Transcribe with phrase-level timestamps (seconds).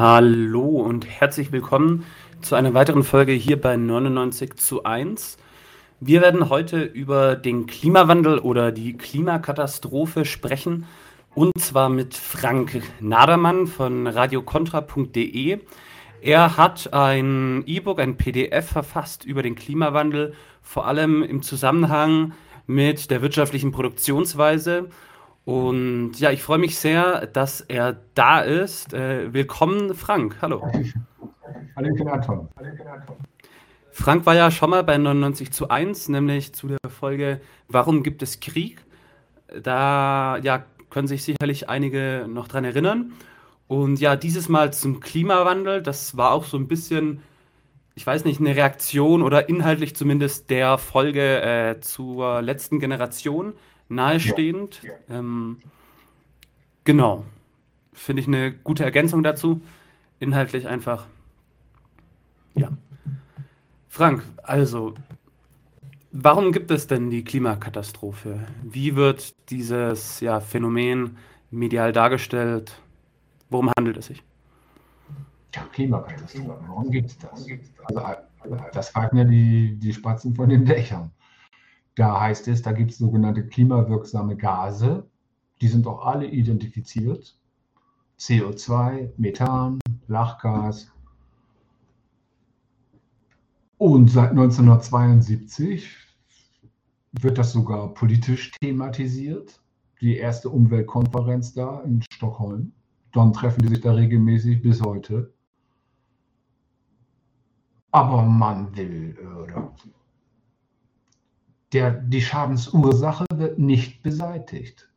[0.00, 2.06] Hallo und herzlich willkommen
[2.40, 5.36] zu einer weiteren Folge hier bei 99 zu 1.
[6.00, 10.86] Wir werden heute über den Klimawandel oder die Klimakatastrophe sprechen
[11.34, 15.58] und zwar mit Frank Nadermann von radiocontra.de.
[16.22, 22.32] Er hat ein E-Book, ein PDF verfasst über den Klimawandel, vor allem im Zusammenhang
[22.66, 24.88] mit der wirtschaftlichen Produktionsweise
[25.50, 28.94] und ja, ich freue mich sehr, dass er da ist.
[28.94, 30.36] Äh, willkommen, Frank.
[30.40, 30.62] Hallo.
[31.74, 32.48] Hallo, Anton.
[33.90, 38.22] Frank war ja schon mal bei 99 zu 1, nämlich zu der Folge Warum gibt
[38.22, 38.84] es Krieg?
[39.60, 43.14] Da ja, können sich sicherlich einige noch dran erinnern.
[43.66, 47.22] Und ja, dieses Mal zum Klimawandel, das war auch so ein bisschen,
[47.96, 53.54] ich weiß nicht, eine Reaktion oder inhaltlich zumindest der Folge äh, zur letzten Generation
[53.90, 54.82] nahestehend.
[54.82, 55.18] Ja.
[55.18, 55.58] Ähm,
[56.84, 57.24] genau.
[57.92, 59.60] Finde ich eine gute Ergänzung dazu.
[60.20, 61.06] Inhaltlich einfach.
[62.54, 62.70] Ja.
[63.88, 64.94] Frank, also,
[66.12, 68.46] warum gibt es denn die Klimakatastrophe?
[68.62, 71.16] Wie wird dieses ja, Phänomen
[71.50, 72.80] medial dargestellt?
[73.50, 74.22] Worum handelt es sich?
[75.54, 77.46] Ja, Klimakatastrophe, warum gibt es das?
[77.84, 81.10] Also, das fragen ja die, die Spatzen von den Dächern.
[81.94, 85.08] Da heißt es, da gibt es sogenannte klimawirksame Gase,
[85.60, 87.36] die sind auch alle identifiziert.
[88.18, 90.90] CO2, Methan, Lachgas.
[93.78, 95.96] Und seit 1972
[97.12, 99.60] wird das sogar politisch thematisiert.
[100.00, 102.72] Die erste Umweltkonferenz da in Stockholm.
[103.12, 105.32] Dann treffen die sich da regelmäßig bis heute.
[107.90, 109.74] Aber man will, oder
[111.72, 114.88] der, die Schadensursache wird nicht beseitigt.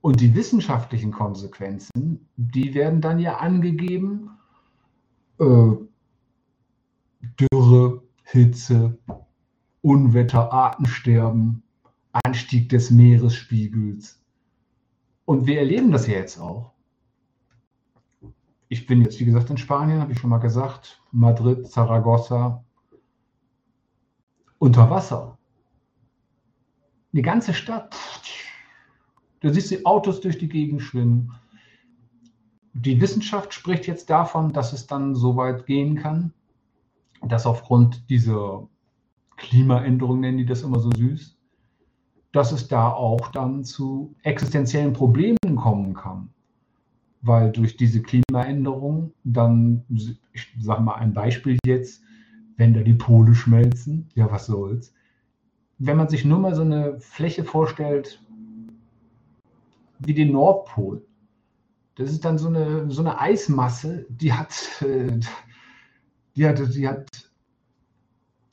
[0.00, 4.30] Und die wissenschaftlichen Konsequenzen, die werden dann ja angegeben.
[5.38, 5.72] Äh,
[7.38, 8.98] Dürre, Hitze,
[9.82, 11.62] Unwetter, Artensterben,
[12.12, 14.22] Anstieg des Meeresspiegels.
[15.26, 16.72] Und wir erleben das ja jetzt auch.
[18.68, 22.64] Ich bin jetzt, wie gesagt, in Spanien, habe ich schon mal gesagt, Madrid, Zaragoza,
[24.60, 25.38] unter Wasser.
[27.12, 27.96] Die ganze Stadt.
[29.40, 31.32] Du siehst die Autos durch die Gegend schwimmen.
[32.74, 36.32] Die Wissenschaft spricht jetzt davon, dass es dann so weit gehen kann,
[37.22, 38.68] dass aufgrund dieser
[39.38, 41.36] Klimaänderung, nennen die das immer so süß,
[42.32, 46.28] dass es da auch dann zu existenziellen Problemen kommen kann.
[47.22, 49.84] Weil durch diese Klimaänderung dann,
[50.32, 52.02] ich sage mal ein Beispiel jetzt,
[52.60, 54.92] wenn da die Pole schmelzen, ja, was soll's.
[55.78, 58.22] Wenn man sich nur mal so eine Fläche vorstellt,
[59.98, 61.02] wie den Nordpol,
[61.94, 64.52] das ist dann so eine, so eine Eismasse, die hat,
[66.36, 67.08] die hat, die hat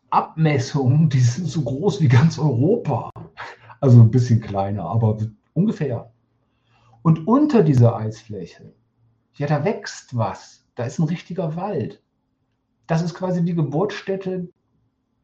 [0.09, 3.09] Abmessungen, die sind so groß wie ganz Europa.
[3.81, 5.17] Also ein bisschen kleiner, aber
[5.53, 6.13] ungefähr.
[7.01, 8.73] Und unter dieser Eisfläche,
[9.33, 10.65] ja, da wächst was.
[10.75, 12.01] Da ist ein richtiger Wald
[12.87, 14.49] das ist quasi die Geburtsstätte,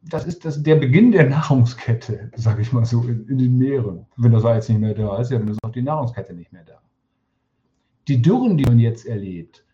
[0.02, 4.06] das ist das, der Beginn der Nahrungskette, sage ich mal so, in, in, den Meeren.
[4.16, 6.64] Wenn das Salz nicht mehr da ist, ja, dann ist auch die Nahrungskette nicht mehr
[6.64, 6.80] da.
[8.06, 9.64] Die Dürren, die man jetzt erlebt,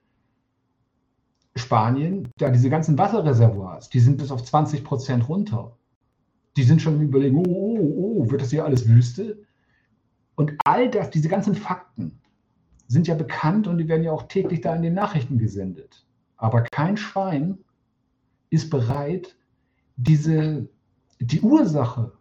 [1.57, 5.77] Spanien, da diese ganzen Wasserreservoirs, die sind bis auf 20 Prozent runter.
[6.57, 9.43] Die sind schon überlegen, oh, oh, oh, wird das hier alles Wüste?
[10.37, 12.21] Und all das, diese ganzen Fakten
[12.87, 16.07] sind ja bekannt und die werden ja auch täglich da in den Nachrichten gesendet.
[16.37, 17.59] Aber kein Schwein
[18.51, 19.37] ist bereit,
[19.97, 20.69] diese,
[21.21, 22.13] die Ursache,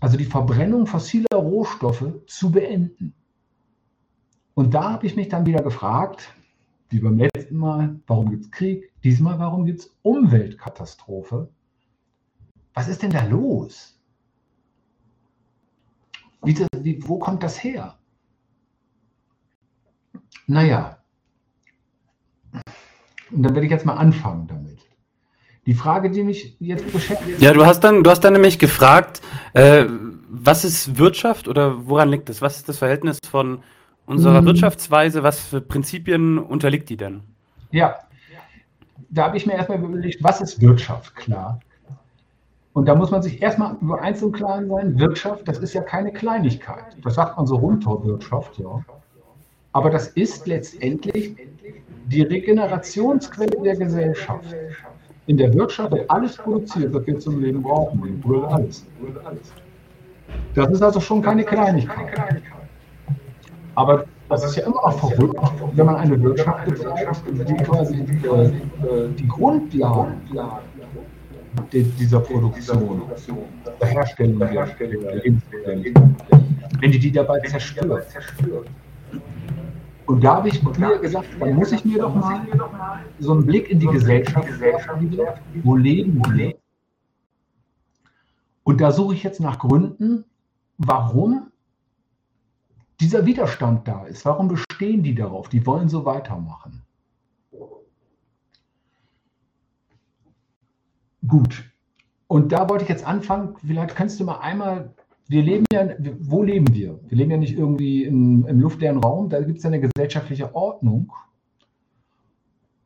[0.00, 3.14] also die Verbrennung fossiler Rohstoffe zu beenden.
[4.54, 6.34] Und da habe ich mich dann wieder gefragt,
[6.88, 8.92] wie beim letzten Mal, warum gibt es Krieg?
[9.04, 11.48] Diesmal, warum gibt es Umweltkatastrophe?
[12.74, 14.00] Was ist denn da los?
[16.42, 17.98] Wie, wie, wo kommt das her?
[20.46, 20.99] Naja,
[23.32, 24.78] und dann werde ich jetzt mal anfangen damit.
[25.66, 27.40] Die Frage, die mich jetzt beschäftigt.
[27.40, 29.20] Ja, du hast dann, du hast dann nämlich gefragt,
[29.52, 29.84] äh,
[30.28, 32.40] was ist Wirtschaft oder woran liegt es?
[32.40, 33.62] Was ist das Verhältnis von
[34.06, 34.46] unserer hm.
[34.46, 35.22] Wirtschaftsweise?
[35.22, 37.20] Was für Prinzipien unterliegt die denn?
[37.70, 37.96] Ja,
[39.10, 41.14] da habe ich mir erstmal überlegt, was ist Wirtschaft?
[41.16, 41.60] Klar.
[42.72, 45.82] Und da muss man sich erstmal über eins im Klaren sein: Wirtschaft, das ist ja
[45.82, 46.96] keine Kleinigkeit.
[47.02, 48.84] Das sagt man so runter, Wirtschaft, ja.
[49.72, 51.36] Aber das ist letztendlich
[52.06, 54.54] die Regenerationsquelle der Gesellschaft.
[55.26, 58.22] In der Wirtschaft wird alles produziert, was wir zum Leben brauchen.
[58.28, 58.84] Öl, alles.
[60.54, 62.42] Das ist also schon keine Kleinigkeit.
[63.74, 65.40] Aber Das ist ja immer noch verrückt,
[65.74, 70.20] wenn man eine Wirtschaft betreibt, die quasi äh, die Grundlagen
[71.72, 73.02] dieser Produktion,
[73.80, 75.94] der Herstellung der Lebensmittel,
[76.80, 78.06] wenn die die dabei zerstört.
[80.10, 82.44] Und da habe ich mir gesagt, dann muss ich mir doch mal
[83.20, 84.48] so einen Blick in die Gesellschaft
[85.62, 86.56] wo leben wir?
[88.64, 90.24] Und da suche ich jetzt nach Gründen,
[90.78, 91.52] warum
[92.98, 94.24] dieser Widerstand da ist.
[94.24, 95.48] Warum bestehen die darauf?
[95.48, 96.82] Die wollen so weitermachen.
[101.24, 101.70] Gut.
[102.26, 103.54] Und da wollte ich jetzt anfangen.
[103.64, 104.92] Vielleicht kannst du mal einmal,
[105.30, 105.88] wir leben ja,
[106.18, 106.98] wo leben wir?
[107.08, 110.56] Wir leben ja nicht irgendwie im, im luftleeren Raum, da gibt es ja eine gesellschaftliche
[110.56, 111.12] Ordnung.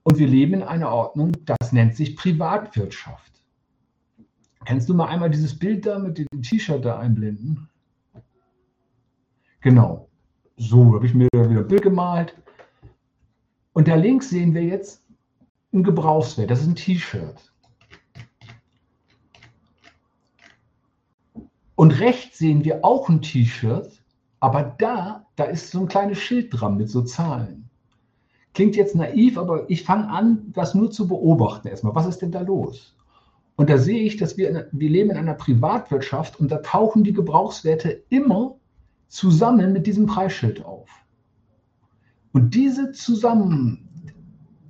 [0.02, 3.32] Und wir leben in einer Ordnung, das nennt sich Privatwirtschaft.
[4.66, 7.70] Kannst du mal einmal dieses Bild da mit dem T-Shirt da einblenden?
[9.62, 10.10] Genau.
[10.58, 12.36] So habe ich mir wieder ein Bild gemalt.
[13.72, 15.02] Und da links sehen wir jetzt
[15.72, 16.50] ein Gebrauchswert.
[16.50, 17.53] Das ist ein T-Shirt.
[21.76, 23.90] Und rechts sehen wir auch ein T-Shirt,
[24.40, 27.68] aber da, da ist so ein kleines Schild dran mit so Zahlen.
[28.52, 31.94] Klingt jetzt naiv, aber ich fange an, das nur zu beobachten erstmal.
[31.94, 32.94] Was ist denn da los?
[33.56, 37.12] Und da sehe ich, dass wir, wir leben in einer Privatwirtschaft und da tauchen die
[37.12, 38.56] Gebrauchswerte immer
[39.08, 40.88] zusammen mit diesem Preisschild auf.
[42.32, 43.88] Und diese zusammen,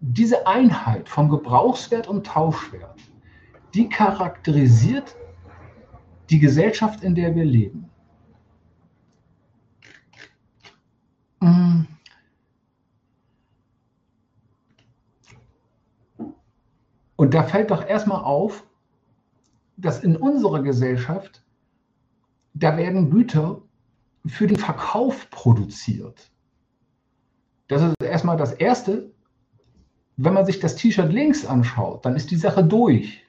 [0.01, 2.99] diese Einheit vom Gebrauchswert und Tauschwert,
[3.75, 5.17] die charakterisiert
[6.31, 7.91] die Gesellschaft, in der wir leben.
[11.41, 11.83] Mm.
[17.17, 18.65] Und da fällt doch erstmal auf,
[19.77, 21.45] dass in unserer Gesellschaft,
[22.55, 23.63] da werden Güter
[24.27, 26.31] für den Verkauf produziert.
[27.69, 29.11] Das ist erstmal das Erste.
[30.17, 33.24] Wenn man sich das T-Shirt links anschaut, dann ist die Sache durch.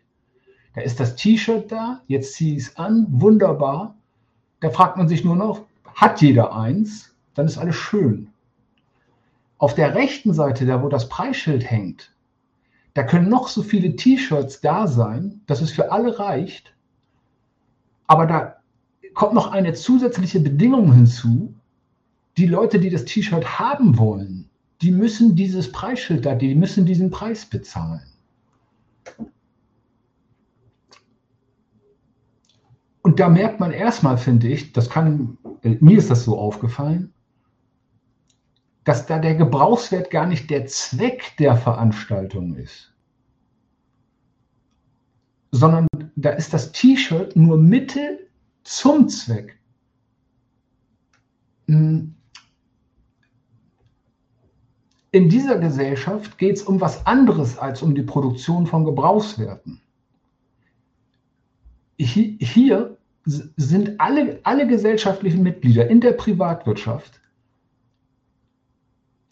[0.76, 3.96] Da ist das T-Shirt da, jetzt ziehe ich es an, wunderbar.
[4.60, 7.16] Da fragt man sich nur noch, hat jeder eins?
[7.34, 8.28] Dann ist alles schön.
[9.58, 12.14] Auf der rechten Seite, da wo das Preisschild hängt,
[12.94, 16.74] da können noch so viele T-Shirts da sein, dass es für alle reicht.
[18.08, 18.58] Aber da
[19.14, 21.54] kommt noch eine zusätzliche Bedingung hinzu.
[22.38, 24.50] Die Leute, die das T-Shirt haben wollen,
[24.82, 28.06] die müssen dieses Preisschild da, die müssen diesen Preis bezahlen.
[33.06, 37.14] Und da merkt man erstmal, finde ich, das kann, äh, mir ist das so aufgefallen,
[38.84, 42.96] dass da der Gebrauchswert gar nicht der Zweck der Veranstaltung ist,
[45.52, 45.86] sondern
[46.16, 48.28] da ist das T-Shirt nur Mittel
[48.64, 49.56] zum Zweck.
[51.68, 52.16] Hm.
[55.12, 59.80] In dieser Gesellschaft geht es um was anderes als um die Produktion von Gebrauchswerten
[61.98, 62.95] hier
[63.26, 67.22] sind alle, alle gesellschaftlichen Mitglieder in der Privatwirtschaft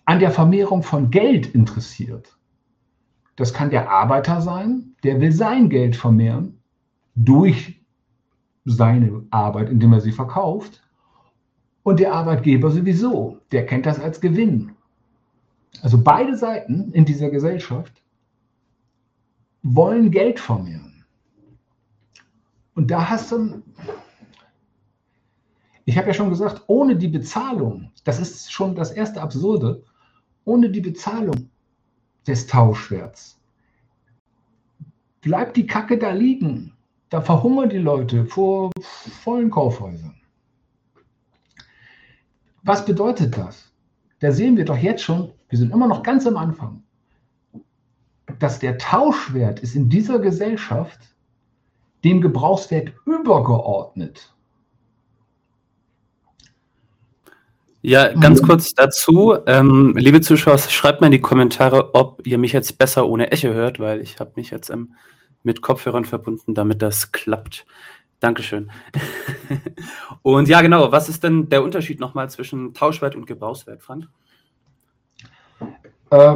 [0.06, 2.38] an der Vermehrung von Geld interessiert.
[3.36, 6.60] Das kann der Arbeiter sein, der will sein Geld vermehren
[7.16, 7.82] durch
[8.66, 10.82] seine Arbeit, indem er sie verkauft.
[11.84, 14.72] Und der Arbeitgeber sowieso, der kennt das als Gewinn.
[15.82, 18.02] Also beide Seiten in dieser Gesellschaft
[19.64, 20.93] wollen Geld vermehren.
[22.76, 23.62] Und da hast du,
[25.86, 29.84] ich habe ja schon gesagt, ohne die Bezahlung, das ist schon das erste Absurde,
[30.46, 31.50] ohne die Bezahlung
[32.26, 33.40] des Tauschwerts
[35.24, 36.74] bleibt die Kacke da liegen.
[37.10, 38.72] Da verhungern die Leute vor
[39.24, 40.16] vollen Kaufhäusern.
[42.64, 43.72] Was bedeutet das?
[44.20, 46.84] Da sehen wir doch jetzt schon, wir sind immer noch ganz am Anfang,
[48.40, 51.13] dass der Tauschwert ist in dieser Gesellschaft
[52.04, 54.34] dem Gebrauchswert übergeordnet.
[57.86, 58.46] Ja, ganz mhm.
[58.48, 59.36] kurz dazu.
[59.46, 63.50] Ähm, liebe Zuschauer, schreibt mal in die Kommentare, ob ihr mich jetzt besser ohne Echo
[63.50, 64.94] hört, weil ich habe mich jetzt ähm,
[65.44, 67.66] mit Kopfhörern verbunden, damit das klappt.
[68.22, 68.72] Dankeschön.
[70.22, 74.08] und ja, genau, was ist denn der Unterschied nochmal zwischen Tauschwert und Gebrauchswert, Frank?
[76.10, 76.36] Äh,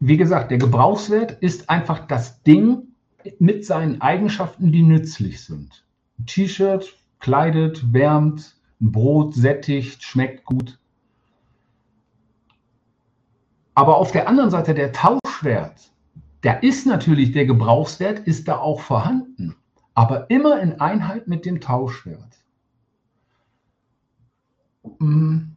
[0.00, 2.88] wie gesagt, der Gebrauchswert ist einfach das Ding,
[3.38, 5.84] mit seinen Eigenschaften, die nützlich sind.
[6.18, 10.78] Ein T-Shirt kleidet, wärmt, ein Brot sättigt, schmeckt gut.
[13.74, 15.92] Aber auf der anderen Seite der Tauschwert,
[16.42, 19.56] der ist natürlich, der Gebrauchswert ist da auch vorhanden,
[19.94, 22.38] aber immer in Einheit mit dem Tauschwert.
[25.00, 25.55] Hm.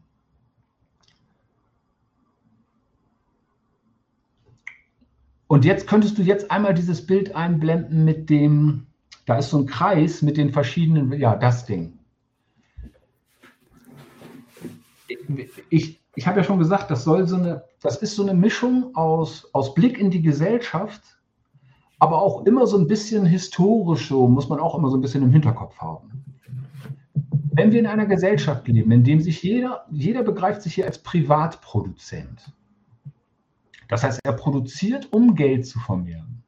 [5.50, 8.86] Und jetzt könntest du jetzt einmal dieses Bild einblenden mit dem,
[9.26, 11.98] da ist so ein Kreis mit den verschiedenen, ja, das Ding.
[15.72, 18.96] Ich, ich habe ja schon gesagt, das soll so eine, das ist so eine Mischung
[18.96, 21.02] aus, aus Blick in die Gesellschaft,
[21.98, 25.24] aber auch immer so ein bisschen historisch, so muss man auch immer so ein bisschen
[25.24, 26.26] im Hinterkopf haben.
[27.54, 31.00] Wenn wir in einer Gesellschaft leben, in dem sich jeder, jeder begreift sich hier als
[31.00, 32.54] Privatproduzent.
[33.90, 36.44] Das heißt, er produziert, um Geld zu vermehren.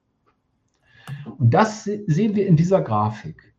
[1.37, 3.53] Und das sehen wir in dieser Grafik.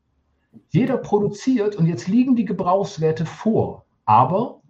[0.71, 3.85] Jeder produziert und jetzt liegen die Gebrauchswerte vor.
[4.05, 4.63] Aber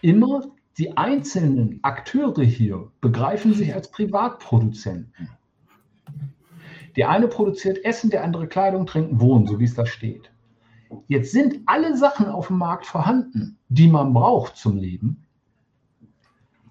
[0.00, 0.42] immer
[0.78, 5.28] die einzelnen Akteure hier begreifen sich als Privatproduzenten.
[6.96, 10.30] Der eine produziert Essen, der andere Kleidung, Trinken, Wohnen, so wie es da steht.
[11.08, 15.26] Jetzt sind alle Sachen auf dem Markt vorhanden, die man braucht zum Leben.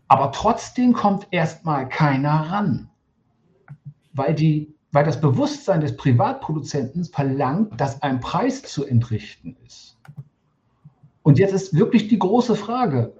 [0.08, 2.90] Aber trotzdem kommt erstmal keiner ran,
[4.14, 9.98] weil, die, weil das Bewusstsein des Privatproduzenten verlangt, dass ein Preis zu entrichten ist.
[11.24, 13.14] Und jetzt ist wirklich die große Frage,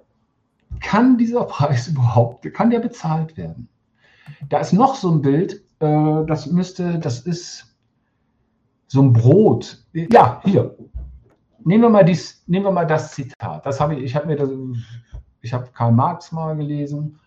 [0.80, 3.68] kann dieser Preis überhaupt, kann der bezahlt werden?
[4.48, 7.76] Da ist noch so ein Bild, äh, das müsste, das ist
[8.86, 9.84] so ein Brot.
[9.92, 10.74] Ja, hier.
[11.64, 13.66] Nehmen wir mal, dies, nehmen wir mal das Zitat.
[13.66, 14.48] Das habe ich, ich habe mir das,
[15.40, 17.18] ich habe Karl Marx mal gelesen.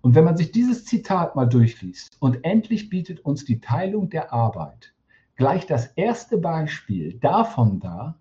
[0.00, 4.32] Und wenn man sich dieses Zitat mal durchliest und endlich bietet uns die Teilung der
[4.32, 4.94] Arbeit
[5.36, 8.18] gleich das erste Beispiel davon dar,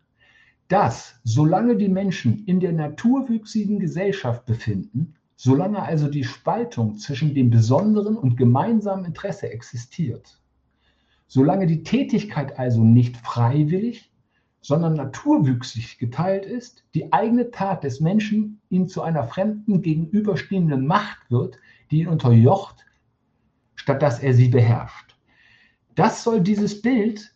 [0.67, 7.49] dass solange die Menschen in der naturwüchsigen Gesellschaft befinden, solange also die Spaltung zwischen dem
[7.49, 10.39] besonderen und gemeinsamen Interesse existiert,
[11.27, 14.06] solange die Tätigkeit also nicht freiwillig,
[14.67, 21.31] sondern naturwüchsig geteilt ist, die eigene Tat des Menschen ihm zu einer fremden gegenüberstehenden Macht
[21.31, 21.57] wird,
[21.89, 22.85] die ihn unterjocht,
[23.75, 25.15] statt dass er sie beherrscht.
[25.95, 27.33] Das soll dieses Bild,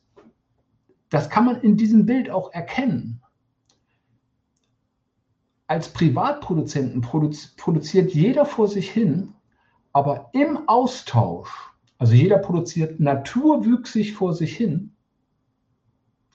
[1.08, 3.22] das kann man in diesem Bild auch erkennen.
[5.68, 9.36] Als Privatproduzenten produziert jeder vor sich hin,
[9.94, 11.50] aber im Austausch,
[11.98, 14.91] also jeder produziert naturwüchsig vor sich hin,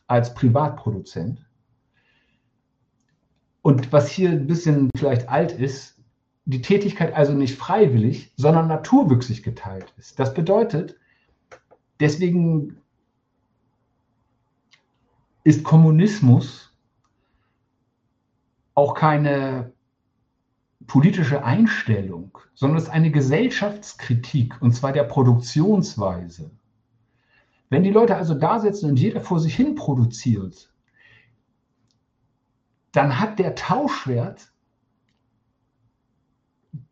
[0.07, 1.45] als Privatproduzent.
[3.63, 5.97] Und was hier ein bisschen vielleicht alt ist,
[6.45, 10.19] die Tätigkeit also nicht freiwillig, sondern naturwüchsig geteilt ist.
[10.19, 10.97] Das bedeutet,
[11.99, 12.79] deswegen
[15.43, 16.73] ist Kommunismus
[18.75, 19.73] auch keine
[20.87, 26.51] politische Einstellung, sondern es ist eine Gesellschaftskritik, und zwar der Produktionsweise.
[27.69, 30.73] Wenn die Leute also da sitzen und jeder vor sich hin produziert,
[32.93, 34.53] dann hat der Tauschwert,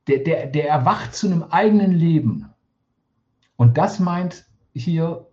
[0.06, 2.50] der, der, der erwacht zu einem eigenen Leben.
[3.56, 5.26] Und das meint hier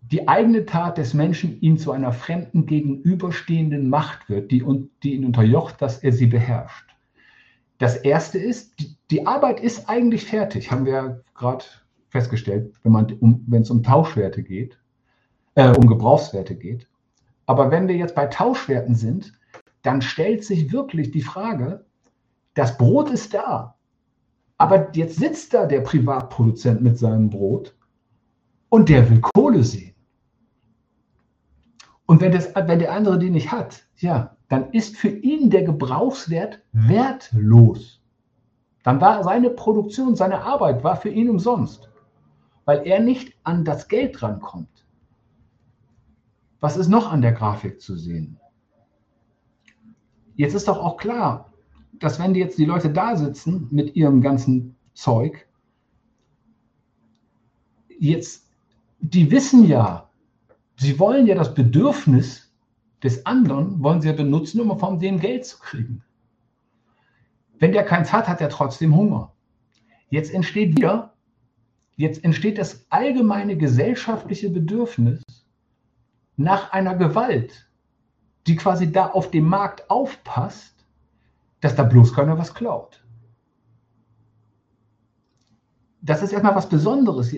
[0.00, 4.64] die eigene Tat des Menschen ihm zu einer fremden gegenüberstehenden Macht wird, die,
[5.04, 6.96] die ihn unterjocht, dass er sie beherrscht.
[7.78, 11.64] Das erste ist, die, die Arbeit ist eigentlich fertig, haben wir gerade
[12.10, 14.78] festgestellt, wenn man, um, wenn es um Tauschwerte geht,
[15.54, 16.88] äh, um Gebrauchswerte geht.
[17.46, 19.32] Aber wenn wir jetzt bei Tauschwerten sind,
[19.82, 21.86] dann stellt sich wirklich die Frage,
[22.54, 23.76] das Brot ist da,
[24.58, 27.74] aber jetzt sitzt da der Privatproduzent mit seinem Brot
[28.68, 29.94] und der will Kohle sehen.
[32.06, 35.62] Und wenn, das, wenn der andere die nicht hat, ja, dann ist für ihn der
[35.62, 38.02] Gebrauchswert wertlos.
[38.82, 41.89] Dann war seine Produktion, seine Arbeit war für ihn umsonst
[42.64, 44.86] weil er nicht an das Geld rankommt.
[46.60, 48.38] Was ist noch an der Grafik zu sehen?
[50.36, 51.52] Jetzt ist doch auch klar,
[51.98, 55.46] dass wenn die jetzt die Leute da sitzen mit ihrem ganzen Zeug,
[57.98, 58.48] jetzt,
[59.00, 60.08] die wissen ja,
[60.76, 62.52] sie wollen ja das Bedürfnis
[63.02, 66.02] des anderen, wollen sie ja benutzen, um von dem Geld zu kriegen.
[67.58, 69.32] Wenn der keins hat, hat er trotzdem Hunger.
[70.08, 71.12] Jetzt entsteht wieder
[72.00, 75.22] Jetzt entsteht das allgemeine gesellschaftliche Bedürfnis
[76.38, 77.70] nach einer Gewalt,
[78.46, 80.86] die quasi da auf dem Markt aufpasst,
[81.60, 83.04] dass da bloß keiner was klaut.
[86.00, 87.36] Das ist erstmal was Besonderes.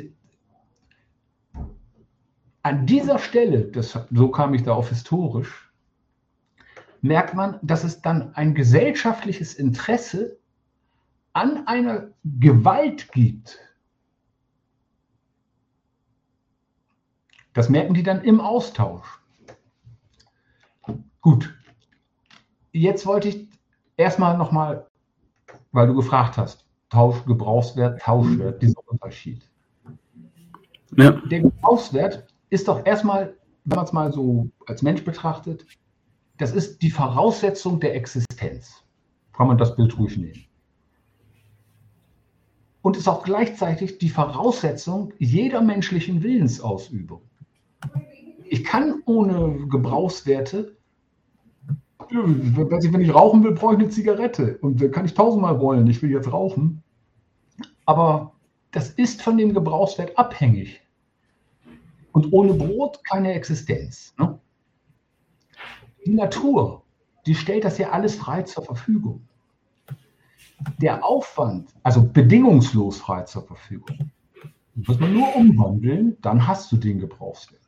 [2.63, 5.73] An dieser Stelle, das, so kam ich da auf historisch,
[7.01, 10.39] merkt man, dass es dann ein gesellschaftliches Interesse
[11.33, 13.59] an einer Gewalt gibt,
[17.53, 19.21] Das merken die dann im Austausch.
[21.21, 21.55] Gut.
[22.73, 23.49] Jetzt wollte ich
[23.97, 24.87] erstmal nochmal,
[25.73, 29.43] weil du gefragt hast, Tausch, Gebrauchswert, Tauschwert, dieser Unterschied.
[30.97, 31.13] Ja.
[31.13, 35.65] Der Gebrauchswert ist doch erstmal, wenn man es mal so als Mensch betrachtet,
[36.39, 38.85] das ist die Voraussetzung der Existenz.
[39.33, 40.45] Kann man das Bild ruhig nehmen.
[42.83, 47.23] Und ist auch gleichzeitig die Voraussetzung jeder menschlichen Willensausübung.
[48.45, 50.77] Ich kann ohne Gebrauchswerte,
[52.11, 54.59] wenn ich rauchen will, brauche ich eine Zigarette.
[54.59, 56.83] Und da kann ich tausendmal wollen, ich will jetzt rauchen.
[57.87, 58.33] Aber
[58.71, 60.81] das ist von dem Gebrauchswert abhängig.
[62.13, 64.15] Und ohne Brot keine Existenz.
[64.19, 64.39] Ne?
[66.05, 66.83] Die Natur,
[67.27, 69.27] die stellt das ja alles frei zur Verfügung.
[70.79, 74.11] Der Aufwand, also bedingungslos frei zur Verfügung,
[74.75, 77.62] muss man nur umwandeln, dann hast du den Gebrauchswert.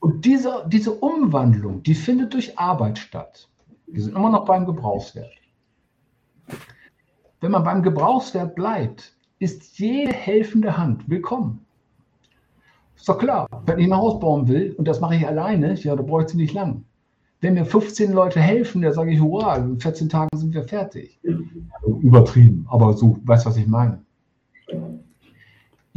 [0.00, 3.48] Und diese, diese Umwandlung, die findet durch Arbeit statt.
[3.86, 5.32] Wir sind immer noch beim Gebrauchswert.
[7.40, 11.64] Wenn man beim Gebrauchswert bleibt, ist jede helfende Hand willkommen.
[12.96, 15.94] Ist doch klar, wenn ich ein Haus bauen will und das mache ich alleine, ja,
[15.94, 16.84] da brauche ich nicht lang.
[17.40, 21.20] Wenn mir 15 Leute helfen, dann sage ich, hurra, in 14 Tagen sind wir fertig.
[22.02, 24.02] Übertrieben, aber so, weißt du, was ich meine?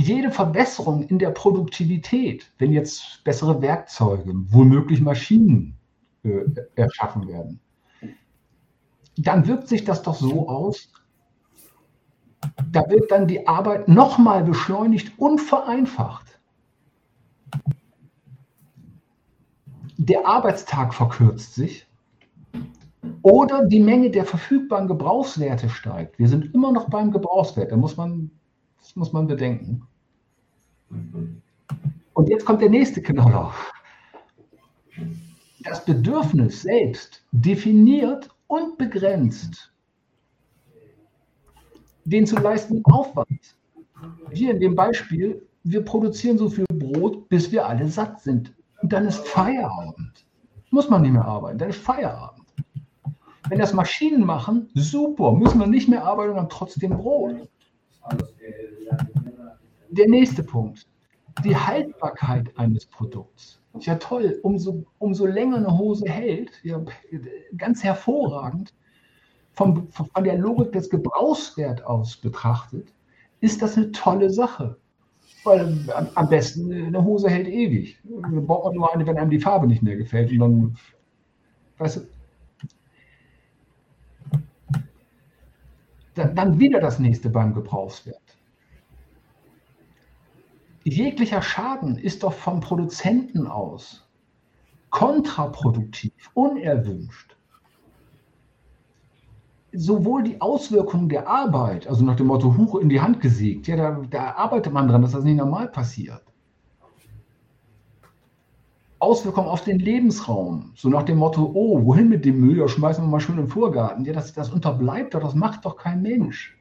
[0.02, 5.78] Jede Verbesserung in der Produktivität, wenn jetzt bessere Werkzeuge, womöglich Maschinen
[6.24, 7.60] äh, erschaffen werden,
[9.18, 10.92] dann wirkt sich das doch so aus,
[12.72, 16.32] da wird dann die Arbeit nochmal beschleunigt und vereinfacht.
[20.06, 21.88] der Arbeitstag verkürzt sich
[23.22, 26.18] oder die Menge der verfügbaren Gebrauchswerte steigt.
[26.18, 28.32] Wir sind immer noch beim Gebrauchswert, da muss man,
[28.80, 29.88] das muss man bedenken.
[32.14, 33.54] Und jetzt kommt der nächste Knaller.
[35.64, 39.72] Das Bedürfnis selbst definiert und begrenzt
[42.06, 43.56] den zu leistenden Aufwand.
[44.32, 48.54] Hier in dem Beispiel, wir produzieren so viel Brot, bis wir alle satt sind.
[48.82, 50.26] Und dann ist Feierabend.
[50.72, 52.48] Muss man nicht mehr arbeiten, dann ist Feierabend.
[53.50, 57.50] Wenn das Maschinen machen, super, müssen wir nicht mehr arbeiten und haben trotzdem Brot.
[59.92, 60.88] Der nächste Punkt,
[61.44, 63.62] die Haltbarkeit eines Produkts.
[63.80, 66.82] Ja toll, umso, umso länger eine Hose hält, ja,
[67.58, 68.74] ganz hervorragend,
[69.54, 72.94] vom, von der Logik des Gebrauchswert aus betrachtet,
[73.42, 74.78] ist das eine tolle Sache.
[75.44, 75.78] Weil
[76.16, 78.00] am besten eine Hose hält ewig.
[78.04, 80.32] Dann braucht man nur eine, wenn einem die Farbe nicht mehr gefällt.
[80.32, 80.78] Und dann,
[81.80, 82.02] weißt du,
[86.14, 88.31] dann wieder das nächste beim Gebrauchswert.
[90.84, 94.08] Jeglicher Schaden ist doch vom Produzenten aus
[94.90, 97.36] kontraproduktiv, unerwünscht
[99.74, 103.76] sowohl die Auswirkungen der Arbeit, also nach dem Motto Huch in die Hand gesägt, ja,
[103.76, 106.22] da, da arbeitet man dran, dass das nicht normal passiert.
[109.00, 113.04] Auswirkungen auf den Lebensraum, so nach dem Motto, oh, wohin mit dem Müll, da schmeißen
[113.04, 114.06] wir mal schön im Vorgarten.
[114.06, 116.56] Ja, das, das unterbleibt doch, das macht doch kein Mensch.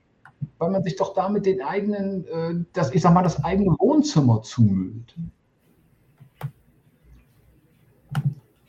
[0.58, 4.42] Weil man sich doch damit den eigenen, äh, das, ich sag mal, das eigene Wohnzimmer
[4.42, 5.14] zumüllt.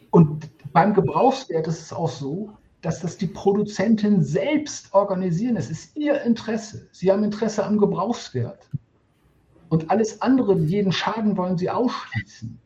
[0.10, 5.56] Und beim Gebrauchswert ist es auch so, dass das die Produzenten selbst organisieren.
[5.56, 6.88] Es ist ihr Interesse.
[6.92, 8.70] Sie haben Interesse am Gebrauchswert.
[9.70, 12.60] Und alles andere, jeden Schaden wollen sie ausschließen.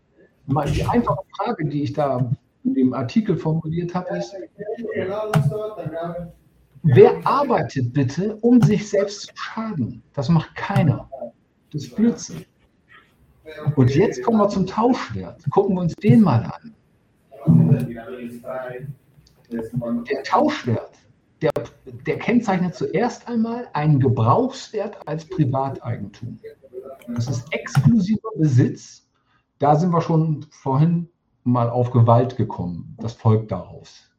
[0.73, 2.31] Die einfache Frage, die ich da
[2.63, 4.35] in dem Artikel formuliert habe, ist,
[6.85, 10.03] wer arbeitet bitte, um sich selbst zu schaden?
[10.13, 11.09] Das macht keiner.
[11.71, 12.45] Das ist Blödsinn.
[13.75, 15.43] Und jetzt kommen wir zum Tauschwert.
[15.49, 16.73] Gucken wir uns den mal an.
[20.09, 20.91] Der Tauschwert,
[21.41, 21.51] der,
[22.05, 26.39] der kennzeichnet zuerst einmal einen Gebrauchswert als Privateigentum.
[27.07, 29.07] Das ist exklusiver Besitz.
[29.59, 31.09] Da sind wir schon vorhin
[31.43, 32.97] mal auf Gewalt gekommen.
[32.99, 34.09] Das folgt daraus.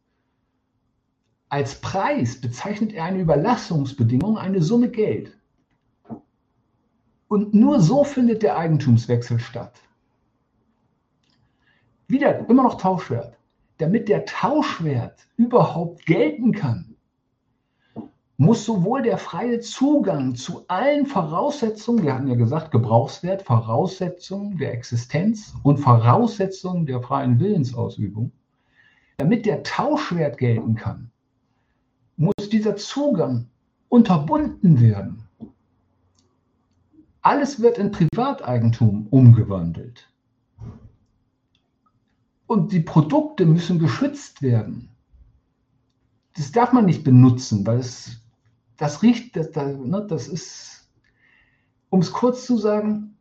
[1.48, 5.36] Als Preis bezeichnet er eine Überlassungsbedingung, eine Summe Geld.
[7.28, 9.80] Und nur so findet der Eigentumswechsel statt.
[12.08, 13.36] Wieder immer noch Tauschwert
[13.78, 16.96] damit der Tauschwert überhaupt gelten kann,
[18.38, 24.74] muss sowohl der freie Zugang zu allen Voraussetzungen, wir hatten ja gesagt, Gebrauchswert, Voraussetzungen der
[24.74, 28.32] Existenz und Voraussetzungen der freien Willensausübung,
[29.16, 31.10] damit der Tauschwert gelten kann,
[32.46, 33.48] muss dieser Zugang
[33.88, 35.24] unterbunden werden.
[37.22, 40.08] Alles wird in Privateigentum umgewandelt.
[42.46, 44.90] Und die Produkte müssen geschützt werden.
[46.36, 48.20] Das darf man nicht benutzen, weil es
[48.76, 50.88] das riecht, das, das, ne, das ist,
[51.90, 53.16] um es kurz zu sagen,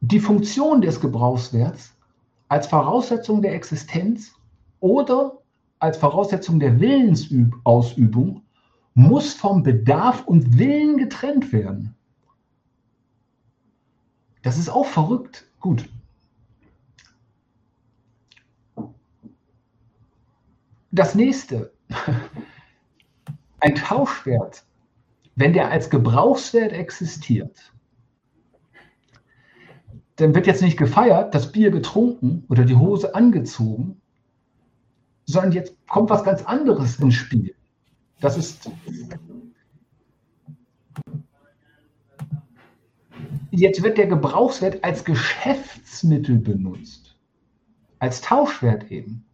[0.00, 1.94] die Funktion des Gebrauchswerts
[2.48, 4.32] als Voraussetzung der Existenz
[4.80, 5.38] oder
[5.78, 8.42] als Voraussetzung der Willensausübung
[8.94, 11.94] muss vom Bedarf und Willen getrennt werden.
[14.42, 15.46] Das ist auch verrückt.
[15.60, 15.88] Gut.
[20.90, 21.72] Das nächste.
[23.60, 24.64] Ein Tauschwert,
[25.34, 27.72] wenn der als Gebrauchswert existiert,
[30.16, 34.00] dann wird jetzt nicht gefeiert, das Bier getrunken oder die Hose angezogen,
[35.28, 37.54] sondern jetzt kommt was ganz anderes ins Spiel.
[38.20, 38.70] Das ist
[43.50, 47.14] jetzt wird der Gebrauchswert als Geschäftsmittel benutzt,
[47.98, 49.26] als Tauschwert eben.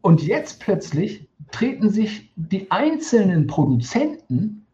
[0.00, 4.66] Und jetzt plötzlich treten sich die einzelnen Produzenten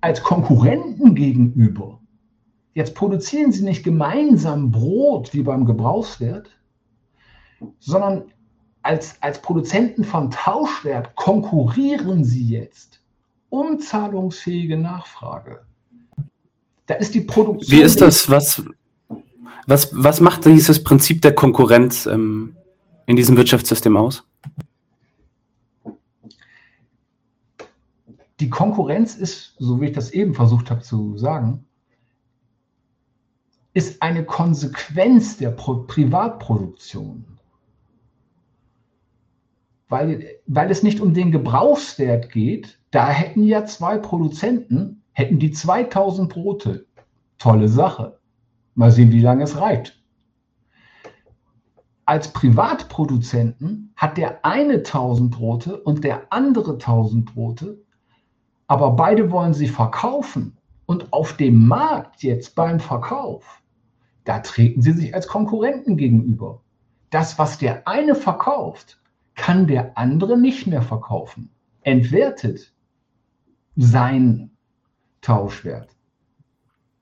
[0.00, 2.00] als Konkurrenten gegenüber.
[2.74, 6.50] Jetzt produzieren sie nicht gemeinsam Brot wie beim Gebrauchswert,
[7.78, 8.24] sondern
[8.82, 13.00] als, als Produzenten von Tauschwert konkurrieren sie jetzt
[13.48, 15.64] um zahlungsfähige Nachfrage.
[16.86, 17.78] Da ist die Produktion.
[17.78, 18.30] Wie ist das?
[18.30, 18.62] Was,
[19.66, 22.56] was, was macht dieses Prinzip der Konkurrenz ähm,
[23.06, 24.24] in diesem Wirtschaftssystem aus?
[28.38, 31.64] Die Konkurrenz ist, so wie ich das eben versucht habe zu sagen,
[33.72, 37.35] ist eine Konsequenz der Pro Privatproduktion.
[39.88, 45.52] Weil, weil es nicht um den Gebrauchswert geht, da hätten ja zwei Produzenten, hätten die
[45.52, 46.86] 2000 Brote.
[47.38, 48.18] Tolle Sache.
[48.74, 50.02] Mal sehen, wie lange es reicht.
[52.04, 57.82] Als Privatproduzenten hat der eine 1000 Brote und der andere 1000 Brote,
[58.68, 60.56] aber beide wollen sie verkaufen.
[60.86, 63.60] Und auf dem Markt jetzt beim Verkauf
[64.26, 66.60] da treten sie sich als Konkurrenten gegenüber.
[67.10, 69.00] Das, was der eine verkauft,
[69.36, 71.50] kann der andere nicht mehr verkaufen.
[71.82, 72.72] Entwertet
[73.76, 74.50] sein
[75.20, 75.90] Tauschwert.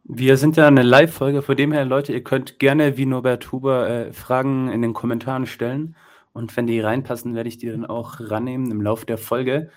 [0.06, 3.88] Wir sind ja eine Live-Folge, von dem her, Leute, ihr könnt gerne wie Norbert Huber
[3.88, 5.96] äh, Fragen in den Kommentaren stellen.
[6.34, 9.70] Und wenn die reinpassen, werde ich die dann auch rannehmen im Laufe der Folge.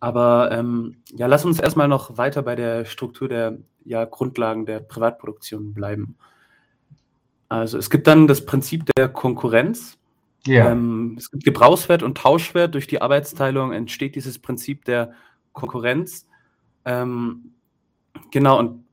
[0.00, 4.80] Aber ähm, ja, lass uns erstmal noch weiter bei der Struktur der ja, Grundlagen der
[4.80, 6.16] Privatproduktion bleiben.
[7.48, 9.98] Also es gibt dann das Prinzip der Konkurrenz.
[10.46, 10.70] Ja.
[10.70, 12.74] Ähm, es gibt Gebrauchswert und Tauschwert.
[12.74, 15.12] Durch die Arbeitsteilung entsteht dieses Prinzip der
[15.52, 16.26] Konkurrenz.
[16.84, 17.52] Ähm,
[18.30, 18.58] genau.
[18.58, 18.84] Und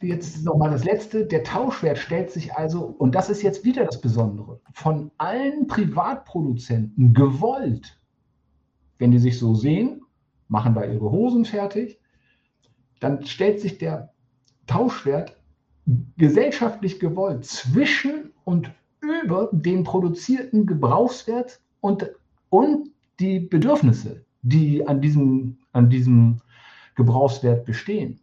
[0.00, 4.00] jetzt nochmal das Letzte, der Tauschwert stellt sich also, und das ist jetzt wieder das
[4.00, 7.98] Besondere, von allen Privatproduzenten gewollt.
[8.98, 10.02] Wenn die sich so sehen,
[10.48, 11.98] machen da ihre Hosen fertig,
[13.00, 14.12] dann stellt sich der
[14.66, 15.36] Tauschwert
[16.16, 22.10] gesellschaftlich gewollt zwischen und über den produzierten Gebrauchswert und,
[22.50, 26.40] und die Bedürfnisse, die an diesem, an diesem
[26.94, 28.20] Gebrauchswert bestehen.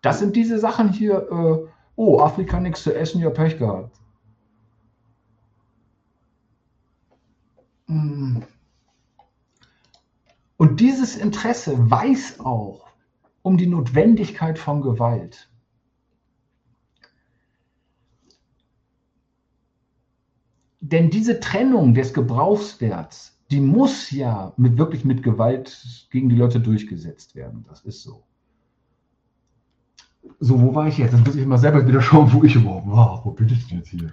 [0.00, 3.96] Das sind diese Sachen hier, äh, oh, Afrika nichts zu essen, ja Pech gehabt.
[7.86, 8.42] Hm.
[10.62, 12.86] Und dieses Interesse weiß auch
[13.42, 15.50] um die Notwendigkeit von Gewalt.
[20.78, 26.60] Denn diese Trennung des Gebrauchswerts, die muss ja mit, wirklich mit Gewalt gegen die Leute
[26.60, 27.64] durchgesetzt werden.
[27.68, 28.22] Das ist so.
[30.38, 31.12] So, wo war ich jetzt?
[31.12, 33.20] Jetzt muss ich mal selber wieder schauen, wo ich überhaupt war.
[33.24, 34.12] Wo bin ich denn jetzt hier?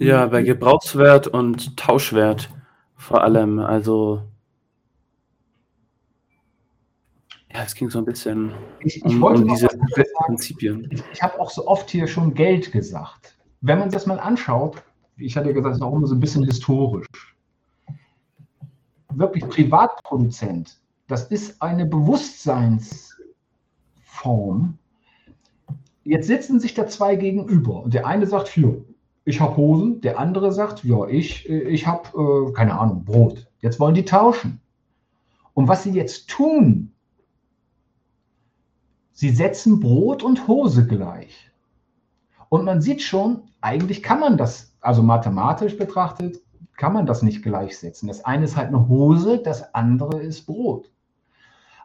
[0.00, 2.50] Ja, bei Gebrauchswert und Tauschwert
[2.96, 3.60] vor allem.
[3.60, 4.33] Also,
[7.54, 10.88] ja, es ging so ein bisschen ich, ich um, um diese Prinzipien.
[10.90, 13.38] Ich, ich habe auch so oft hier schon Geld gesagt.
[13.60, 14.82] Wenn man das mal anschaut,
[15.16, 17.06] ich hatte gesagt, es ist auch immer so ein bisschen historisch.
[19.10, 24.76] Wirklich Privatproduzent, das ist eine Bewusstseinsform.
[26.02, 28.84] Jetzt sitzen sich da zwei gegenüber und der eine sagt, hier,
[29.24, 33.46] ich habe Hosen, der andere sagt, ja, ich, ich habe, äh, keine Ahnung, Brot.
[33.60, 34.60] Jetzt wollen die tauschen.
[35.54, 36.93] Und was sie jetzt tun,
[39.14, 41.50] sie setzen Brot und Hose gleich.
[42.50, 46.40] Und man sieht schon, eigentlich kann man das, also mathematisch betrachtet,
[46.76, 48.08] kann man das nicht gleichsetzen.
[48.08, 50.90] Das eine ist halt eine Hose, das andere ist Brot.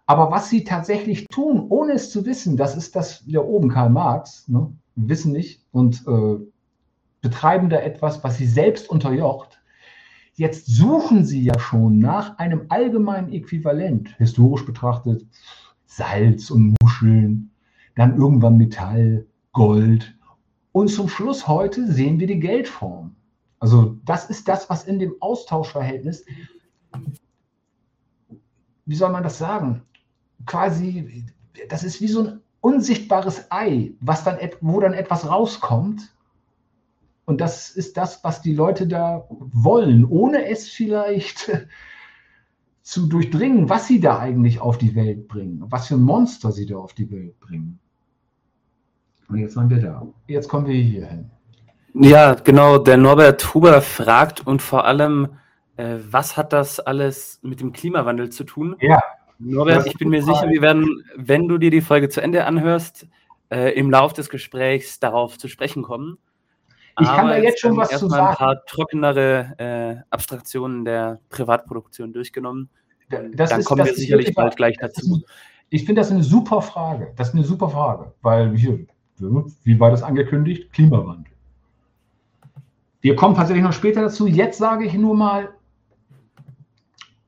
[0.05, 3.91] Aber was sie tatsächlich tun, ohne es zu wissen, das ist das wieder oben Karl
[3.91, 4.73] Marx, ne?
[4.95, 6.43] wissen nicht und äh,
[7.21, 9.61] betreiben da etwas, was sie selbst unterjocht.
[10.33, 15.25] Jetzt suchen sie ja schon nach einem allgemeinen Äquivalent, historisch betrachtet,
[15.89, 17.51] Salz und Muscheln,
[17.95, 20.15] dann irgendwann Metall, Gold,
[20.71, 23.15] und zum Schluss heute sehen wir die Geldform.
[23.59, 26.25] Also das ist das, was in dem Austauschverhältnis,
[28.85, 29.81] wie soll man das sagen,
[30.45, 31.25] quasi,
[31.69, 36.13] das ist wie so ein unsichtbares Ei, was dann, wo dann etwas rauskommt.
[37.25, 41.51] Und das ist das, was die Leute da wollen, ohne es vielleicht
[42.89, 46.65] zu durchdringen, was sie da eigentlich auf die Welt bringen, was für ein Monster sie
[46.65, 47.79] da auf die Welt bringen.
[49.27, 50.07] Und jetzt waren wir da.
[50.25, 51.29] Jetzt kommen wir hier hin.
[51.93, 52.79] Ja, genau.
[52.79, 55.27] Der Norbert Huber fragt und vor allem,
[55.77, 58.75] äh, was hat das alles mit dem Klimawandel zu tun?
[58.81, 58.99] Ja.
[59.37, 63.05] Norbert, ich bin mir sicher, wir werden, wenn du dir die Folge zu Ende anhörst,
[63.51, 66.17] äh, im Lauf des Gesprächs darauf zu sprechen kommen.
[66.99, 68.27] Ich Aber kann da jetzt schon was zu sagen.
[68.27, 72.69] ein paar trockenere äh, Abstraktionen der Privatproduktion durchgenommen.
[73.09, 75.23] Das Dann ist, kommen wir sicherlich bald gleich dazu.
[75.69, 77.13] Ich finde das eine super Frage.
[77.15, 78.85] Das ist eine super Frage, weil hier,
[79.63, 80.71] wie war das angekündigt?
[80.73, 81.33] Klimawandel.
[83.01, 84.27] Wir kommen tatsächlich noch später dazu.
[84.27, 85.49] Jetzt sage ich nur mal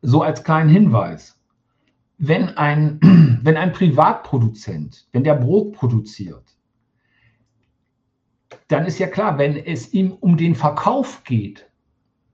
[0.01, 1.37] so als kleinen Hinweis.
[2.17, 2.99] Wenn ein,
[3.43, 6.43] wenn ein Privatproduzent, wenn der Brot produziert,
[8.71, 11.69] dann ist ja klar, wenn es ihm um den Verkauf geht,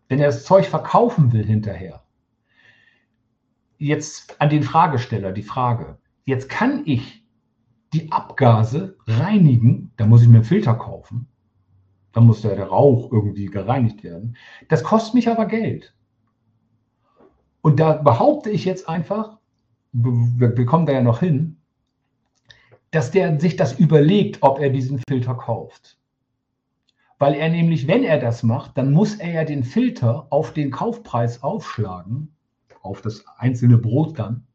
[0.08, 2.04] wenn er das Zeug verkaufen will hinterher,
[3.78, 7.24] jetzt an den Fragesteller die Frage, jetzt kann ich
[7.94, 11.28] die Abgase reinigen, da muss ich mir einen Filter kaufen,
[12.12, 14.38] dann muss der, der Rauch irgendwie gereinigt werden.
[14.70, 15.94] Das kostet mich aber Geld.
[17.62, 19.38] Und da behaupte ich jetzt einfach,
[19.92, 21.58] wir kommen da ja noch hin,
[22.92, 25.98] dass der sich das überlegt, ob er diesen Filter kauft.
[27.20, 30.70] Weil er nämlich, wenn er das macht, dann muss er ja den Filter auf den
[30.70, 32.36] Kaufpreis aufschlagen,
[32.82, 34.46] auf das einzelne Brot dann.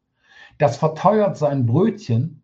[0.58, 2.42] Das verteuert sein Brötchen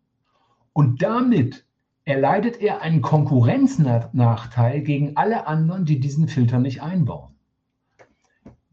[0.73, 1.65] und damit
[2.03, 7.35] erleidet er einen Konkurrenznachteil gegen alle anderen, die diesen Filter nicht einbauen.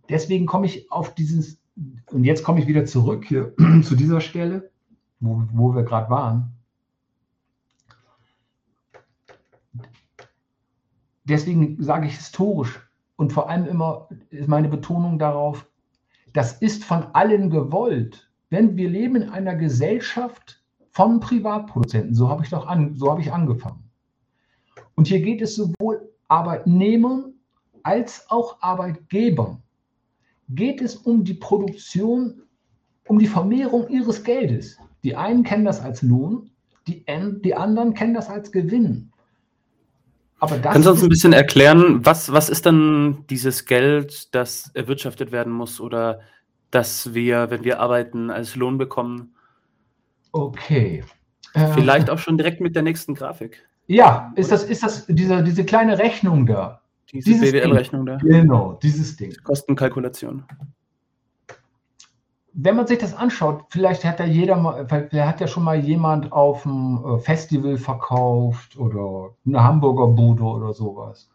[0.09, 1.61] Deswegen komme ich auf dieses,
[2.11, 4.71] und jetzt komme ich wieder zurück hier zu dieser Stelle,
[5.21, 6.56] wo, wo wir gerade waren.
[11.29, 12.81] Deswegen sage ich historisch
[13.17, 15.67] und vor allem immer ist meine Betonung darauf,
[16.33, 18.31] das ist von allen gewollt.
[18.51, 20.63] Denn wir leben in einer Gesellschaft,
[20.97, 22.15] von Privatproduzenten.
[22.15, 23.91] So habe ich doch an, so habe ich angefangen.
[24.95, 27.35] Und hier geht es sowohl Arbeitnehmern
[27.83, 29.63] als auch Arbeitgebern.
[30.49, 32.41] Geht es um die Produktion,
[33.09, 34.79] um die Vermehrung ihres Geldes.
[35.05, 36.51] Die einen kennen das als Lohn,
[36.87, 37.05] die,
[37.45, 39.13] die anderen kennen das als Gewinn.
[40.39, 44.71] Aber das Kannst du uns ein bisschen erklären, was, was ist dann dieses Geld, das
[44.75, 46.21] erwirtschaftet werden muss oder
[46.71, 49.35] das wir, wenn wir arbeiten, als Lohn bekommen?
[50.33, 51.05] Okay.
[51.75, 53.67] Vielleicht äh, auch schon direkt mit der nächsten Grafik.
[53.87, 56.83] Ja, ist das, ist das diese, diese kleine Rechnung da?
[57.13, 58.17] Diese BWL-Rechnung da.
[58.17, 59.33] Genau, dieses Ding.
[59.45, 60.45] Kostenkalkulation.
[62.59, 65.79] Wenn man sich das anschaut, vielleicht hat ja jeder mal, vielleicht hat ja schon mal
[65.79, 71.29] jemand auf dem äh, Festival verkauft oder eine Hamburger Bude oder sowas.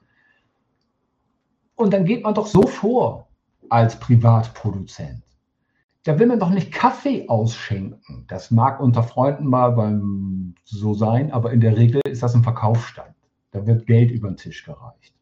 [1.76, 3.28] Und dann geht man doch so vor
[3.70, 5.22] als Privatproduzent.
[6.04, 8.26] Da will man doch nicht Kaffee ausschenken.
[8.28, 12.44] Das mag unter Freunden mal beim so sein, aber in der Regel ist das ein
[12.44, 13.14] Verkaufsstand.
[13.52, 15.14] Da wird Geld über den Tisch gereicht.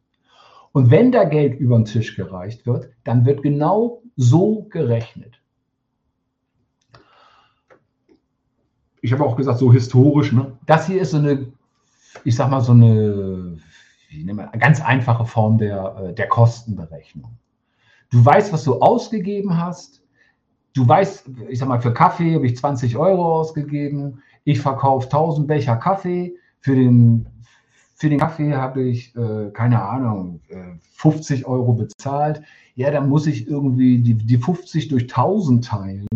[0.72, 5.39] Und wenn da Geld über den Tisch gereicht wird, dann wird genau so gerechnet.
[9.02, 10.52] Ich habe auch gesagt, so historisch, ne?
[10.66, 11.52] Das hier ist so eine,
[12.24, 13.56] ich sag mal, so eine,
[14.10, 17.38] wir, ganz einfache Form der, äh, der Kostenberechnung.
[18.10, 20.02] Du weißt, was du ausgegeben hast.
[20.74, 24.22] Du weißt, ich sag mal, für Kaffee habe ich 20 Euro ausgegeben.
[24.44, 26.34] Ich verkaufe 1000 Becher Kaffee.
[26.60, 27.26] Für den,
[27.94, 32.42] für den Kaffee habe ich, äh, keine Ahnung, äh, 50 Euro bezahlt.
[32.74, 36.06] Ja, dann muss ich irgendwie die, die 50 durch 1000 teilen.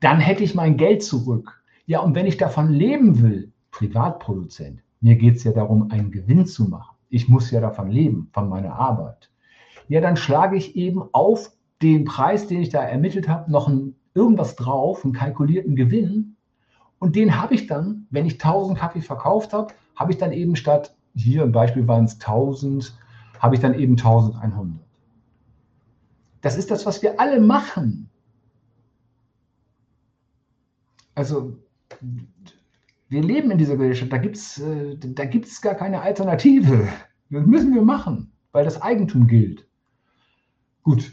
[0.00, 1.61] Dann hätte ich mein Geld zurück.
[1.86, 6.46] Ja, und wenn ich davon leben will, Privatproduzent, mir geht es ja darum, einen Gewinn
[6.46, 6.96] zu machen.
[7.08, 9.30] Ich muss ja davon leben, von meiner Arbeit.
[9.88, 11.50] Ja, dann schlage ich eben auf
[11.82, 16.36] den Preis, den ich da ermittelt habe, noch ein, irgendwas drauf, einen kalkulierten Gewinn.
[17.00, 20.54] Und den habe ich dann, wenn ich 1000 Kaffee verkauft habe, habe ich dann eben
[20.54, 22.96] statt, hier im Beispiel waren es 1000,
[23.40, 24.80] habe ich dann eben 1100.
[26.42, 28.08] Das ist das, was wir alle machen.
[31.14, 31.58] Also
[33.08, 36.88] wir leben in dieser Gesellschaft, da gibt es äh, da gibt's gar keine Alternative.
[37.30, 39.66] Das müssen wir machen, weil das Eigentum gilt.
[40.82, 41.12] Gut.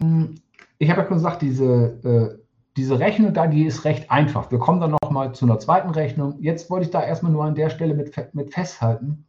[0.00, 0.34] Hm,
[0.78, 2.42] ich habe ja schon gesagt, diese, äh,
[2.76, 4.50] diese Rechnung da, die ist recht einfach.
[4.50, 6.36] Wir kommen dann nochmal zu einer zweiten Rechnung.
[6.40, 9.24] Jetzt wollte ich da erstmal nur an der Stelle mit, mit festhalten.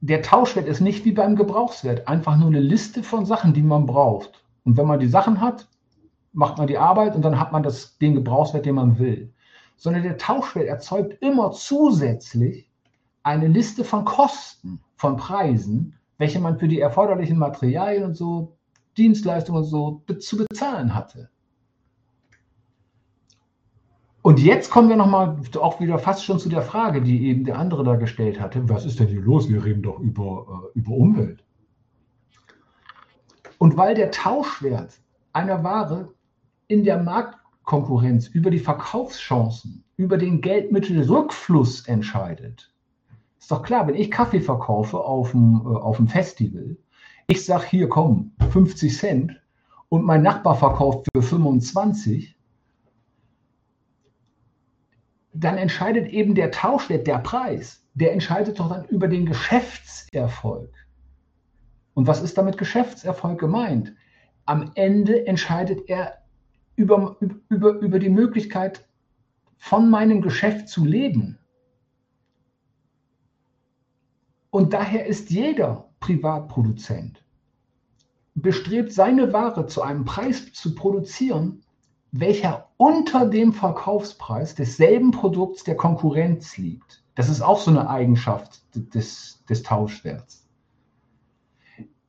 [0.00, 3.86] Der Tauschwert ist nicht wie beim Gebrauchswert, einfach nur eine Liste von Sachen, die man
[3.86, 4.44] braucht.
[4.64, 5.66] Und wenn man die Sachen hat,
[6.34, 9.32] macht man die Arbeit und dann hat man das, den Gebrauchswert, den man will.
[9.76, 12.70] Sondern der Tauschwert erzeugt immer zusätzlich
[13.22, 18.56] eine Liste von Kosten, von Preisen, welche man für die erforderlichen Materialien und so,
[18.96, 21.30] Dienstleistungen und so zu bezahlen hatte.
[24.22, 27.58] Und jetzt kommen wir nochmal auch wieder fast schon zu der Frage, die eben der
[27.58, 28.66] andere da gestellt hatte.
[28.68, 29.50] Was ist denn hier los?
[29.50, 31.44] Wir reden doch über, äh, über Umwelt.
[33.58, 34.98] Und weil der Tauschwert
[35.34, 36.13] einer Ware
[36.74, 42.74] in der Marktkonkurrenz über die Verkaufschancen, über den Geldmittelrückfluss entscheidet.
[43.38, 46.76] Ist doch klar, wenn ich Kaffee verkaufe auf dem, äh, auf dem Festival,
[47.28, 49.40] ich sage hier komm, 50 Cent
[49.88, 52.36] und mein Nachbar verkauft für 25,
[55.32, 60.72] dann entscheidet eben der Tauschwert, der Preis, der entscheidet doch dann über den Geschäftserfolg.
[61.94, 63.94] Und was ist damit Geschäftserfolg gemeint?
[64.44, 66.23] Am Ende entscheidet er
[66.76, 67.16] über,
[67.48, 68.86] über, über die Möglichkeit,
[69.56, 71.38] von meinem Geschäft zu leben.
[74.50, 77.24] Und daher ist jeder Privatproduzent
[78.34, 81.62] bestrebt, seine Ware zu einem Preis zu produzieren,
[82.12, 87.02] welcher unter dem Verkaufspreis desselben Produkts der Konkurrenz liegt.
[87.14, 90.46] Das ist auch so eine Eigenschaft des, des Tauschwerts.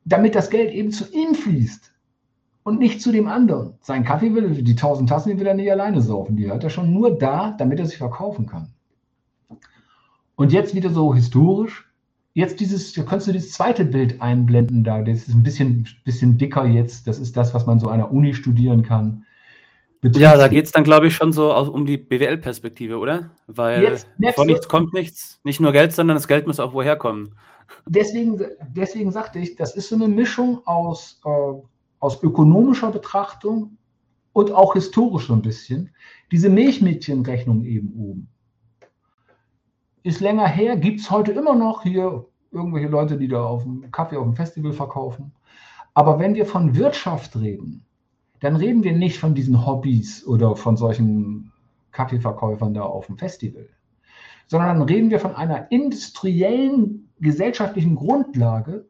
[0.04, 1.92] Damit das Geld eben zu ihm fließt
[2.66, 3.74] und nicht zu dem anderen.
[3.80, 6.36] Sein Kaffee will, die 1000 Tassen, die will er nicht alleine saufen.
[6.36, 8.72] Die hat er schon nur da, damit er sich verkaufen kann.
[10.34, 11.88] Und jetzt wieder so historisch.
[12.34, 15.00] Jetzt dieses, da kannst du dieses zweite Bild einblenden da.
[15.00, 17.06] Das ist ein bisschen, bisschen dicker jetzt.
[17.06, 19.24] Das ist das, was man so an der Uni studieren kann.
[20.00, 23.30] Betriebs ja, da geht es dann, glaube ich, schon so um die BWL-Perspektive, oder?
[23.46, 23.96] Weil
[24.34, 25.38] von nichts kommt nichts.
[25.44, 27.36] Nicht nur Geld, sondern das Geld muss auch woher kommen.
[27.86, 28.40] Deswegen,
[28.74, 31.60] deswegen sagte ich, das ist so eine Mischung aus äh,
[32.00, 33.78] aus ökonomischer Betrachtung
[34.32, 35.90] und auch historisch so ein bisschen,
[36.30, 38.28] diese Milchmädchenrechnung eben oben.
[40.02, 43.90] Ist länger her, gibt es heute immer noch hier irgendwelche Leute, die da auf dem
[43.90, 45.32] Kaffee auf dem Festival verkaufen.
[45.94, 47.84] Aber wenn wir von Wirtschaft reden,
[48.40, 51.52] dann reden wir nicht von diesen Hobbys oder von solchen
[51.92, 53.68] Kaffeeverkäufern da auf dem Festival,
[54.46, 58.86] sondern dann reden wir von einer industriellen gesellschaftlichen Grundlage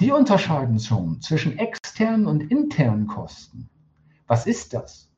[0.00, 3.68] Die unterscheiden schon zwischen externen und internen Kosten.
[4.26, 5.08] Was ist das?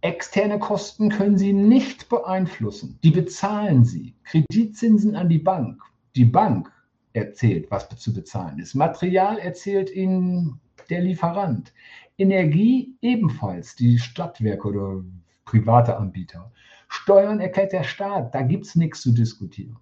[0.00, 2.98] Externe Kosten können Sie nicht beeinflussen.
[3.02, 4.14] Die bezahlen Sie.
[4.24, 5.82] Kreditzinsen an die Bank.
[6.14, 6.70] Die Bank
[7.12, 8.74] erzählt, was zu bezahlen ist.
[8.74, 10.60] Material erzählt Ihnen
[10.90, 11.72] der Lieferant.
[12.18, 15.04] Energie ebenfalls, die Stadtwerke oder
[15.44, 16.50] private Anbieter.
[16.88, 19.76] Steuern erklärt der Staat, da gibt es nichts zu diskutieren.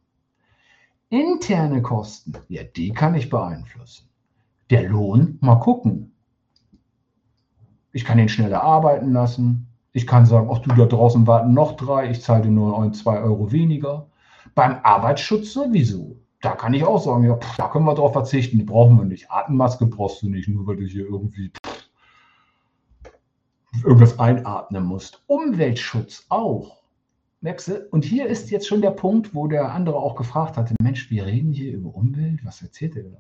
[1.11, 4.09] Interne Kosten, ja, die kann ich beeinflussen.
[4.71, 6.13] Der Lohn, mal gucken.
[7.93, 9.69] Ich kann ihn schneller arbeiten lassen.
[9.93, 13.21] Ich kann sagen, ach du, da draußen warten noch drei, ich zahle dir nur zwei
[13.21, 14.09] Euro weniger.
[14.57, 16.17] Beim Arbeitsschutz sowieso.
[16.41, 19.05] Da kann ich auch sagen, ja, pff, da können wir drauf verzichten, die brauchen wir
[19.05, 19.31] nicht.
[19.31, 21.53] Atemmaske brauchst du nicht, nur weil du hier irgendwie
[23.83, 25.23] irgendwas einatmen musst.
[25.27, 26.83] Umweltschutz auch.
[27.41, 27.89] Merkst du?
[27.91, 31.27] Und hier ist jetzt schon der Punkt, wo der andere auch gefragt hatte, Mensch, wir
[31.27, 33.19] reden hier über Umwelt, was erzählt er da?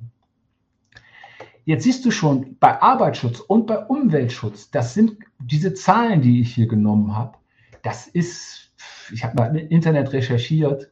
[1.66, 6.54] Jetzt siehst du schon, bei Arbeitsschutz und bei Umweltschutz, das sind diese Zahlen, die ich
[6.54, 7.38] hier genommen habe,
[7.82, 8.72] das ist,
[9.12, 10.90] ich habe mal im Internet recherchiert,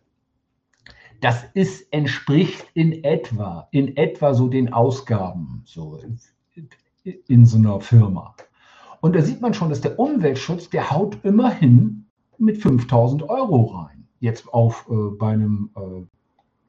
[1.20, 6.18] das ist, entspricht in etwa, in etwa so den Ausgaben so in,
[7.28, 8.34] in so einer Firma.
[9.02, 12.06] Und da sieht man schon, dass der Umweltschutz, der haut immerhin
[12.38, 14.06] mit 5000 Euro rein.
[14.20, 16.06] Jetzt auf äh, bei, einem, äh,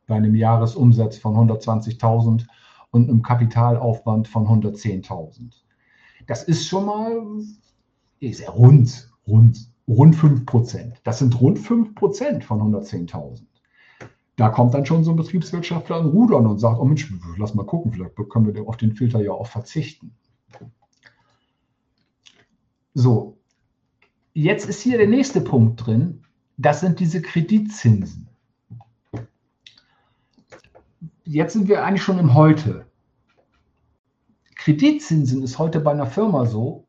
[0.07, 2.47] bei einem Jahresumsatz von 120.000
[2.89, 5.51] und einem Kapitalaufwand von 110.000.
[6.25, 7.21] Das ist schon mal
[8.19, 11.01] ist rund, rund, rund 5 Prozent.
[11.03, 13.43] Das sind rund 5 Prozent von 110.000.
[14.37, 17.65] Da kommt dann schon so ein Betriebswirtschaftler an Rudern und sagt, oh Mensch, lass mal
[17.67, 20.15] gucken, vielleicht können wir auf den Filter ja auch verzichten.
[22.93, 23.37] So,
[24.33, 26.23] jetzt ist hier der nächste Punkt drin.
[26.57, 28.29] Das sind diese Kreditzinsen
[31.25, 32.85] jetzt sind wir eigentlich schon im Heute.
[34.55, 36.87] Kreditzinsen ist heute bei einer Firma so,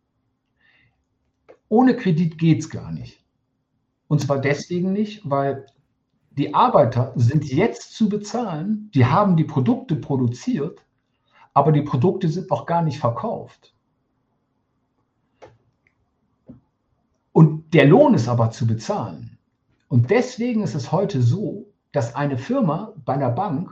[1.68, 3.24] ohne Kredit geht es gar nicht.
[4.06, 5.66] Und zwar deswegen nicht, weil
[6.30, 10.84] die Arbeiter sind jetzt zu bezahlen, die haben die Produkte produziert,
[11.52, 13.74] aber die Produkte sind noch gar nicht verkauft.
[17.32, 19.36] Und der Lohn ist aber zu bezahlen.
[19.88, 23.70] Und deswegen ist es heute so, dass eine Firma bei einer Bank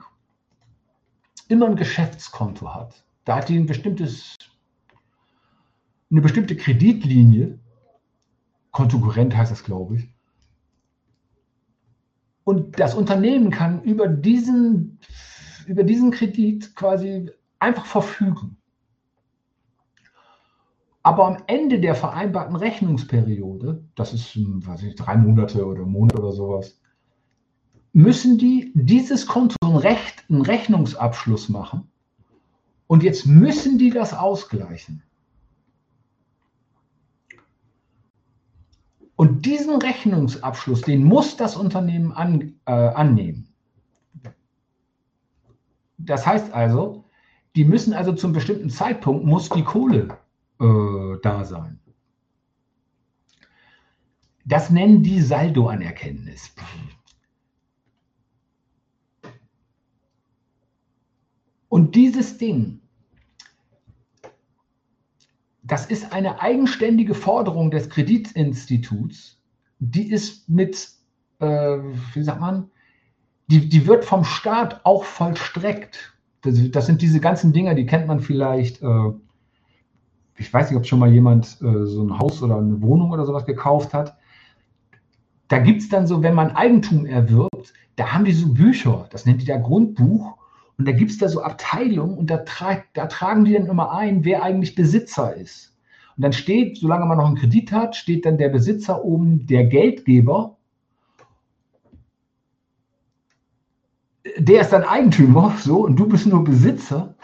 [1.49, 3.05] immer ein Geschäftskonto hat.
[3.25, 4.37] Da hat die ein bestimmtes,
[6.11, 7.59] eine bestimmte Kreditlinie,
[8.73, 10.09] Kontokurrent heißt das, glaube ich.
[12.45, 14.99] Und das Unternehmen kann über diesen,
[15.67, 17.31] über diesen Kredit quasi
[17.61, 18.57] einfach verfügen.
[21.03, 26.33] Aber am Ende der vereinbarten Rechnungsperiode, das ist, weiß ich, drei Monate oder Monat oder
[26.33, 26.79] sowas,
[27.93, 31.91] müssen die dieses Konto ein Recht, einen Rechnungsabschluss machen
[32.87, 35.03] und jetzt müssen die das ausgleichen.
[39.17, 43.49] Und diesen Rechnungsabschluss, den muss das Unternehmen an, äh, annehmen.
[45.99, 47.05] Das heißt also,
[47.55, 50.19] die müssen also zum bestimmten Zeitpunkt, muss die Kohle
[50.61, 50.65] äh,
[51.25, 51.79] da sein.
[54.45, 56.53] Das nennen die Saldoanerkenntnis.
[61.69, 62.81] Und dieses Ding,
[65.63, 69.41] das ist eine eigenständige Forderung des Kreditinstituts,
[69.79, 70.91] die ist mit,
[71.39, 72.71] äh, wie sagt man,
[73.47, 76.15] die, die wird vom Staat auch vollstreckt.
[76.43, 79.13] Das, das sind diese ganzen Dinger, die kennt man vielleicht, äh,
[80.37, 83.25] ich weiß nicht, ob schon mal jemand äh, so ein Haus oder eine Wohnung oder
[83.25, 84.17] sowas gekauft hat.
[85.49, 89.27] Da gibt es dann so, wenn man Eigentum erwirbt, da haben die so Bücher, das
[89.27, 90.39] nennt die da Grundbuch.
[90.79, 93.93] Und da gibt es da so Abteilungen und da, tra da tragen die dann immer
[93.93, 95.77] ein, wer eigentlich Besitzer ist.
[96.17, 99.65] Und dann steht, solange man noch einen Kredit hat, steht dann der Besitzer oben, der
[99.65, 100.57] Geldgeber.
[104.39, 107.15] Der ist dann Eigentümer, so, und du bist nur Besitzer.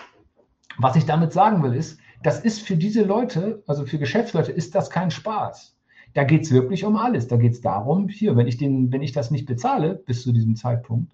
[0.79, 4.75] Was ich damit sagen will, ist, das ist für diese Leute, also für Geschäftsleute, ist
[4.75, 5.77] das kein Spaß.
[6.15, 7.29] Da geht es wirklich um alles.
[7.29, 10.33] Da geht es darum, hier, wenn ich, den, wenn ich das nicht bezahle bis zu
[10.33, 11.13] diesem Zeitpunkt,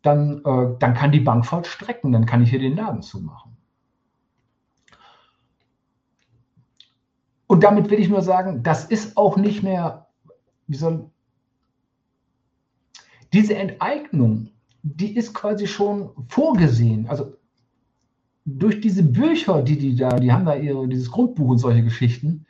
[0.00, 3.56] dann, äh, dann kann die Bank vollstrecken, dann kann ich hier den Laden zumachen.
[7.46, 10.06] Und damit will ich nur sagen, das ist auch nicht mehr,
[10.66, 11.10] wie soll,
[13.32, 14.48] diese Enteignung,
[14.82, 17.08] die ist quasi schon vorgesehen.
[17.08, 17.36] Also
[18.44, 22.46] durch diese Bücher, die die da, die haben da ihre, dieses Grundbuch und solche Geschichten.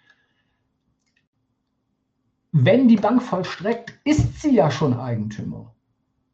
[2.52, 5.72] Wenn die Bank vollstreckt, ist sie ja schon Eigentümer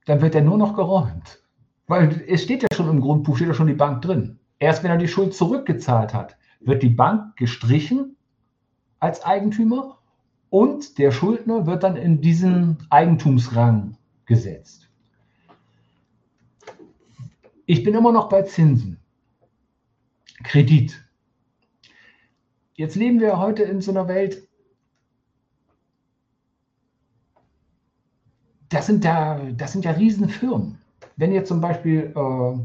[0.09, 1.43] dann wird er nur noch geräumt.
[1.87, 4.39] Weil es steht ja schon im Grundbuch, steht ja schon die Bank drin.
[4.59, 8.17] Erst wenn er die Schuld zurückgezahlt hat, wird die Bank gestrichen
[9.01, 9.99] als Eigentümer
[10.51, 14.89] und der Schuldner wird dann in diesen Eigentumsrang gesetzt.
[17.67, 18.99] Ich bin immer noch bei Zinsen.
[20.45, 21.05] Kredit.
[22.75, 24.47] jetzt leben wir heute in so einer Welt,
[28.69, 30.79] das sind, da, das sind ja Riesenfirmen.
[31.17, 32.59] Wenn jetzt zum Beispiel äh,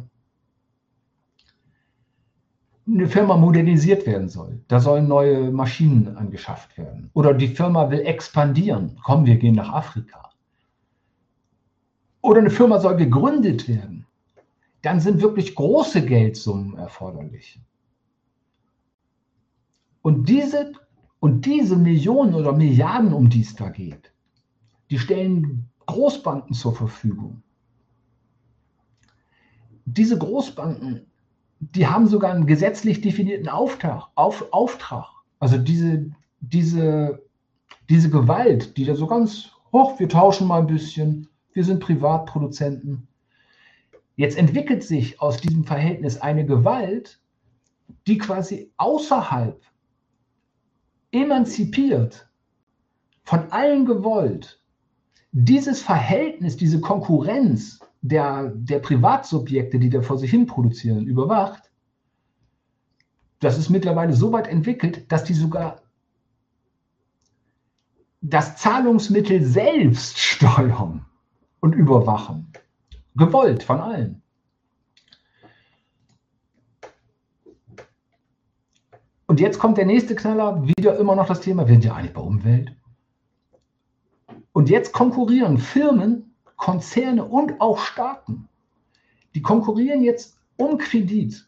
[2.85, 8.01] eine Firma modernisiert werden soll, da sollen neue Maschinen angeschafft werden oder die Firma will
[8.01, 10.29] expandieren, komm, wir gehen nach Afrika.
[12.21, 14.05] Oder eine Firma soll gegründet werden,
[14.83, 17.59] dann sind wirklich große Geldsummen erforderlich.
[20.01, 20.73] Und diese,
[21.21, 24.13] und diese Millionen oder Milliarden, um die es da geht,
[24.91, 27.41] die stellen Großbanken zur Verfügung.
[29.85, 31.05] Diese Großbanken,
[31.59, 34.09] die haben sogar einen gesetzlich definierten Auftrag.
[34.15, 35.07] Auf, Auftrag.
[35.39, 36.11] Also diese,
[36.41, 37.23] diese,
[37.89, 43.07] diese Gewalt, die da so ganz hoch, wir tauschen mal ein bisschen, wir sind Privatproduzenten.
[44.15, 47.19] Jetzt entwickelt sich aus diesem Verhältnis eine Gewalt,
[48.07, 49.61] die quasi außerhalb
[51.11, 52.27] emanzipiert,
[53.23, 54.59] von allen gewollt,
[55.31, 61.71] dieses Verhältnis, diese Konkurrenz der, der Privatsubjekte, die da vor sich hin produzieren, überwacht,
[63.39, 65.81] das ist mittlerweile so weit entwickelt, dass die sogar
[68.21, 71.05] das Zahlungsmittel selbst steuern
[71.59, 72.51] und überwachen.
[73.15, 74.21] Gewollt von allen.
[79.27, 82.13] Und jetzt kommt der nächste Knaller, wieder immer noch das Thema, wir sind ja eigentlich
[82.13, 82.75] bei Umwelt.
[84.51, 88.47] Und jetzt konkurrieren Firmen, Konzerne und auch Staaten.
[89.33, 91.47] Die konkurrieren jetzt um Kredit,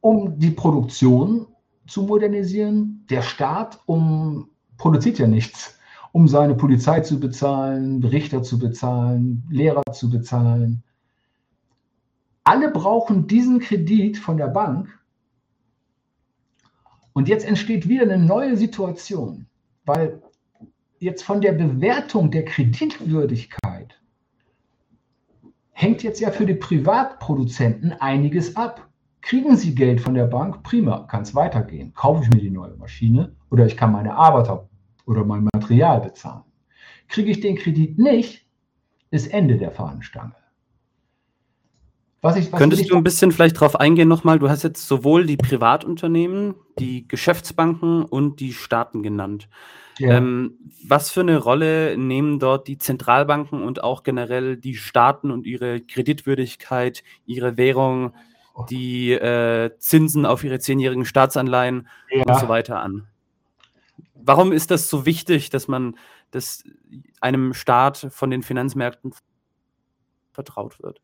[0.00, 1.46] um die Produktion
[1.86, 3.04] zu modernisieren.
[3.10, 5.78] Der Staat um, produziert ja nichts,
[6.14, 10.84] um seine Polizei zu bezahlen, Richter zu bezahlen, Lehrer zu bezahlen.
[12.44, 14.88] Alle brauchen diesen Kredit von der Bank,
[17.14, 19.46] und jetzt entsteht wieder eine neue Situation,
[19.86, 20.20] weil
[20.98, 24.00] jetzt von der Bewertung der Kreditwürdigkeit
[25.72, 28.88] hängt jetzt ja für die Privatproduzenten einiges ab.
[29.20, 30.62] Kriegen sie Geld von der Bank?
[30.62, 31.92] Prima, kann es weitergehen.
[31.94, 34.68] Kaufe ich mir die neue Maschine oder ich kann meine Arbeiter
[35.06, 36.44] oder mein Material bezahlen.
[37.08, 38.46] Kriege ich den Kredit nicht,
[39.10, 40.34] ist Ende der Fahnenstange.
[42.24, 44.38] Was ich, was Könntest du ein bisschen vielleicht darauf eingehen nochmal?
[44.38, 49.50] Du hast jetzt sowohl die Privatunternehmen, die Geschäftsbanken und die Staaten genannt.
[49.98, 50.16] Ja.
[50.16, 55.46] Ähm, was für eine Rolle nehmen dort die Zentralbanken und auch generell die Staaten und
[55.46, 58.14] ihre Kreditwürdigkeit, ihre Währung,
[58.70, 62.24] die äh, Zinsen auf ihre zehnjährigen Staatsanleihen ja.
[62.24, 63.06] und so weiter an?
[64.26, 65.96] Warum ist das so wichtig, dass man
[66.30, 66.64] dass
[67.20, 69.14] einem Staat von den Finanzmärkten
[70.32, 71.00] vertraut wird?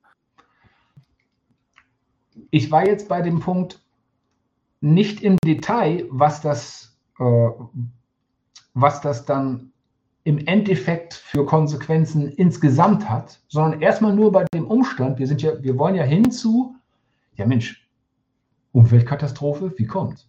[2.51, 3.83] ich war jetzt bei dem Punkt
[4.81, 7.51] nicht im Detail, was das, äh,
[8.75, 9.73] was das dann
[10.25, 15.63] im Endeffekt für Konsequenzen insgesamt hat, sondern erstmal nur bei dem Umstand, wir sind ja,
[15.63, 16.75] wir wollen ja hinzu,
[17.37, 17.89] ja Mensch,
[18.73, 20.29] Umweltkatastrophe, wie kommt?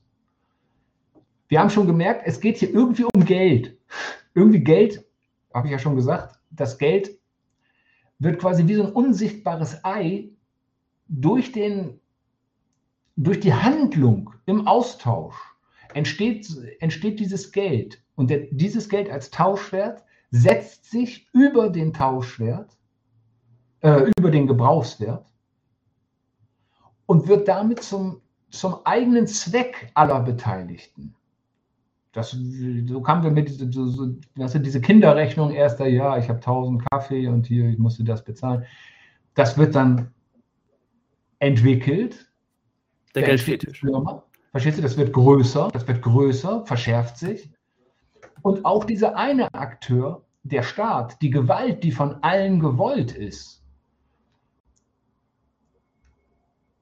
[1.52, 3.78] Wir haben schon gemerkt, es geht hier irgendwie um Geld.
[4.34, 5.06] Irgendwie Geld,
[5.54, 7.20] habe ich ja schon gesagt, das Geld
[8.20, 10.30] wird quasi wie so ein unsichtbares Ei
[11.10, 12.00] durch, den,
[13.18, 15.36] durch die Handlung im Austausch
[15.94, 16.48] entsteht,
[16.80, 18.02] entsteht dieses Geld.
[18.16, 22.78] Und der, dieses Geld als Tauschwert setzt sich über den Tauschwert,
[23.82, 25.30] äh, über den Gebrauchswert
[27.08, 28.22] und wird damit zum,
[28.52, 31.14] zum eigenen Zweck aller Beteiligten.
[32.12, 36.40] Das, so kamen wir mit so, so, das sind diese Kinderrechnung erster Jahr, ich habe
[36.40, 38.66] 1000 Kaffee und hier, ich musste das bezahlen.
[39.34, 40.12] Das wird dann
[41.40, 42.30] entwickelt.
[43.16, 43.86] Der Geldfetisch.
[44.52, 47.50] Verstehst du, das wird größer, das wird größer, verschärft sich.
[48.42, 53.64] Und auch dieser eine Akteur, der Staat, die Gewalt, die von allen gewollt ist,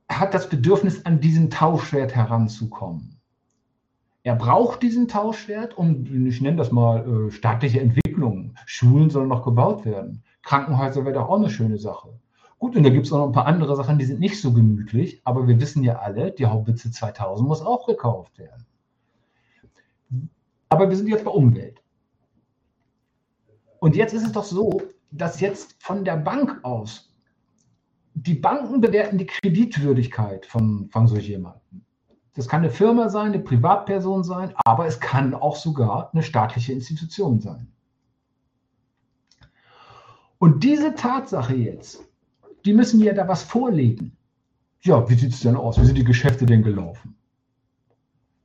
[0.10, 3.19] hat das Bedürfnis, an diesen Tauschwert heranzukommen.
[4.24, 8.56] Er braucht diesen Tauschwert, um, ich nenne das mal äh, staatliche Entwicklung.
[8.66, 10.24] Schulen sollen noch gebaut werden.
[10.44, 12.10] Krankenhäuser wäre doch auch eine schöne Sache.
[12.58, 14.52] Gut, und da gibt es auch noch ein paar andere Sachen, die sind nicht so
[14.52, 18.66] gemütlich, aber wir wissen ja alle, die Haubitze 2000 muss auch gekauft werden.
[20.68, 21.82] Aber wir sind jetzt bei Umwelt.
[23.80, 27.14] Und jetzt ist es doch so, dass jetzt von der Bank aus,
[28.14, 31.86] die Banken bewerten die Kreditwürdigkeit von, von so jemandem.
[32.36, 36.74] Das kann eine Firma sein, eine Privatperson sein, aber es kann auch sogar eine staatliche
[36.74, 37.68] Institution sein.
[40.38, 42.04] Und diese Tatsache jetzt,
[42.66, 44.16] die müssen ja da was vorlegen.
[44.82, 45.80] Ja, wie sieht es denn aus?
[45.80, 47.16] Wie sind die Geschäfte denn gelaufen?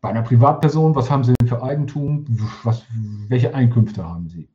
[0.01, 2.27] Bei einer Privatperson, was haben Sie denn für Eigentum?
[2.65, 2.85] Was,
[3.29, 4.49] welche Einkünfte haben Sie?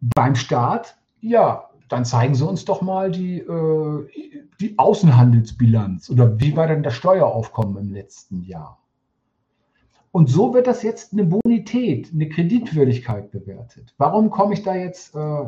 [0.00, 4.08] Beim Staat, ja, dann zeigen Sie uns doch mal die, äh,
[4.60, 8.78] die Außenhandelsbilanz oder wie war denn das Steueraufkommen im letzten Jahr?
[10.12, 13.94] Und so wird das jetzt eine Bonität, eine Kreditwürdigkeit bewertet.
[13.98, 15.44] Warum komme ich da jetzt, äh,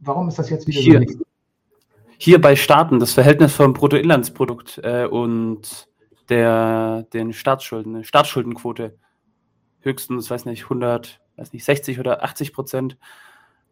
[0.00, 1.24] warum ist das jetzt wieder hier, so?
[2.16, 5.88] Hier bei Staaten, das Verhältnis vom Bruttoinlandsprodukt äh, und
[6.30, 8.96] der, den Staatsschulden, Staatsschuldenquote
[9.80, 12.96] höchstens, weiß nicht, 100, weiß nicht, 60 oder 80 Prozent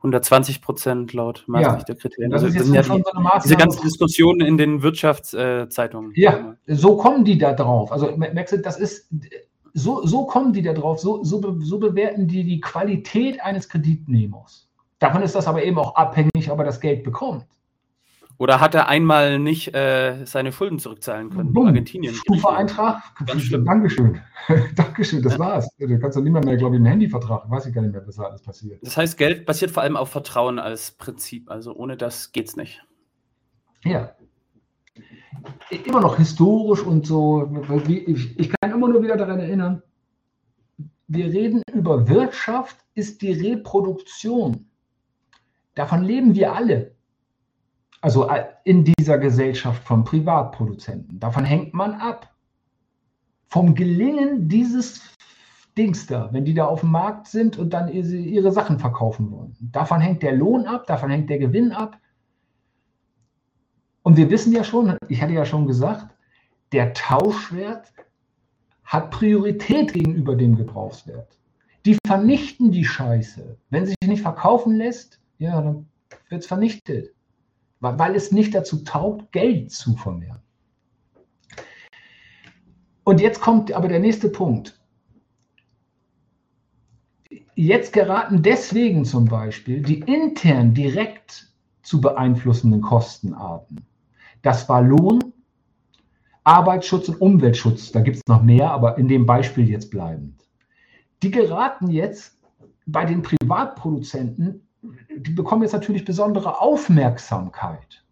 [0.04, 2.30] 120 Prozent laut Maastrichter ja, Kriterien.
[2.30, 6.12] Das also, das sind ja die, so diese ganzen Diskussionen in den Wirtschaftszeitungen.
[6.14, 7.90] Äh, ja, so kommen die da drauf.
[7.90, 9.08] Also merkst du, das ist
[9.72, 14.68] so, so kommen die da drauf, so, so, so bewerten die die Qualität eines Kreditnehmers.
[14.98, 17.46] Davon ist das aber eben auch abhängig, ob er das Geld bekommt.
[18.38, 21.52] Oder hat er einmal nicht äh, seine Schulden zurückzahlen können?
[21.52, 21.68] Boom.
[21.68, 22.14] Argentinien.
[22.14, 23.00] Stufe-Eintrag.
[23.64, 24.20] Dankeschön.
[24.74, 25.38] Dankeschön, das ja.
[25.38, 25.68] war's.
[25.78, 27.48] Da kannst du niemand mehr, glaube ich, einen Handyvertrag.
[27.48, 28.80] Weiß ich gar nicht mehr, was da alles passiert.
[28.82, 31.50] Das heißt, Geld basiert vor allem auf Vertrauen als Prinzip.
[31.50, 32.84] Also ohne das geht's nicht.
[33.84, 34.14] Ja.
[35.84, 37.50] Immer noch historisch und so.
[37.86, 39.82] Ich kann immer nur wieder daran erinnern,
[41.06, 44.66] wir reden über Wirtschaft, ist die Reproduktion.
[45.74, 46.93] Davon leben wir alle
[48.04, 51.18] also äh, in dieser Gesellschaft von Privatproduzenten.
[51.18, 52.34] Davon hängt man ab.
[53.48, 55.00] Vom Gelingen dieses
[55.78, 59.56] Dings da, wenn die da auf dem Markt sind und dann ihre Sachen verkaufen wollen.
[59.58, 61.98] Davon hängt der Lohn ab, davon hängt der Gewinn ab.
[64.02, 66.14] Und wir wissen ja schon, ich hatte ja schon gesagt,
[66.72, 67.90] der Tauschwert
[68.84, 71.38] hat Priorität gegenüber dem Gebrauchswert.
[71.86, 73.56] Die vernichten die Scheiße.
[73.70, 75.86] Wenn sich nicht verkaufen lässt, ja, dann
[76.28, 77.14] wird es vernichtet
[77.84, 80.40] weil es nicht dazu taugt, Geld zu vermehren.
[83.04, 84.80] Und jetzt kommt aber der nächste Punkt.
[87.54, 93.86] Jetzt geraten deswegen zum Beispiel die intern direkt zu beeinflussenden Kostenarten.
[94.42, 95.20] Das war Lohn,
[96.42, 97.92] Arbeitsschutz und Umweltschutz.
[97.92, 100.42] Da gibt es noch mehr, aber in dem Beispiel jetzt bleibend.
[101.22, 102.38] Die geraten jetzt
[102.86, 104.63] bei den Privatproduzenten
[105.16, 108.04] die bekommen jetzt natürlich besondere Aufmerksamkeit.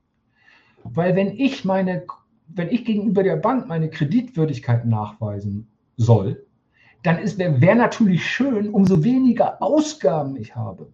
[0.84, 2.04] Weil wenn ich meine,
[2.48, 6.44] wenn ich gegenüber der Bank meine Kreditwürdigkeit nachweisen soll,
[7.02, 10.92] dann wäre wär natürlich schön, umso weniger Ausgaben ich habe,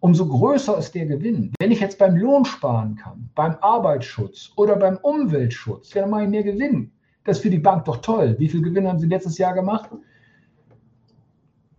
[0.00, 1.52] umso größer ist der Gewinn.
[1.58, 6.30] Wenn ich jetzt beim Lohn sparen kann, beim Arbeitsschutz oder beim Umweltschutz, dann mache ich
[6.30, 6.90] mehr Gewinn.
[7.24, 8.36] Das ist für die Bank doch toll.
[8.38, 9.90] Wie viel Gewinn haben Sie letztes Jahr gemacht?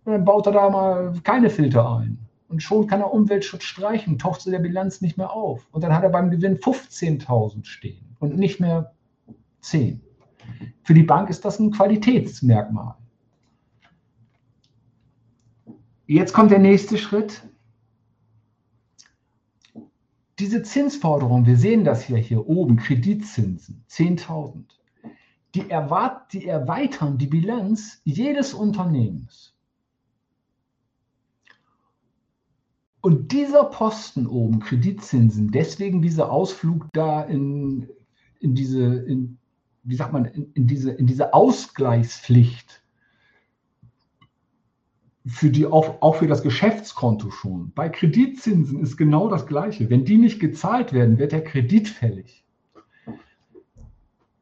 [0.04, 4.40] dann baut er da mal keine Filter ein und schon kann er Umweltschutz streichen, taucht
[4.40, 5.68] zu der Bilanz nicht mehr auf.
[5.70, 8.94] Und dann hat er beim Gewinn 15.000 stehen und nicht mehr
[9.60, 10.00] 10.
[10.82, 12.94] Für die Bank ist das ein Qualitätsmerkmal.
[16.06, 17.42] Jetzt kommt der nächste Schritt.
[20.38, 24.64] Diese Zinsforderung, wir sehen das ja hier oben, Kreditzinsen, 10.000,
[25.54, 25.64] die,
[26.32, 29.57] die erweitern die Bilanz jedes Unternehmens.
[33.08, 37.88] Und dieser Posten oben, Kreditzinsen, deswegen dieser Ausflug da in,
[38.38, 39.38] in diese, in,
[39.82, 42.82] wie sagt man, in, in, diese, in diese Ausgleichspflicht,
[45.24, 47.72] für die, auch, auch für das Geschäftskonto schon.
[47.72, 49.88] Bei Kreditzinsen ist genau das Gleiche.
[49.88, 52.44] Wenn die nicht gezahlt werden, wird der Kredit fällig.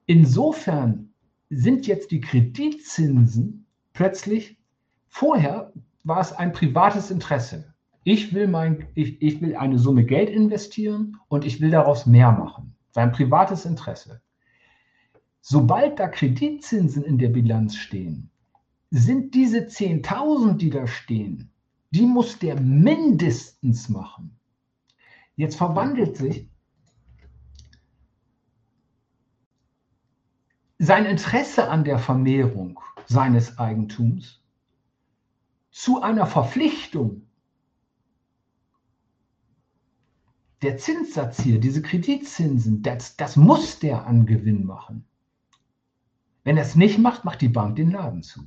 [0.06, 1.10] Insofern
[1.50, 4.58] sind jetzt die Kreditzinsen plötzlich,
[5.06, 7.75] vorher war es ein privates Interesse.
[8.08, 12.30] Ich will, mein, ich, ich will eine Summe Geld investieren und ich will daraus mehr
[12.30, 12.76] machen.
[12.92, 14.22] Sein privates Interesse.
[15.40, 18.30] Sobald da Kreditzinsen in der Bilanz stehen,
[18.92, 21.50] sind diese 10.000, die da stehen,
[21.90, 24.38] die muss der mindestens machen.
[25.34, 26.48] Jetzt verwandelt sich
[30.78, 34.40] sein Interesse an der Vermehrung seines Eigentums
[35.72, 37.25] zu einer Verpflichtung
[40.62, 45.04] der Zinssatz hier, diese Kreditzinsen, das, das muss der an Gewinn machen.
[46.44, 48.40] Wenn er es nicht macht, macht die Bank den Laden zu.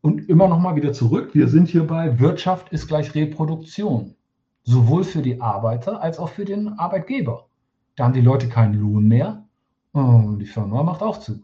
[0.00, 4.14] Und immer noch mal wieder zurück, wir sind hier bei Wirtschaft ist gleich Reproduktion.
[4.62, 7.48] Sowohl für die Arbeiter als auch für den Arbeitgeber.
[7.96, 9.44] Da haben die Leute keinen Lohn mehr
[9.92, 11.42] und die Firma macht auch zu.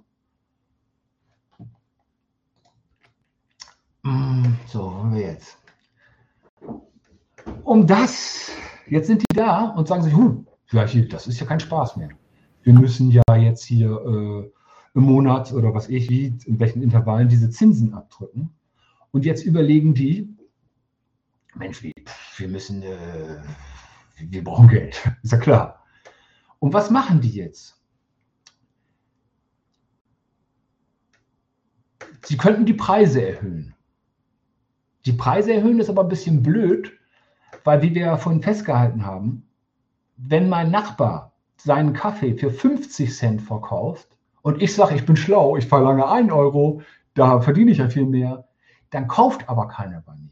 [4.04, 5.58] Hm, so, haben wir jetzt.
[7.64, 8.50] Um das
[8.86, 12.10] Jetzt sind die da und sagen sich, hm, das ist ja kein Spaß mehr.
[12.62, 14.52] Wir müssen ja jetzt hier
[14.94, 18.50] im Monat oder was ich, wie, in welchen Intervallen diese Zinsen abdrücken.
[19.10, 20.34] Und jetzt überlegen die,
[21.54, 21.92] Mensch, wir,
[22.36, 23.42] wir müssen, äh,
[24.18, 25.84] wir brauchen Geld, ist ja klar.
[26.58, 27.80] Und was machen die jetzt?
[32.24, 33.74] Sie könnten die Preise erhöhen.
[35.04, 36.92] Die Preise erhöhen ist aber ein bisschen blöd,
[37.64, 39.48] weil, wie wir ja vorhin festgehalten haben,
[40.16, 45.56] wenn mein Nachbar seinen Kaffee für 50 Cent verkauft und ich sage, ich bin schlau,
[45.56, 46.82] ich verlange 1 Euro,
[47.14, 48.46] da verdiene ich ja viel mehr,
[48.90, 50.30] dann kauft aber keiner bei mir.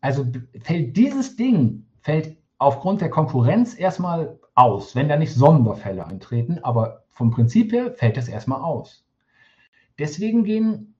[0.00, 0.24] Also
[0.62, 7.04] fällt dieses Ding, fällt aufgrund der Konkurrenz erstmal aus, wenn da nicht Sonderfälle eintreten, aber
[7.10, 9.04] vom Prinzip her fällt es erstmal aus.
[9.98, 10.94] Deswegen gehen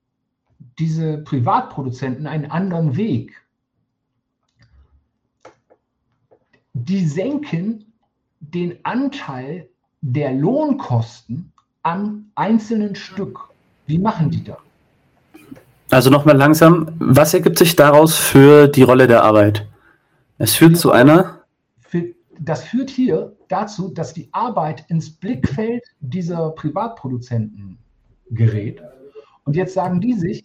[0.79, 3.47] diese Privatproduzenten einen anderen Weg.
[6.85, 7.93] Die senken
[8.41, 9.69] den Anteil
[10.01, 11.53] der Lohnkosten
[11.83, 13.49] am einzelnen Stück.
[13.87, 14.59] Wie machen die das?
[15.91, 19.67] Also nochmal langsam, was ergibt sich daraus für die Rolle der Arbeit?
[20.37, 21.43] Es führt zu einer.
[22.39, 27.79] Das führt hier dazu, dass die Arbeit ins Blickfeld dieser Privatproduzenten
[28.31, 28.81] gerät.
[29.45, 30.45] Und jetzt sagen die sich,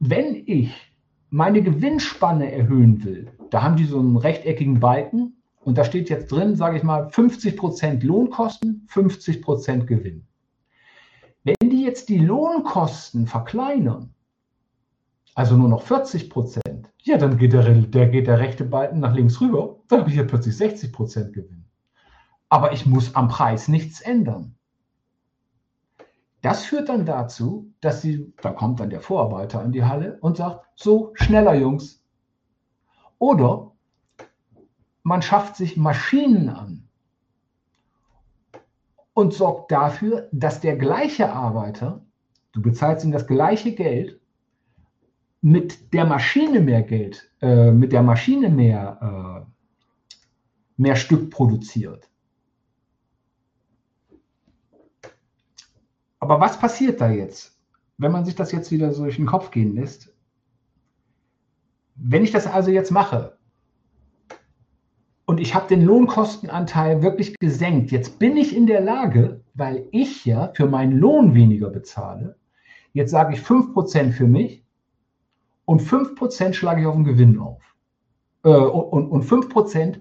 [0.00, 0.74] wenn ich
[1.30, 6.32] meine Gewinnspanne erhöhen will, da haben die so einen rechteckigen Balken und da steht jetzt
[6.32, 10.26] drin, sage ich mal, 50% Lohnkosten, 50% Gewinn.
[11.44, 14.14] Wenn die jetzt die Lohnkosten verkleinern,
[15.34, 19.14] also nur noch 40 Prozent, ja, dann geht der, der, geht der rechte Balken nach
[19.14, 21.66] links rüber, dann habe ich ja plötzlich 60 Prozent Gewinn.
[22.48, 24.54] Aber ich muss am Preis nichts ändern.
[26.40, 30.38] Das führt dann dazu, dass sie, da kommt dann der Vorarbeiter in die Halle und
[30.38, 32.01] sagt, so, schneller Jungs.
[33.22, 33.70] Oder
[35.04, 36.88] man schafft sich Maschinen an
[39.14, 42.04] und sorgt dafür, dass der gleiche Arbeiter,
[42.50, 44.20] du bezahlst ihm das gleiche Geld,
[45.40, 50.32] mit der Maschine mehr Geld, äh, mit der Maschine mehr, äh,
[50.76, 52.10] mehr Stück produziert.
[56.18, 57.56] Aber was passiert da jetzt,
[57.98, 60.11] wenn man sich das jetzt wieder so durch den Kopf gehen lässt?
[62.04, 63.38] Wenn ich das also jetzt mache
[65.24, 70.24] und ich habe den Lohnkostenanteil wirklich gesenkt, jetzt bin ich in der Lage, weil ich
[70.24, 72.36] ja für meinen Lohn weniger bezahle,
[72.92, 74.64] jetzt sage ich 5% für mich
[75.64, 77.62] und 5% schlage ich auf den Gewinn auf.
[78.42, 80.00] Äh, und, und 5%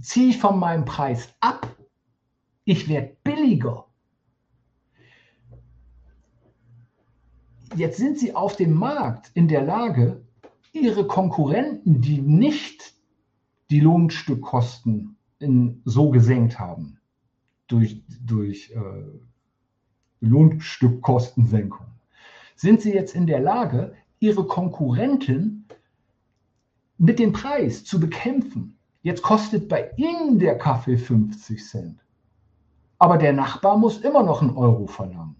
[0.00, 1.68] ziehe ich von meinem Preis ab.
[2.64, 3.86] Ich werde billiger.
[7.74, 10.25] Jetzt sind sie auf dem Markt in der Lage,
[10.80, 12.94] ihre Konkurrenten, die nicht
[13.70, 16.98] die Lohnstückkosten in, so gesenkt haben,
[17.66, 19.02] durch, durch äh,
[20.20, 21.86] Lohnstückkostensenkung,
[22.54, 25.66] sind sie jetzt in der Lage, ihre Konkurrenten
[26.98, 28.78] mit dem Preis zu bekämpfen.
[29.02, 32.00] Jetzt kostet bei ihnen der Kaffee 50 Cent.
[32.98, 35.36] Aber der Nachbar muss immer noch einen Euro verlangen.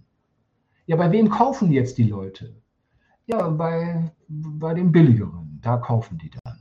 [0.87, 2.55] Ja, bei wem kaufen jetzt die Leute?
[3.27, 5.59] Ja, bei, bei den billigeren.
[5.61, 6.59] Da kaufen die dann.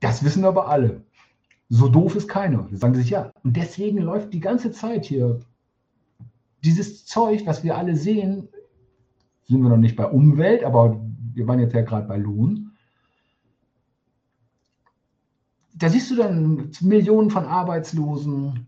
[0.00, 1.04] Das wissen aber alle.
[1.68, 2.68] So doof ist keiner.
[2.70, 3.32] Die sagen sich ja.
[3.42, 5.40] Und deswegen läuft die ganze Zeit hier
[6.62, 8.48] dieses Zeug, was wir alle sehen,
[9.44, 11.00] sind wir noch nicht bei Umwelt, aber
[11.32, 12.72] wir waren jetzt ja gerade bei Lohn.
[15.74, 18.66] Da siehst du dann Millionen von Arbeitslosen,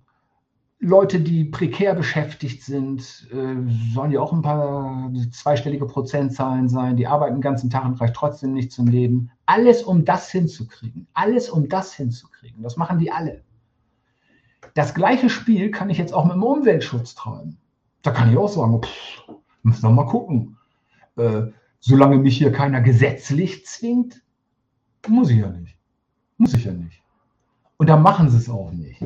[0.80, 3.56] Leute, die prekär beschäftigt sind, äh,
[3.92, 6.96] sollen ja auch ein paar zweistellige Prozentzahlen sein.
[6.96, 9.30] Die arbeiten den ganzen Tag und reicht trotzdem nicht zum Leben.
[9.46, 11.08] Alles, um das hinzukriegen.
[11.14, 12.62] Alles, um das hinzukriegen.
[12.62, 13.42] Das machen die alle.
[14.74, 17.58] Das gleiche Spiel kann ich jetzt auch mit dem Umweltschutz treiben.
[18.02, 20.58] Da kann ich auch sagen, pff, müssen wir mal gucken.
[21.16, 21.46] Äh,
[21.80, 24.22] solange mich hier keiner gesetzlich zwingt,
[25.08, 25.76] muss ich ja nicht.
[26.36, 27.02] Muss ich ja nicht.
[27.78, 29.02] Und dann machen sie es auch nicht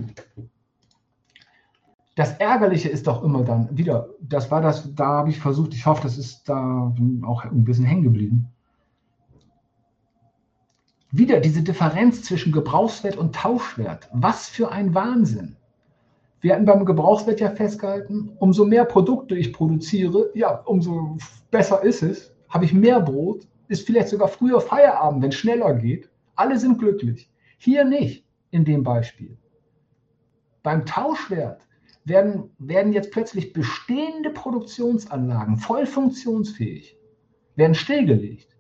[2.15, 5.87] das Ärgerliche ist doch immer dann wieder, das war das, da habe ich versucht, ich
[5.87, 8.49] hoffe, das ist da auch ein bisschen hängen geblieben.
[11.11, 14.09] Wieder diese Differenz zwischen Gebrauchswert und Tauschwert.
[14.13, 15.57] Was für ein Wahnsinn.
[16.41, 21.19] Wir hatten beim Gebrauchswert ja festgehalten, umso mehr Produkte ich produziere, ja, umso
[21.51, 22.35] besser ist es.
[22.49, 26.11] Habe ich mehr Brot, ist vielleicht sogar früher Feierabend, wenn es schneller geht.
[26.35, 27.31] Alle sind glücklich.
[27.59, 29.37] Hier nicht in dem Beispiel.
[30.63, 31.61] Beim Tauschwert
[32.05, 36.97] werden, werden jetzt plötzlich bestehende Produktionsanlagen voll funktionsfähig,
[37.57, 38.57] werden stillgelegt,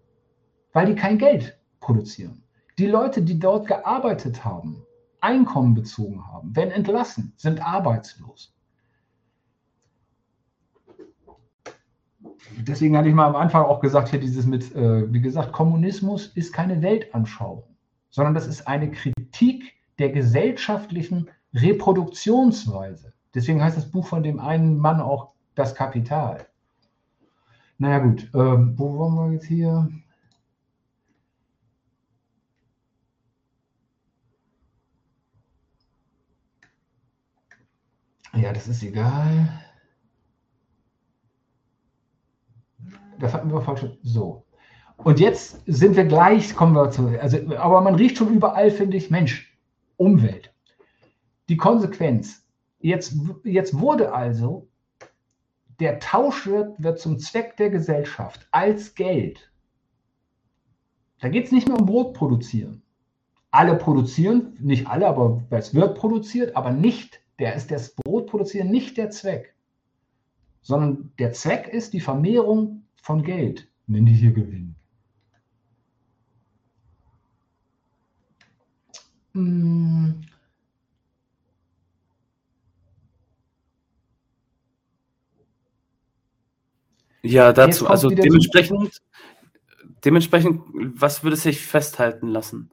[0.72, 2.42] weil die kein Geld produzieren.
[2.78, 4.82] Die Leute, die dort gearbeitet haben,
[5.20, 8.52] Einkommen bezogen haben, werden entlassen, sind arbeitslos.
[12.58, 16.26] Deswegen hatte ich mal am Anfang auch gesagt, hier dieses mit, äh, wie gesagt, Kommunismus
[16.34, 17.64] ist keine Weltanschauung,
[18.10, 23.12] sondern das ist eine Kritik der gesellschaftlichen Reproduktionsweise.
[23.34, 26.46] Deswegen heißt das Buch von dem einen Mann auch das Kapital.
[27.78, 29.88] Naja gut, ähm, wo wollen wir jetzt hier?
[38.34, 39.60] Ja, das ist egal.
[43.18, 43.86] Das hatten wir falsch.
[44.02, 44.44] So.
[44.96, 47.08] Und jetzt sind wir gleich, kommen wir zu.
[47.20, 49.56] Also, aber man riecht schon überall, finde ich, Mensch,
[49.96, 50.54] Umwelt.
[51.48, 52.41] Die Konsequenz.
[52.82, 53.14] Jetzt,
[53.44, 54.68] jetzt wurde also
[55.78, 59.52] der Tauschwert wird zum Zweck der Gesellschaft als Geld.
[61.20, 62.82] Da geht es nicht mehr um Brot produzieren.
[63.52, 68.70] Alle produzieren, nicht alle, aber es wird produziert, aber nicht, der ist das Brot produzieren
[68.70, 69.54] nicht der Zweck,
[70.60, 73.68] sondern der Zweck ist die Vermehrung von Geld.
[73.86, 74.74] Nennen die hier Gewinn.
[79.34, 80.22] Hm.
[87.22, 89.00] Ja, dazu, also dementsprechend,
[90.04, 92.70] dementsprechend, was würde sich festhalten lassen?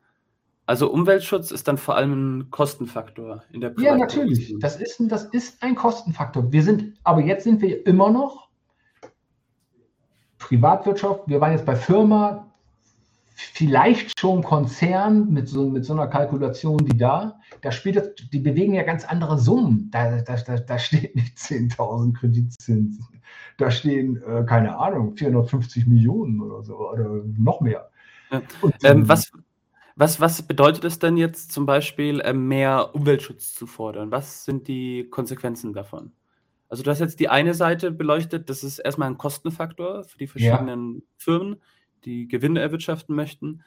[0.65, 4.55] Also Umweltschutz ist dann vor allem ein Kostenfaktor in der Ja, natürlich.
[4.59, 6.51] Das ist, das ist ein Kostenfaktor.
[6.51, 8.49] Wir sind, aber jetzt sind wir immer noch
[10.37, 11.21] Privatwirtschaft.
[11.27, 12.48] Wir waren jetzt bei Firma,
[13.39, 18.39] vielleicht schon Konzern mit so, mit so einer Kalkulation wie da, da spielt das, die
[18.39, 19.89] bewegen ja ganz andere Summen.
[19.91, 23.07] Da, da, da, da steht nicht 10.000 Kreditzinsen.
[23.57, 27.89] Da stehen, äh, keine Ahnung, 450 Millionen oder so oder noch mehr.
[28.31, 28.41] Ja.
[28.61, 29.31] Und, ähm, was,
[29.95, 34.11] was, was bedeutet es denn jetzt zum Beispiel, äh, mehr Umweltschutz zu fordern?
[34.11, 36.11] Was sind die Konsequenzen davon?
[36.67, 40.27] Also du hast jetzt die eine Seite beleuchtet, das ist erstmal ein Kostenfaktor für die
[40.27, 41.01] verschiedenen ja.
[41.17, 41.61] Firmen
[42.05, 43.63] die Gewinne erwirtschaften möchten.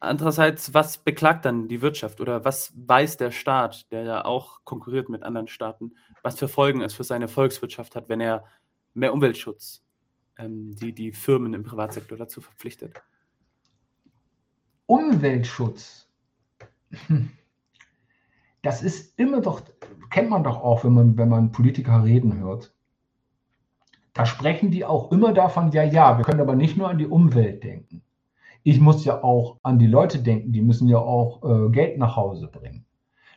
[0.00, 5.08] Andererseits, was beklagt dann die Wirtschaft oder was weiß der Staat, der ja auch konkurriert
[5.08, 5.92] mit anderen Staaten,
[6.22, 8.44] was für Folgen es für seine Volkswirtschaft hat, wenn er
[8.92, 9.82] mehr Umweltschutz,
[10.36, 13.02] ähm, die, die Firmen im Privatsektor dazu verpflichtet?
[14.86, 16.06] Umweltschutz,
[18.62, 19.62] das ist immer doch,
[20.10, 22.73] kennt man doch auch, wenn man, wenn man Politiker reden hört
[24.14, 27.06] da sprechen die auch immer davon, ja, ja, wir können aber nicht nur an die
[27.06, 28.02] Umwelt denken.
[28.62, 32.16] Ich muss ja auch an die Leute denken, die müssen ja auch äh, Geld nach
[32.16, 32.86] Hause bringen.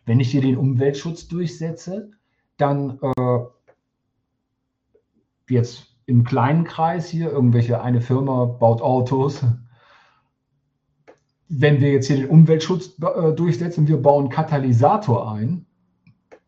[0.06, 2.12] Wenn ich hier den Umweltschutz durchsetze,
[2.58, 3.40] dann äh,
[5.50, 9.44] jetzt im kleinen Kreis hier, irgendwelche, eine Firma baut Autos.
[11.50, 15.66] Wenn wir jetzt hier den Umweltschutz äh, durchsetzen, wir bauen Katalysator ein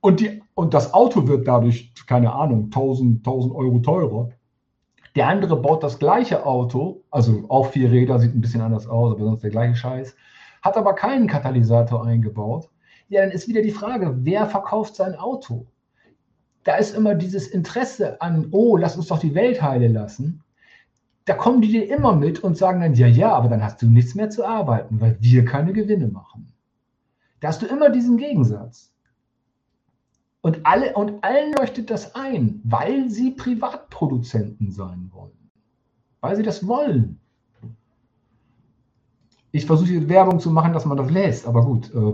[0.01, 4.30] und die und das Auto wird dadurch, keine Ahnung, 1000, 1000 Euro teurer.
[5.16, 9.14] Der andere baut das gleiche Auto, also auch vier Räder, sieht ein bisschen anders aus,
[9.14, 10.18] aber sonst der gleiche Scheiß,
[10.62, 12.70] hat aber keinen Katalysator eingebaut.
[13.07, 15.66] Ja, dann ist wieder die Frage, wer verkauft sein Auto?
[16.66, 20.43] Da ist immer dieses Interesse an, oh, lass uns doch die Welt heilen lassen.
[21.24, 23.88] Da kommen die dir immer mit und sagen dann, ja, ja, aber dann hast du
[23.89, 26.51] nichts mehr zu arbeiten, weil wir keine Gewinne machen.
[27.39, 28.89] Da hast du immer diesen Gegensatz.
[30.42, 35.50] Und, alle, und allen leuchtet das ein, weil sie Privatproduzenten sein wollen.
[36.22, 37.20] Weil sie das wollen.
[39.52, 41.94] Ich versuche jetzt Werbung zu machen, dass man das lässt, aber gut.
[41.94, 42.14] Äh,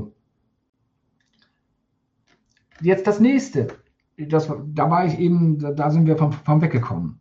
[2.82, 3.68] jetzt das nächste.
[4.18, 7.20] Das, da war ich eben, da sind wir vom, vom weggekommen.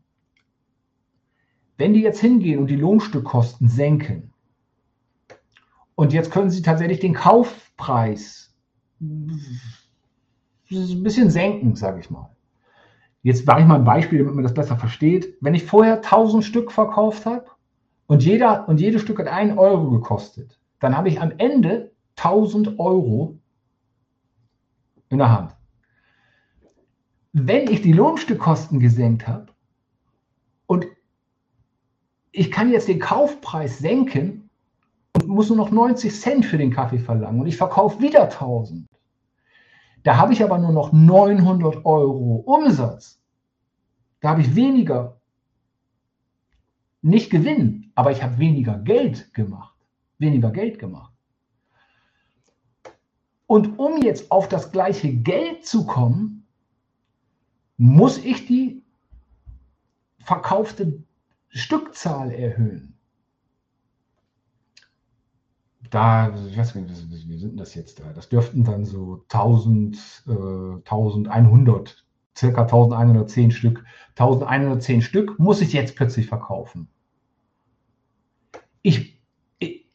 [1.76, 4.32] Wenn die jetzt hingehen und die Lohnstückkosten senken,
[5.96, 8.52] und jetzt können sie tatsächlich den Kaufpreis
[10.76, 12.30] ein bisschen senken, sage ich mal.
[13.22, 15.36] Jetzt mache ich mal ein Beispiel, damit man das besser versteht.
[15.40, 17.46] Wenn ich vorher 1000 Stück verkauft habe
[18.06, 22.78] und, jeder, und jedes Stück hat 1 Euro gekostet, dann habe ich am Ende 1000
[22.78, 23.38] Euro
[25.08, 25.56] in der Hand.
[27.32, 29.46] Wenn ich die Lohnstückkosten gesenkt habe
[30.66, 30.86] und
[32.30, 34.50] ich kann jetzt den Kaufpreis senken
[35.14, 38.86] und muss nur noch 90 Cent für den Kaffee verlangen und ich verkaufe wieder 1000,
[40.04, 43.20] da habe ich aber nur noch 900 Euro Umsatz.
[44.20, 45.20] Da habe ich weniger,
[47.00, 49.74] nicht Gewinn, aber ich habe weniger Geld gemacht.
[50.18, 51.12] Weniger Geld gemacht.
[53.46, 56.46] Und um jetzt auf das gleiche Geld zu kommen,
[57.76, 58.82] muss ich die
[60.18, 61.02] verkaufte
[61.48, 62.93] Stückzahl erhöhen
[65.94, 68.04] da, ich weiß nicht, wie sind das jetzt da?
[68.14, 72.04] Das dürften dann so 1000, äh, 1100
[72.36, 73.84] circa 1110 Stück.
[74.16, 76.88] 1110 Stück muss ich jetzt plötzlich verkaufen.
[78.82, 79.20] Ich,
[79.58, 79.88] ich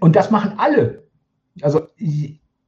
[0.00, 1.08] und das machen alle.
[1.60, 1.88] Also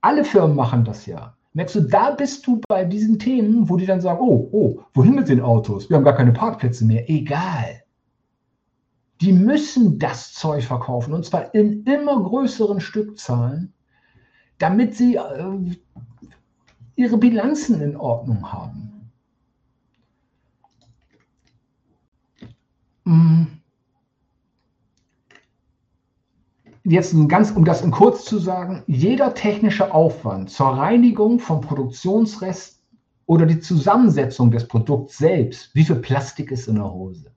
[0.00, 1.36] alle Firmen machen das ja.
[1.54, 5.14] Merkst du, da bist du bei diesen Themen, wo die dann sagen, oh, oh, wohin
[5.14, 5.88] mit den Autos?
[5.88, 7.08] Wir haben gar keine Parkplätze mehr.
[7.08, 7.83] Egal.
[9.20, 13.72] Die müssen das Zeug verkaufen und zwar in immer größeren Stückzahlen,
[14.58, 15.76] damit sie äh,
[16.96, 19.10] ihre Bilanzen in Ordnung haben.
[23.04, 23.46] Hm.
[26.86, 32.84] Jetzt ganz, um das in kurz zu sagen, jeder technische Aufwand zur Reinigung von Produktionsresten
[33.24, 37.32] oder die Zusammensetzung des Produkts selbst, wie viel Plastik ist in der Hose,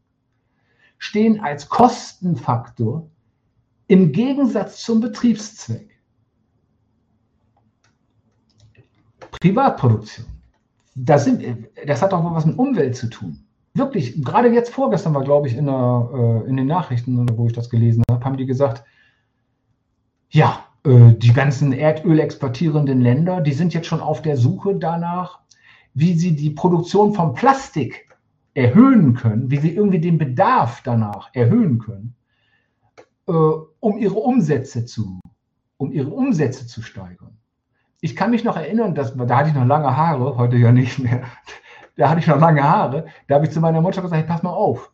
[0.97, 3.09] stehen als Kostenfaktor
[3.87, 5.89] im Gegensatz zum Betriebszweck.
[9.39, 10.25] Privatproduktion.
[10.95, 11.43] Das, sind,
[11.85, 13.45] das hat auch was mit Umwelt zu tun.
[13.73, 16.09] Wirklich, gerade jetzt vorgestern war, glaube ich, in, der,
[16.45, 18.83] äh, in den Nachrichten, wo ich das gelesen habe, haben die gesagt,
[20.29, 25.39] ja, äh, die ganzen Erdöl exportierenden Länder, die sind jetzt schon auf der Suche danach,
[25.93, 28.06] wie sie die Produktion von Plastik
[28.57, 32.15] erhöhen können, wie sie irgendwie den Bedarf danach erhöhen können,
[33.27, 35.19] äh, um ihre Umsätze zu,
[35.77, 37.37] um ihre Umsätze zu steigern.
[38.01, 40.97] Ich kann mich noch erinnern, dass, da hatte ich noch lange Haare, heute ja nicht
[40.97, 41.23] mehr.
[41.97, 43.05] Da hatte ich noch lange Haare.
[43.27, 44.91] Da habe ich zu meiner Mutter gesagt, hey, pass mal auf.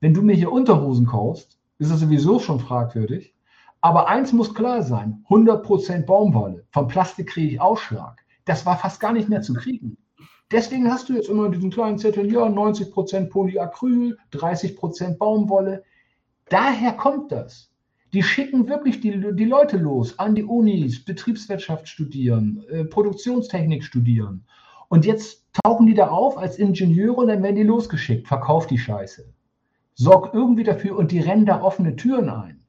[0.00, 3.34] Wenn du mir hier Unterhosen kaufst, ist das sowieso schon fragwürdig.
[3.80, 6.66] Aber eins muss klar sein: 100% Baumwolle.
[6.72, 8.24] Vom Plastik kriege ich Ausschlag.
[8.46, 9.98] Das war fast gar nicht mehr zu kriegen.
[10.52, 15.82] Deswegen hast du jetzt immer diesen kleinen Zettel, ja, 90% Polyacryl, 30% Baumwolle.
[16.48, 17.72] Daher kommt das.
[18.12, 24.44] Die schicken wirklich die, die Leute los an die Unis, Betriebswirtschaft studieren, äh, Produktionstechnik studieren.
[24.88, 28.28] Und jetzt tauchen die da auf als Ingenieure und dann werden die losgeschickt.
[28.28, 29.24] Verkauf die Scheiße.
[29.94, 32.62] Sorg irgendwie dafür und die rennen da offene Türen ein.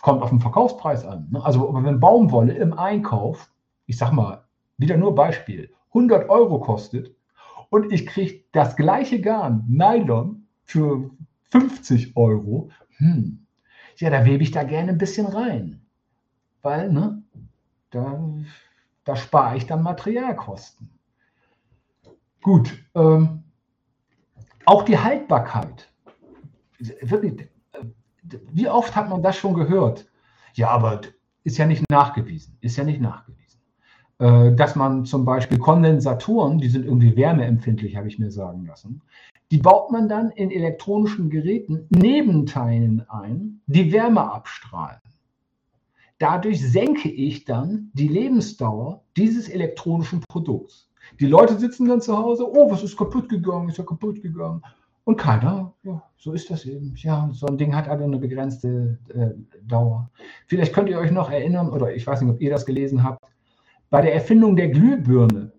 [0.00, 1.28] Kommt auf den Verkaufspreis an.
[1.30, 1.44] Ne?
[1.44, 3.50] Also wenn Baumwolle im Einkauf,
[3.86, 4.44] ich sag mal,
[4.78, 7.14] wieder nur Beispiel, 100 Euro kostet
[7.70, 11.10] und ich kriege das gleiche Garn, Nylon, für
[11.50, 13.46] 50 Euro, hm,
[13.96, 15.86] ja, da webe ich da gerne ein bisschen rein.
[16.62, 17.22] Weil, ne,
[17.90, 18.18] da,
[19.04, 20.90] da spare ich dann Materialkosten.
[22.42, 23.44] Gut, ähm,
[24.66, 25.88] auch die Haltbarkeit.
[26.78, 27.48] Wirklich,
[28.52, 30.10] wie oft hat man das schon gehört?
[30.54, 31.02] Ja, aber
[31.44, 32.56] ist ja nicht nachgewiesen.
[32.60, 33.43] Ist ja nicht nachgewiesen.
[34.18, 39.02] Äh, dass man zum Beispiel Kondensatoren, die sind irgendwie wärmeempfindlich, habe ich mir sagen lassen,
[39.50, 45.00] die baut man dann in elektronischen Geräten Nebenteilen ein, die Wärme abstrahlen.
[46.18, 50.88] Dadurch senke ich dann die Lebensdauer dieses elektronischen Produkts.
[51.20, 54.62] Die Leute sitzen dann zu Hause, oh, was ist kaputt gegangen, ist ja kaputt gegangen.
[55.02, 56.94] Und keiner, ja, so ist das eben.
[56.96, 59.30] Ja, so ein Ding hat aber eine begrenzte äh,
[59.68, 60.08] Dauer.
[60.46, 63.22] Vielleicht könnt ihr euch noch erinnern, oder ich weiß nicht, ob ihr das gelesen habt,
[63.90, 65.52] bei der Erfindung der Glühbirne,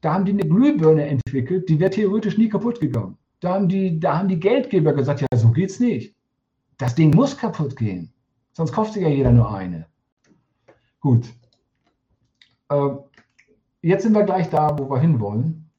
[0.00, 3.18] da haben die eine Glühbirne entwickelt, die wäre theoretisch nie kaputt gegangen.
[3.40, 6.14] Da haben, die, da haben die Geldgeber gesagt, ja, so geht's nicht.
[6.76, 8.12] Das Ding muss kaputt gehen.
[8.52, 9.86] Sonst kauft sich ja jeder nur eine.
[11.00, 11.28] Gut.
[12.68, 12.90] Äh,
[13.82, 15.70] jetzt sind wir gleich da, wo wir hinwollen.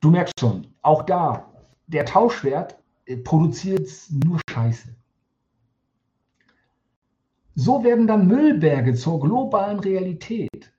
[0.00, 1.52] Du merkst schon, auch da,
[1.88, 3.90] der Tauschwert äh, produziert
[4.24, 4.94] nur Scheiße.
[7.60, 10.72] So werden dann Müllberge zur globalen Realität.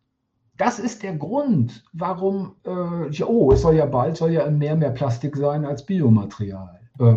[0.55, 4.77] Das ist der Grund, warum, äh, oh, es soll ja bald, soll ja im Meer
[4.77, 6.79] mehr Plastik sein als Biomaterial.
[6.99, 7.15] Äh,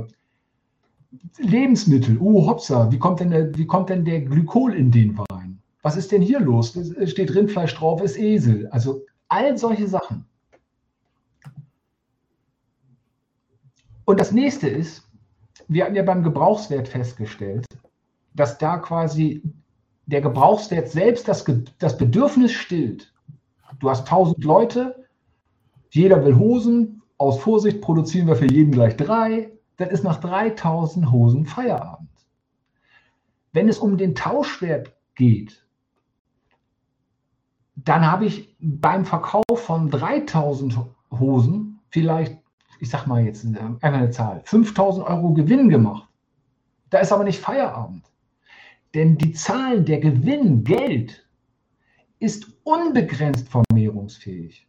[1.38, 5.62] Lebensmittel, oh, hopsa, wie kommt, denn der, wie kommt denn der Glykol in den Wein?
[5.82, 6.74] Was ist denn hier los?
[6.74, 8.66] Es steht Rindfleisch drauf, ist Esel.
[8.72, 10.24] Also all solche Sachen.
[14.06, 15.08] Und das nächste ist,
[15.68, 17.64] wir hatten ja beim Gebrauchswert festgestellt,
[18.34, 19.42] dass da quasi
[20.06, 21.44] der Gebrauchswert selbst das,
[21.78, 23.12] das Bedürfnis stillt.
[23.78, 25.06] Du hast 1000 Leute,
[25.90, 31.10] jeder will Hosen, aus Vorsicht produzieren wir für jeden gleich drei, dann ist nach 3000
[31.10, 32.08] Hosen Feierabend.
[33.52, 35.64] Wenn es um den Tauschwert geht,
[37.76, 40.78] dann habe ich beim Verkauf von 3000
[41.10, 42.38] Hosen vielleicht,
[42.80, 46.08] ich sag mal jetzt einfach eine Zahl, 5000 Euro Gewinn gemacht.
[46.90, 48.11] Da ist aber nicht Feierabend.
[48.94, 51.26] Denn die Zahl der Gewinn, Geld,
[52.18, 54.68] ist unbegrenzt vermehrungsfähig.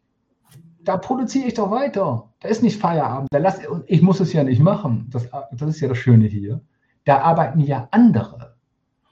[0.83, 2.33] Da produziere ich doch weiter.
[2.39, 3.29] Da ist nicht Feierabend.
[3.31, 5.07] Da lass, ich muss es ja nicht machen.
[5.11, 6.61] Das, das ist ja das Schöne hier.
[7.05, 8.55] Da arbeiten ja andere.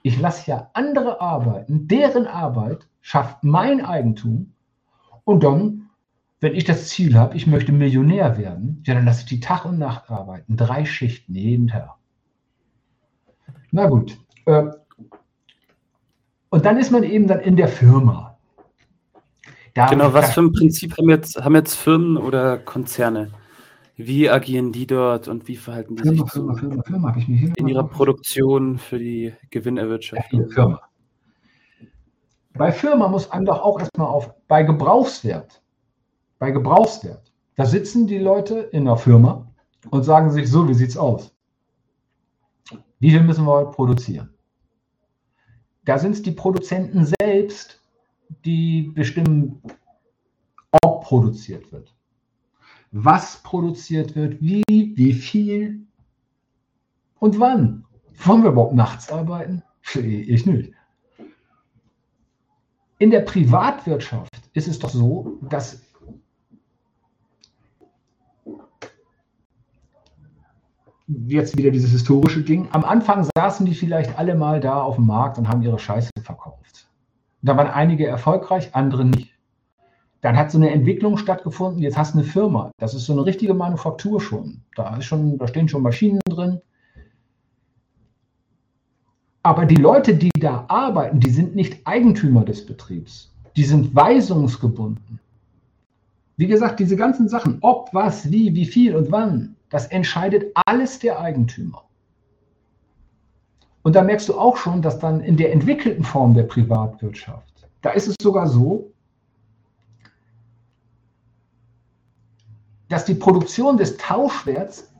[0.01, 1.87] Ich lasse ja andere arbeiten.
[1.87, 4.53] Deren Arbeit schafft mein Eigentum.
[5.23, 5.89] Und dann,
[6.39, 9.65] wenn ich das Ziel habe, ich möchte Millionär werden, ja, dann lasse ich die Tag
[9.65, 10.57] und Nacht arbeiten.
[10.57, 11.95] Drei Schichten jeden Tag.
[13.71, 14.17] Na gut.
[14.45, 14.63] Äh,
[16.51, 18.37] und dann ist man eben dann in der Firma.
[19.73, 23.31] Da genau, was für ein Prinzip haben jetzt, haben jetzt Firmen oder Konzerne?
[23.95, 27.15] Wie agieren die dort und wie verhalten die Firma, sich Firma, Firma, Firma,
[27.55, 30.49] in ihrer Produktion für die Gewinnerwirtschaftung?
[30.49, 30.81] Firma.
[32.53, 35.63] Bei Firma muss einem doch auch erstmal auf, bei Gebrauchswert,
[36.37, 39.47] bei Gebrauchswert, da sitzen die Leute in der Firma
[39.89, 41.33] und sagen sich, so, wie sieht es aus?
[42.99, 44.30] Wie viel müssen wir heute produzieren?
[45.91, 47.81] Da sind es die Produzenten selbst,
[48.45, 49.61] die bestimmen,
[50.83, 51.93] ob produziert wird.
[52.93, 55.85] Was produziert wird, wie, wie viel
[57.19, 57.83] und wann.
[58.23, 59.63] Wollen wir überhaupt nachts arbeiten?
[59.93, 60.71] Ich nicht.
[62.97, 65.81] In der Privatwirtschaft ist es doch so, dass
[71.27, 72.67] jetzt wieder dieses historische Ding.
[72.71, 76.11] Am Anfang saßen die vielleicht alle mal da auf dem Markt und haben ihre Scheiße
[76.23, 76.87] verkauft.
[77.41, 79.31] Da waren einige erfolgreich, andere nicht.
[80.21, 81.81] Dann hat so eine Entwicklung stattgefunden.
[81.81, 82.71] Jetzt hast du eine Firma.
[82.77, 84.61] Das ist so eine richtige Manufaktur schon.
[84.75, 86.61] Da, ist schon, da stehen schon Maschinen drin.
[89.41, 93.33] Aber die Leute, die da arbeiten, die sind nicht Eigentümer des Betriebs.
[93.55, 95.19] Die sind weisungsgebunden.
[96.37, 100.99] Wie gesagt, diese ganzen Sachen, ob, was, wie, wie viel und wann, das entscheidet alles
[100.99, 101.83] der Eigentümer.
[103.81, 107.89] Und da merkst du auch schon, dass dann in der entwickelten Form der Privatwirtschaft, da
[107.91, 108.91] ist es sogar so,
[112.89, 114.91] dass die Produktion des Tauschwerts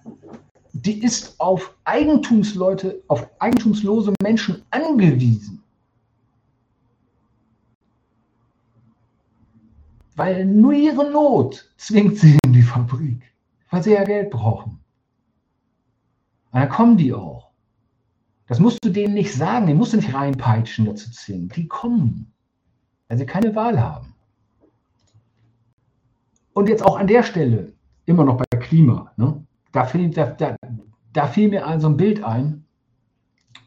[0.73, 5.61] die ist auf Eigentumsleute, auf eigentumslose Menschen angewiesen.
[10.15, 13.30] Weil nur ihre Not zwingt sie in die Fabrik,
[13.71, 14.83] weil sie ja Geld brauchen.
[16.51, 17.51] Und dann kommen die auch.
[18.47, 21.49] Das musst du denen nicht sagen, die musst du nicht reinpeitschen dazu zwingen.
[21.49, 22.31] Die kommen,
[23.07, 24.13] weil sie keine Wahl haben.
[26.53, 27.73] Und jetzt auch an der Stelle,
[28.05, 29.11] immer noch bei Klima.
[29.15, 29.43] Ne?
[29.71, 30.55] da fiel, da, da,
[31.13, 32.65] da fiel mir ein, so ein Bild ein.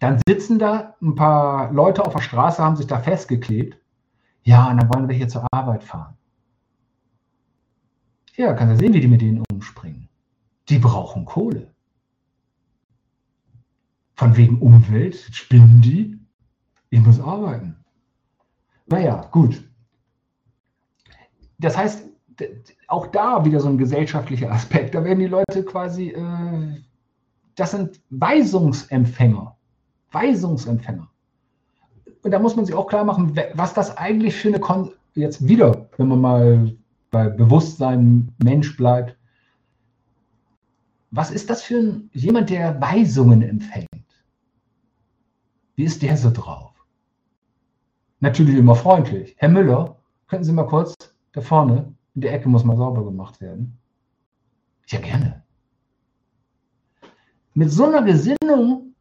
[0.01, 3.79] Dann sitzen da ein paar Leute auf der Straße, haben sich da festgeklebt.
[4.43, 6.15] Ja, und dann wollen wir hier zur Arbeit fahren.
[8.37, 10.09] Ja, kannst du sehen, wie die mit denen umspringen.
[10.69, 11.73] Die brauchen Kohle.
[14.17, 16.19] Von wegen Umwelt spinnen die.
[16.91, 17.77] Ich muss arbeiten.
[18.87, 19.63] Naja, gut.
[21.59, 22.05] Das heißt,
[22.89, 24.95] auch da wieder so ein gesellschaftlicher Aspekt.
[24.95, 26.83] Da werden die Leute quasi, äh,
[27.55, 29.57] das sind Weisungsempfänger.
[30.11, 31.09] Weisungsempfänger.
[32.23, 35.47] Und da muss man sich auch klar machen, was das eigentlich für eine, Kon jetzt
[35.47, 36.77] wieder, wenn man mal
[37.15, 39.17] bei Bewusstsein Mensch bleibt,
[41.13, 43.89] was ist das für ein, jemand, der Weisungen empfängt?
[45.77, 46.73] Wie ist der so drauf?
[48.19, 49.37] Natürlich immer freundlich.
[49.39, 50.95] Herr Müller, könnten Sie mal kurz
[51.31, 53.79] da vorne in der Ecke muss mal sauber gemacht werden.
[54.89, 55.45] Ja, gerne.
[57.55, 58.95] Mit so einer Gesinnung,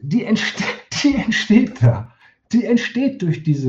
[0.00, 2.14] die entsteht, die entsteht da.
[2.50, 3.68] Die entsteht durch, diese,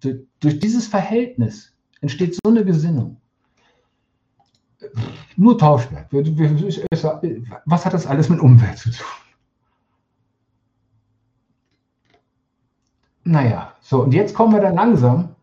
[0.00, 3.21] durch, durch dieses Verhältnis, entsteht so eine Gesinnung.
[5.36, 6.08] Nur Tauschwerk.
[7.66, 9.06] Was hat das alles mit Umwelt zu tun?
[13.24, 15.36] Naja, so, und jetzt kommen wir dann langsam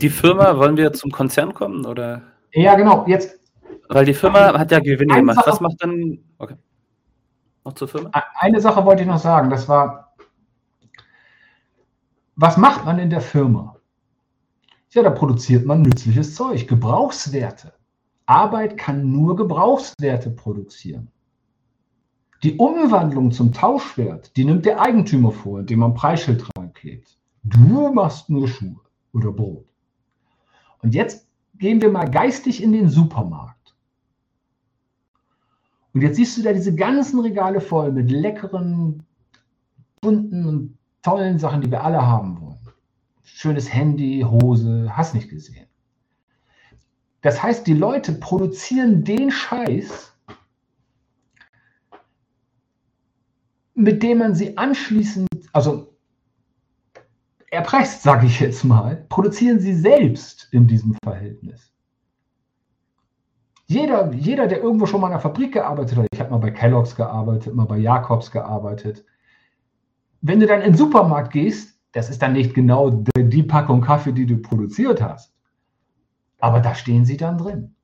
[0.00, 1.86] die Firma, wollen wir zum Konzern kommen?
[1.86, 2.22] Oder?
[2.52, 3.04] Ja, genau.
[3.06, 3.38] Jetzt.
[3.88, 5.36] Weil die Firma hat ja Gewinne gemacht.
[5.36, 6.18] Sache, Was macht dann.
[6.38, 6.56] Okay.
[7.64, 8.10] Noch zur Firma?
[8.38, 9.50] Eine Sache wollte ich noch sagen.
[9.50, 10.14] Das war.
[12.36, 13.76] Was macht man in der Firma?
[14.92, 17.72] Ja, da produziert man nützliches Zeug, Gebrauchswerte.
[18.26, 21.08] Arbeit kann nur Gebrauchswerte produzieren.
[22.42, 27.18] Die Umwandlung zum Tauschwert, die nimmt der Eigentümer vor, indem man Preisschild dran klebt.
[27.44, 28.80] Du machst nur Schuhe
[29.12, 29.66] oder Brot.
[30.82, 33.76] Und jetzt gehen wir mal geistig in den Supermarkt.
[35.92, 39.02] Und jetzt siehst du da diese ganzen Regale voll mit leckeren,
[40.00, 42.39] bunten und tollen Sachen, die wir alle haben.
[43.22, 45.66] Schönes Handy, Hose, hast nicht gesehen.
[47.22, 50.12] Das heißt, die Leute produzieren den Scheiß,
[53.74, 55.94] mit dem man sie anschließend, also
[57.50, 61.72] erpresst, sage ich jetzt mal, produzieren sie selbst in diesem Verhältnis.
[63.66, 66.50] Jeder, jeder, der irgendwo schon mal in einer Fabrik gearbeitet hat, ich habe mal bei
[66.50, 69.04] Kellogg's gearbeitet, mal bei Jacobs gearbeitet,
[70.22, 74.12] wenn du dann in den Supermarkt gehst, Das ist dann nicht genau die Packung Kaffee,
[74.12, 75.34] die du produziert hast.
[76.38, 77.74] Aber da stehen sie dann drin.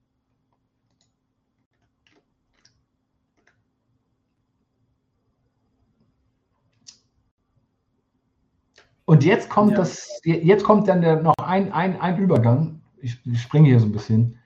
[9.07, 9.79] Und jetzt kommt ja.
[9.79, 12.81] das, jetzt kommt dann der, noch ein, ein, ein Übergang.
[12.99, 14.39] Ich, ich springe hier so ein bisschen.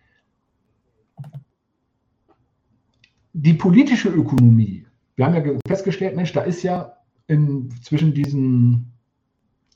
[3.32, 4.86] Die politische Ökonomie.
[5.16, 6.96] Wir haben ja festgestellt, Mensch, da ist ja
[7.26, 8.92] in, zwischen diesen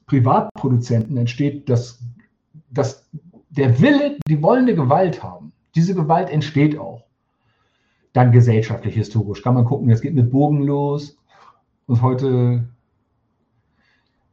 [0.06, 2.02] Privatproduzenten entsteht das,
[2.70, 3.08] das,
[3.50, 5.52] der Wille, die wollen eine Gewalt haben.
[5.74, 7.04] Diese Gewalt entsteht auch.
[8.12, 9.42] Dann gesellschaftlich, historisch.
[9.42, 11.16] Kann man gucken, es geht mit Burgen los.
[11.86, 12.68] Und heute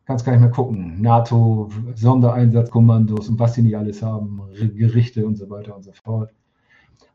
[0.06, 1.02] kannst gar nicht mehr gucken.
[1.02, 4.42] NATO, Sondereinsatzkommandos und was sie nicht alles haben,
[4.76, 6.32] Gerichte und so weiter und so fort.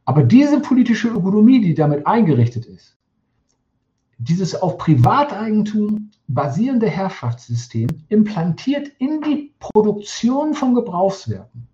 [0.04, 2.96] Aber diese politische Ökonomie, die damit eingerichtet ist,
[4.18, 11.68] dieses auf Privateigentum basierende Herrschaftssystem implantiert in die Produktion von Gebrauchswerten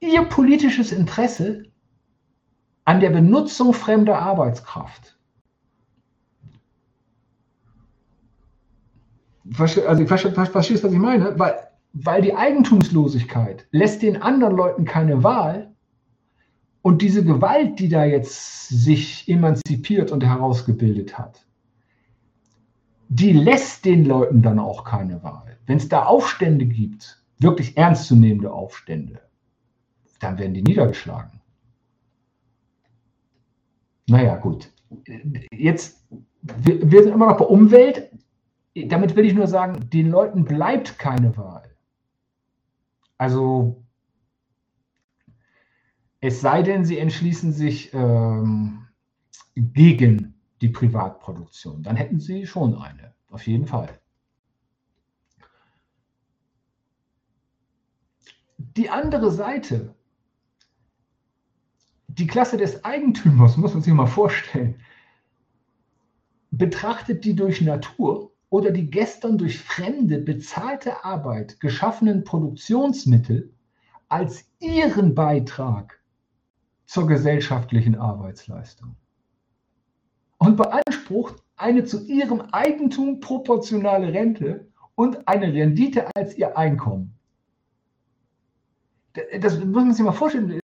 [0.00, 1.64] ihr politisches Interesse
[2.84, 5.16] an der Benutzung fremder Arbeitskraft
[9.58, 11.38] also ich verstehe, verstehst, was ich meine?
[11.38, 15.73] Weil, weil die Eigentumslosigkeit lässt den anderen Leuten keine Wahl
[16.84, 21.46] und diese Gewalt, die da jetzt sich emanzipiert und herausgebildet hat,
[23.08, 25.56] die lässt den Leuten dann auch keine Wahl.
[25.64, 29.18] Wenn es da Aufstände gibt, wirklich ernstzunehmende Aufstände,
[30.20, 31.40] dann werden die niedergeschlagen.
[34.06, 34.70] Naja, gut.
[35.52, 36.04] Jetzt,
[36.42, 38.10] wir, wir sind immer noch bei Umwelt,
[38.74, 41.62] damit will ich nur sagen, den Leuten bleibt keine Wahl.
[43.16, 43.83] Also
[46.26, 48.86] es sei denn, sie entschließen sich ähm,
[49.54, 51.82] gegen die Privatproduktion.
[51.82, 54.00] Dann hätten sie schon eine, auf jeden Fall.
[58.56, 59.94] Die andere Seite,
[62.08, 64.80] die Klasse des Eigentümers, muss man sich mal vorstellen,
[66.50, 73.52] betrachtet die durch Natur oder die gestern durch Fremde bezahlte Arbeit geschaffenen Produktionsmittel
[74.08, 76.00] als ihren Beitrag
[76.86, 78.96] zur gesellschaftlichen Arbeitsleistung
[80.38, 87.14] und beansprucht eine zu ihrem Eigentum proportionale Rente und eine Rendite als ihr Einkommen.
[89.40, 90.60] Das muss man sich mal vorstellen.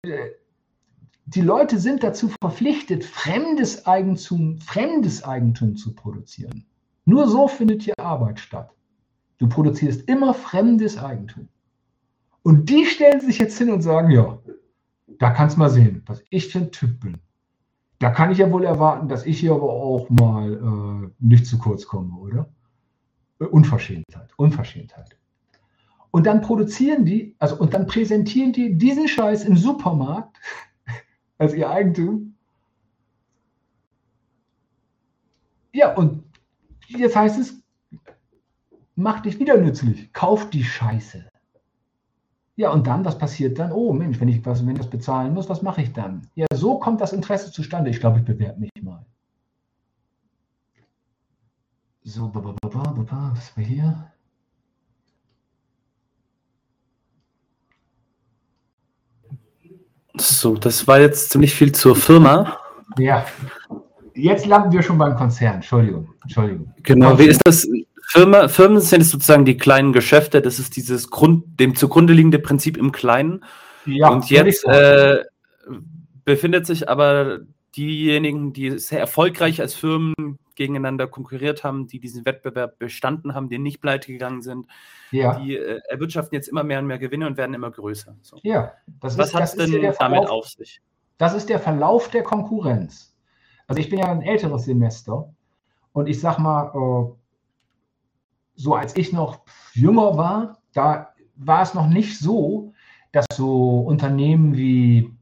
[1.27, 6.67] Die Leute sind dazu verpflichtet, fremdes Eigentum, fremdes Eigentum zu produzieren.
[7.05, 8.75] Nur so findet hier Arbeit statt.
[9.39, 11.49] Du produzierst immer fremdes Eigentum.
[12.43, 14.39] Und die stellen sich jetzt hin und sagen, ja,
[15.21, 17.19] da kannst du mal sehen, was ich für ein Typ bin.
[18.01, 21.59] Da kann ich ja wohl erwarten, dass ich hier aber auch mal äh, nicht zu
[21.59, 22.49] kurz komme, oder?
[23.39, 25.17] Äh, Unverschämtheit, Unverschämtheit.
[26.11, 30.37] Und dann produzieren die, also und dann präsentieren die diesen Scheiß im Supermarkt
[31.39, 32.35] als ihr Eigentum.
[35.73, 36.25] Ja, und
[36.99, 37.63] Jetzt heißt es,
[38.97, 41.30] mach dich wieder nützlich, kauf die Scheiße.
[42.57, 43.73] Ja, und dann, was passiert dann?
[43.73, 46.27] Oh Mensch, wenn ich, was, wenn ich das bezahlen muss, was mache ich dann?
[46.35, 47.91] Ja, so kommt das Interesse zustande.
[47.91, 49.05] Ich glaube, ich bewerbe mich mal.
[52.03, 54.13] So, was war hier?
[60.17, 62.59] So, das war jetzt ziemlich viel zur Firma.
[62.99, 63.25] Ja
[64.15, 65.57] jetzt landen wir schon beim Konzern.
[65.57, 66.09] Entschuldigung.
[66.23, 66.73] Entschuldigung.
[66.83, 67.67] Genau, wie ist das?
[68.13, 70.43] Firma, Firmen sind sozusagen die kleinen Geschäfte.
[70.43, 73.45] Das ist dieses Grund, dem zugrunde liegende Prinzip im Kleinen.
[73.87, 75.23] Ja, und jetzt äh,
[76.25, 77.39] befindet sich aber
[77.77, 83.61] diejenigen, die sehr erfolgreich als Firmen gegeneinander konkurriert haben, die diesen Wettbewerb bestanden haben, die
[83.61, 84.67] nicht pleite gegangen sind,
[85.13, 85.39] ja.
[85.39, 88.17] die äh, erwirtschaften jetzt immer mehr und mehr Gewinne und werden immer größer.
[88.23, 88.39] So.
[88.43, 90.83] Ja, was hat es denn ja damit auf sich?
[91.17, 93.17] Das ist der Verlauf der Konkurrenz.
[93.69, 95.33] Also ich bin ja ein älteres Semester
[95.93, 97.20] und ich sag mal, äh,
[98.61, 99.41] so als ich noch
[99.73, 102.75] jünger war, da war es noch nicht so,
[103.13, 105.17] dass so Unternehmen wie,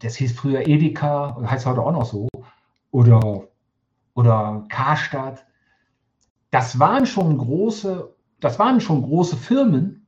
[0.00, 2.28] das hieß früher Edeka, heißt heute auch noch so,
[2.90, 3.48] oder,
[4.14, 5.44] oder Karstadt,
[6.50, 10.06] das waren schon große, das waren schon große Firmen,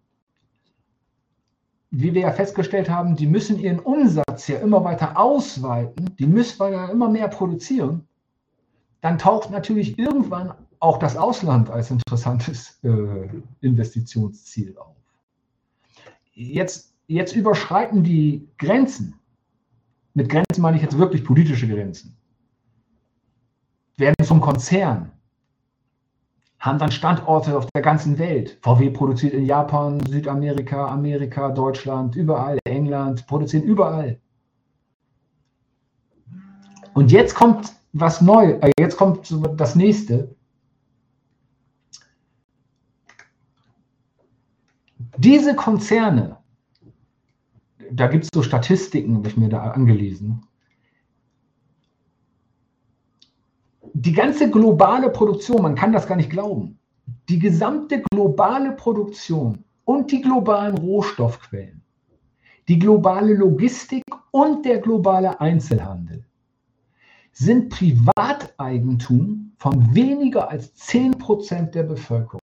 [1.91, 6.73] wie wir ja festgestellt haben, die müssen ihren Umsatz ja immer weiter ausweiten, die müssen
[6.73, 8.09] ja immer mehr produzieren,
[9.01, 13.29] dann taucht natürlich irgendwann auch das Ausland als interessantes äh,
[13.61, 14.97] Investitionsziel auf.
[16.33, 19.19] Jetzt, jetzt überschreiten die Grenzen.
[20.15, 22.17] Mit Grenzen meine ich jetzt wirklich politische Grenzen.
[23.97, 25.13] werden zum Konzern,
[26.59, 28.59] haben dann Standorte auf der ganzen Welt.
[28.63, 34.19] VW produziert in Japan, Südamerika, Amerika, Deutschland, überall, England, produzieren überall.
[36.95, 40.35] Und jetzt kommt was neu, äh, jetzt kommt das nächste.
[45.17, 46.37] Diese Konzerne,
[47.91, 50.43] da gibt es so Statistiken, habe ich mir da angelesen.
[53.95, 56.79] Die ganze globale Produktion, man kann das gar nicht glauben,
[57.31, 61.81] die gesamte globale Produktion und die globalen Rohstoffquellen,
[62.69, 66.27] die globale Logistik und der globale Einzelhandel
[67.39, 72.41] sind Privateigentum von weniger als 10% der Bevölkerung.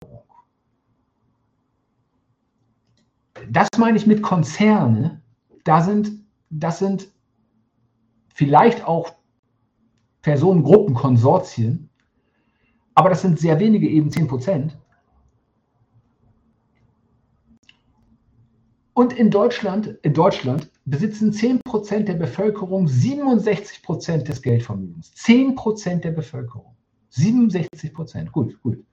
[3.49, 5.19] Das meine ich mit Konzerne.
[5.63, 6.11] Da sind,
[6.51, 7.07] das sind
[8.35, 9.15] vielleicht auch
[10.21, 11.89] Personengruppen, Konsortien,
[12.93, 14.73] aber das sind sehr wenige, eben 10%.
[18.93, 25.13] Und in Deutschland, in Deutschland besitzen 10% der Bevölkerung 67% des Geldvermögens.
[25.15, 26.75] 10% der Bevölkerung.
[27.13, 28.31] 67%.
[28.31, 28.83] Gut, gut.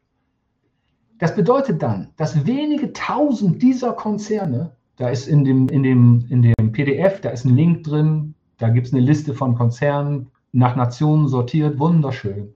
[1.19, 6.43] Das bedeutet dann, dass wenige tausend dieser Konzerne, da ist in dem, in dem, in
[6.43, 10.77] dem PDF, da ist ein Link drin, da gibt es eine Liste von Konzernen, nach
[10.77, 12.55] Nationen sortiert, wunderschön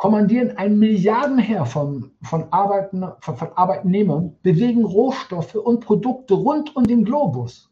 [0.00, 6.84] kommandieren ein Milliardenheer von, von, Arbeiten, von, von Arbeitnehmern, bewegen Rohstoffe und Produkte rund um
[6.84, 7.69] den Globus.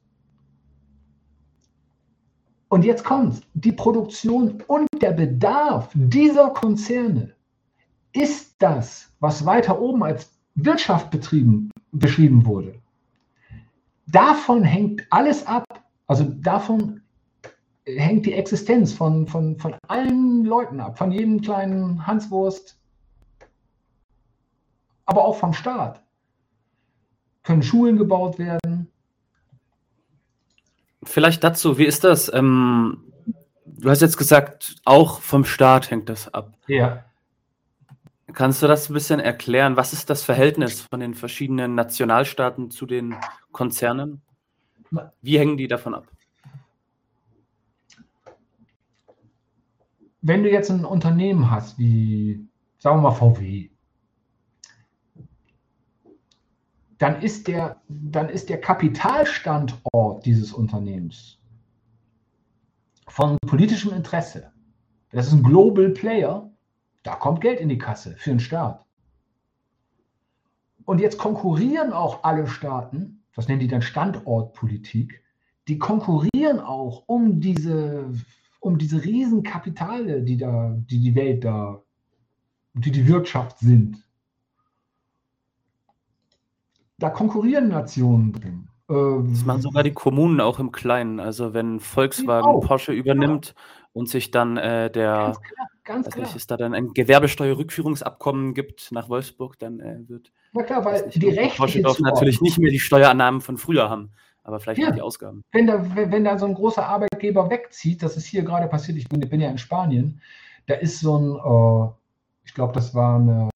[2.69, 7.35] Und jetzt kommt die Produktion und der Bedarf dieser Konzerne
[8.13, 12.75] ist das, was weiter oben als Wirtschaft betrieben, beschrieben wurde.
[14.07, 15.65] Davon hängt alles ab.
[16.07, 17.01] Also davon
[17.85, 22.79] hängt die Existenz von, von, von allen Leuten ab, von jedem kleinen Hanswurst,
[25.07, 26.03] aber auch vom Staat.
[27.43, 28.91] Können Schulen gebaut werden?
[31.09, 32.33] Vielleicht dazu, wie ist das?
[32.33, 33.05] Ähm,
[33.65, 36.55] du hast jetzt gesagt, auch vom Staat hängt das ab.
[36.67, 37.05] Ja.
[38.33, 39.77] Kannst du das ein bisschen erklären?
[39.77, 43.17] Was ist das Verhältnis von den verschiedenen Nationalstaaten zu den
[43.53, 44.21] Konzernen?
[45.23, 46.07] Wie hängen die davon ab?
[50.29, 52.47] wenn du jetzt ein Unternehmen hast, wie,
[52.79, 53.71] sagen wir mal, VW,
[56.99, 61.39] dann ist der, dann ist der Kapitalstandort dieses Unternehmens
[63.07, 64.53] von politischem Interesse.
[65.11, 66.51] Das ist ein Global Player,
[67.03, 68.85] da kommt Geld in die Kasse für den Staat.
[70.85, 75.23] Und jetzt konkurrieren auch alle Staaten, das nennen die dann Standortpolitik,
[75.69, 78.11] die konkurrieren auch um diese
[78.61, 81.83] um diese riesen Kapitale, die da, die die Welt da,
[82.75, 84.08] die die Wirtschaft sind.
[86.99, 88.69] Da konkurrieren Nationen drin.
[88.89, 91.21] Das machen sogar die Kommunen auch im Kleinen.
[91.21, 92.61] Also wenn Volkswagen genau.
[92.61, 93.63] Porsche übernimmt ja.
[93.93, 96.25] und sich dann äh, der, ganz klar, ganz klar.
[96.25, 101.07] Nicht, es da dann ein Gewerbesteuerrückführungsabkommen gibt nach Wolfsburg, dann äh, wird Na klar, weil
[101.15, 104.11] die Rechte Porsche darf natürlich nicht mehr die Steuerannahmen von früher haben
[104.49, 104.91] aber vielleicht ja.
[104.91, 105.45] die Ausgaben.
[105.53, 109.07] Wenn da, wenn da so ein großer Arbeitgeber wegzieht, das ist hier gerade passiert, ich
[109.07, 110.23] bin, bin ja in Spanien,
[110.67, 111.93] da ist so ein, äh,
[112.47, 113.51] ich glaube, das war ein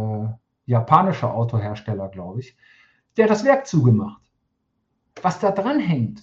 [0.66, 2.56] japanischer Autohersteller, glaube ich,
[3.16, 4.20] der hat das Werk zugemacht.
[5.20, 6.22] Was da dran hängt,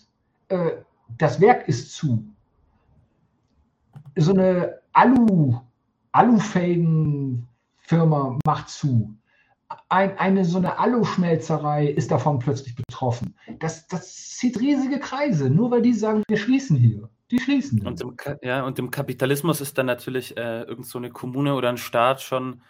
[0.49, 0.71] äh,
[1.17, 2.25] das Werk ist zu.
[4.15, 5.59] So eine Alu,
[6.11, 7.47] Alufelgen
[7.77, 9.15] Firma macht zu
[9.89, 13.35] ein, eine so eine Aluschmelzerei ist davon plötzlich betroffen.
[13.59, 17.09] Das, das zieht riesige Kreise, nur weil die sagen, wir schließen hier.
[17.31, 17.85] Die schließen.
[17.85, 21.69] Und im, ja, und im Kapitalismus ist dann natürlich äh, irgend so eine Kommune oder
[21.69, 22.61] ein Staat schon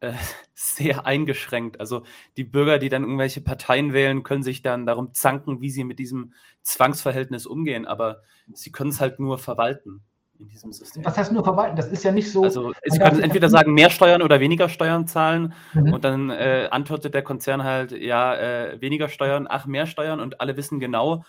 [0.00, 0.12] äh,
[0.54, 1.80] sehr eingeschränkt.
[1.80, 2.02] Also
[2.36, 5.98] die Bürger, die dann irgendwelche Parteien wählen, können sich dann darum zanken, wie sie mit
[5.98, 8.22] diesem Zwangsverhältnis umgehen, aber
[8.52, 10.02] sie können es halt nur verwalten
[10.38, 11.04] in diesem System.
[11.04, 11.76] Was heißt nur verwalten?
[11.76, 12.42] Das ist ja nicht so.
[12.42, 15.92] Also Sie können entweder sagen, mehr Steuern oder weniger Steuern zahlen mhm.
[15.92, 20.40] und dann äh, antwortet der Konzern halt, ja, äh, weniger Steuern, ach, mehr Steuern und
[20.40, 21.24] alle wissen genau,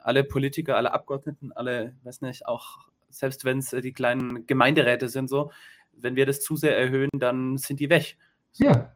[0.00, 5.08] alle Politiker, alle Abgeordneten, alle, weiß nicht, auch selbst wenn es äh, die kleinen Gemeinderäte
[5.08, 5.50] sind, so,
[5.96, 8.16] wenn wir das zu sehr erhöhen, dann sind die weg.
[8.54, 8.92] Ja.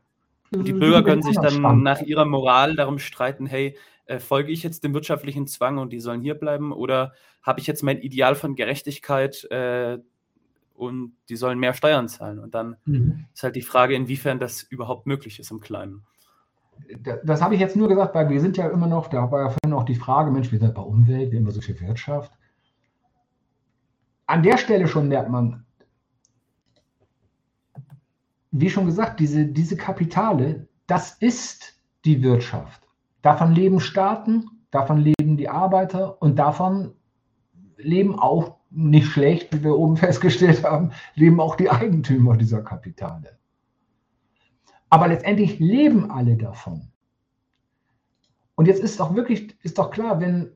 [0.51, 3.77] Und die Bürger können sich dann nach ihrer Moral darum streiten, hey,
[4.07, 7.13] äh, folge ich jetzt dem wirtschaftlichen Zwang und die sollen hier bleiben oder
[7.43, 9.99] habe ich jetzt mein Ideal von Gerechtigkeit äh,
[10.75, 12.39] und die sollen mehr Steuern zahlen?
[12.39, 13.27] Und dann mhm.
[13.35, 16.07] ist halt die Frage, inwiefern das überhaupt möglich ist im Kleinen.
[17.01, 19.43] Das, das habe ich jetzt nur gesagt, weil wir sind ja immer noch, da war
[19.43, 22.33] ja vorhin auch die Frage, Mensch, wir sind bei Umwelt, wir haben so viel Wirtschaft.
[24.27, 25.67] An der Stelle schon merkt man,
[28.51, 32.83] wie schon gesagt, diese, diese Kapitale, das ist die Wirtschaft.
[33.23, 36.95] Davon leben Staaten, davon leben die Arbeiter und davon
[37.77, 43.39] leben auch nicht schlecht, wie wir oben festgestellt haben, leben auch die Eigentümer dieser Kapitale.
[44.91, 46.91] Aber letztendlich leben alle davon.
[48.55, 50.51] Und jetzt ist doch wirklich, ist doch klar, wenn,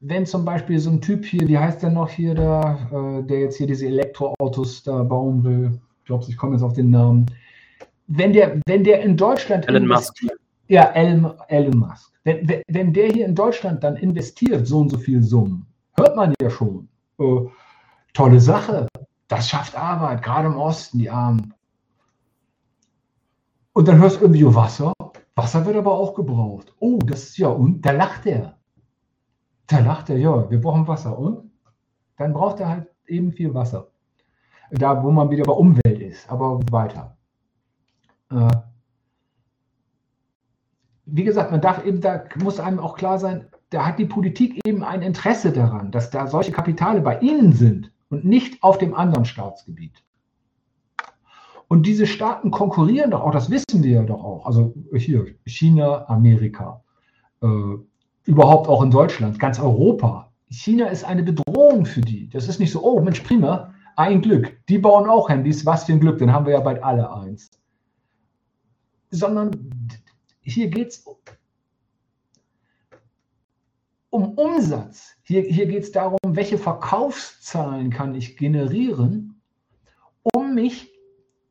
[0.00, 3.40] wenn zum Beispiel so ein Typ hier, wie heißt der noch hier, da, äh, der
[3.40, 7.26] jetzt hier diese Elektroautos da bauen will, ich glaube, ich komme jetzt auf den Namen,
[8.06, 10.14] wenn der, wenn der in Deutschland Elon Musk.
[10.68, 12.12] Ja, Elon, Elon Musk.
[12.22, 15.66] Wenn, wenn der hier in Deutschland dann investiert, so und so viel Summen,
[15.96, 16.88] hört man ja schon.
[17.18, 17.40] Äh,
[18.14, 18.86] tolle Sache.
[19.26, 21.52] Das schafft Arbeit, gerade im Osten, die Armen.
[23.72, 24.92] Und dann hörst du irgendwie Wasser.
[25.34, 26.72] Wasser wird aber auch gebraucht.
[26.78, 28.56] Oh, das ist ja, und da lacht er.
[29.66, 31.18] Da lacht er, ja, wir brauchen Wasser.
[31.18, 31.50] Und
[32.16, 33.88] dann braucht er halt eben viel Wasser.
[34.70, 37.16] Da, wo man wieder bei Umwelt ist, aber weiter.
[38.30, 38.48] Äh,
[41.06, 44.60] wie gesagt, man darf eben, da muss einem auch klar sein, da hat die Politik
[44.66, 48.94] eben ein Interesse daran, dass da solche Kapitale bei ihnen sind und nicht auf dem
[48.94, 50.02] anderen Staatsgebiet.
[51.68, 54.46] Und diese Staaten konkurrieren doch auch, das wissen wir ja doch auch.
[54.46, 56.82] Also hier China, Amerika,
[57.42, 57.46] äh,
[58.24, 60.32] überhaupt auch in Deutschland, ganz Europa.
[60.48, 62.28] China ist eine Bedrohung für die.
[62.28, 64.56] Das ist nicht so, oh Mensch, prima, ein Glück.
[64.68, 67.50] Die bauen auch Handys, was für ein Glück, dann haben wir ja bald alle eins.
[69.10, 69.50] Sondern
[70.40, 71.04] hier geht es
[74.10, 75.16] um Umsatz.
[75.24, 79.42] Hier, hier geht es darum, welche Verkaufszahlen kann ich generieren,
[80.34, 80.92] um mich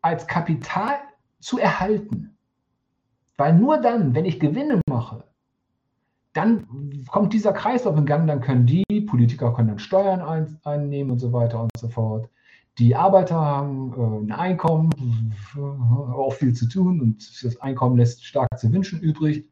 [0.02, 0.98] als Kapital
[1.40, 2.38] zu erhalten.
[3.38, 5.24] Weil nur dann, wenn ich Gewinne mache,
[6.34, 11.12] dann kommt dieser Kreislauf in Gang, dann können die, Politiker können dann Steuern ein, einnehmen
[11.12, 12.30] und so weiter und so fort.
[12.78, 18.60] Die Arbeiter haben äh, ein Einkommen, auch viel zu tun und das Einkommen lässt stark
[18.60, 19.50] zu wünschen übrig.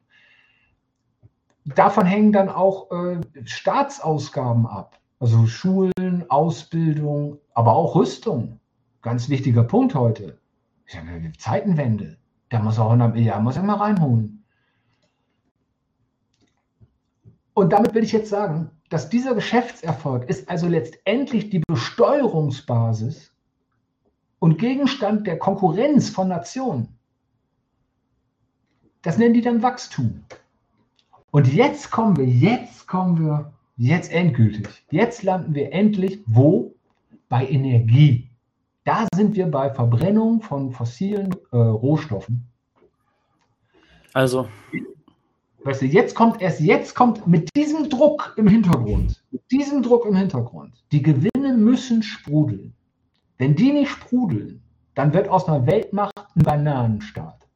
[1.66, 8.60] Davon hängen dann auch äh, Staatsausgaben ab, also Schulen, Ausbildung, aber auch Rüstung.
[9.02, 10.38] Ganz wichtiger Punkt heute.
[11.38, 12.18] Zeitenwende.
[12.50, 14.44] Da muss auch 100 Milliarden muss er mal reinholen.
[17.54, 23.34] Und damit will ich jetzt sagen, dass dieser Geschäftserfolg ist also letztendlich die Besteuerungsbasis
[24.38, 26.90] und Gegenstand der Konkurrenz von Nationen.
[29.02, 30.24] Das nennen die dann Wachstum.
[31.32, 34.68] Und jetzt kommen wir, jetzt kommen wir, jetzt endgültig.
[34.92, 36.76] Jetzt landen wir endlich wo?
[37.30, 38.30] Bei Energie.
[38.84, 42.48] Da sind wir bei Verbrennung von fossilen äh, Rohstoffen.
[44.14, 44.48] Also,
[45.66, 50.06] Weißt du, jetzt kommt erst jetzt kommt mit diesem Druck im Hintergrund, mit diesem Druck
[50.06, 52.74] im Hintergrund, die Gewinne müssen sprudeln.
[53.38, 54.62] Wenn die nicht sprudeln,
[54.94, 57.48] dann wird aus einer Weltmacht ein Bananenstaat.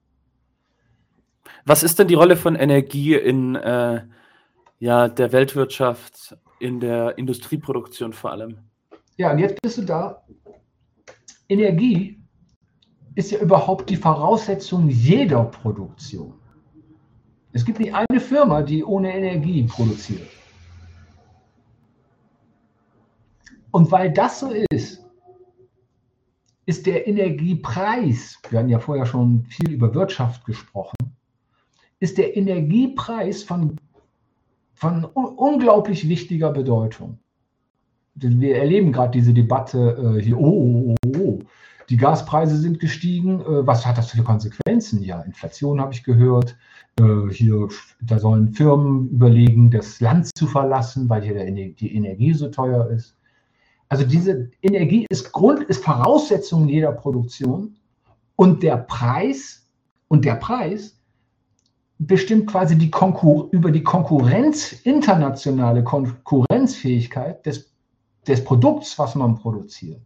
[1.65, 4.01] Was ist denn die Rolle von Energie in äh,
[4.79, 8.57] ja, der Weltwirtschaft, in der Industrieproduktion vor allem?
[9.17, 10.23] Ja, und jetzt bist du da.
[11.49, 12.21] Energie
[13.15, 16.35] ist ja überhaupt die Voraussetzung jeder Produktion.
[17.57, 20.27] Es gibt nicht eine Firma, die ohne Energie produziert.
[23.71, 25.03] Und weil das so ist,
[26.67, 30.97] ist der Energiepreis, wir hatten ja vorher schon viel über Wirtschaft gesprochen,
[31.99, 33.77] ist der Energiepreis von,
[34.75, 37.17] von unglaublich wichtiger Bedeutung.
[38.13, 41.39] Wir erleben gerade diese Debatte äh, hier, oh, oh, oh, oh,
[41.89, 43.41] die Gaspreise sind gestiegen.
[43.41, 45.01] Äh, was hat das für Konsequenzen?
[45.03, 46.57] Ja, Inflation habe ich gehört.
[46.99, 47.69] Äh, hier,
[48.01, 51.35] da sollen Firmen überlegen, das Land zu verlassen, weil hier
[51.73, 53.15] die Energie so teuer ist.
[53.89, 57.77] Also diese Energie ist Grund, ist Voraussetzung jeder Produktion
[58.35, 59.65] und der Preis
[60.09, 60.99] und der Preis
[61.99, 67.71] bestimmt quasi die Konkur über die Konkurrenz, internationale Konkurrenzfähigkeit des,
[68.27, 70.01] des Produkts, was man produziert.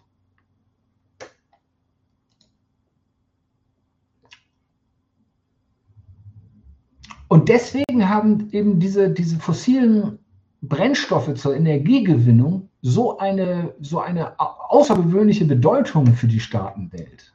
[7.31, 10.19] Und deswegen haben eben diese, diese fossilen
[10.63, 17.33] Brennstoffe zur Energiegewinnung so eine, so eine außergewöhnliche Bedeutung für die Staatenwelt.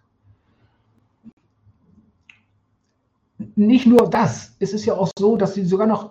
[3.55, 6.11] Nicht nur das, es ist ja auch so, dass sie sogar noch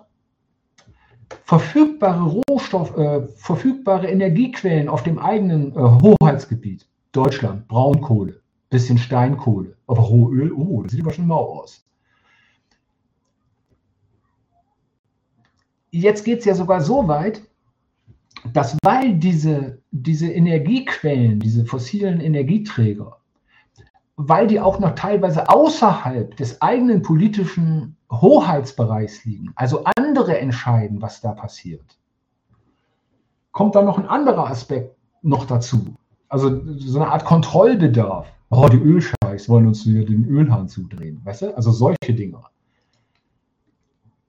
[1.44, 10.02] verfügbare Rohstoff, äh, verfügbare Energiequellen auf dem eigenen äh, Hoheitsgebiet, Deutschland, Braunkohle, bisschen Steinkohle, aber
[10.02, 11.86] Rohöl, oh, das sieht aber schon mau aus.
[16.00, 17.42] Jetzt geht es ja sogar so weit,
[18.52, 23.16] dass weil diese, diese Energiequellen, diese fossilen Energieträger
[24.16, 31.20] weil die auch noch teilweise außerhalb des eigenen politischen Hoheitsbereichs liegen, also andere entscheiden, was
[31.20, 31.98] da passiert,
[33.52, 35.96] kommt da noch ein anderer Aspekt noch dazu.
[36.28, 38.26] Also so eine Art Kontrollbedarf.
[38.48, 41.56] Oh, die Ölscheiß wollen uns wieder den Ölhahn zudrehen, weißt du?
[41.56, 42.40] Also solche Dinge.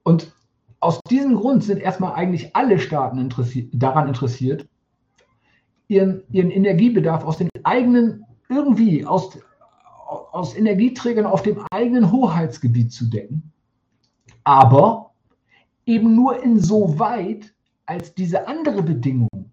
[0.02, 0.32] Und
[0.80, 4.68] aus diesem Grund sind erstmal eigentlich alle Staaten interessi daran interessiert,
[5.88, 9.38] ihren, ihren Energiebedarf aus den eigenen, irgendwie aus,
[10.06, 13.52] aus Energieträgern auf dem eigenen Hoheitsgebiet zu decken.
[14.44, 15.12] Aber
[15.86, 17.52] eben nur insoweit,
[17.86, 19.50] als diese andere Bedingung,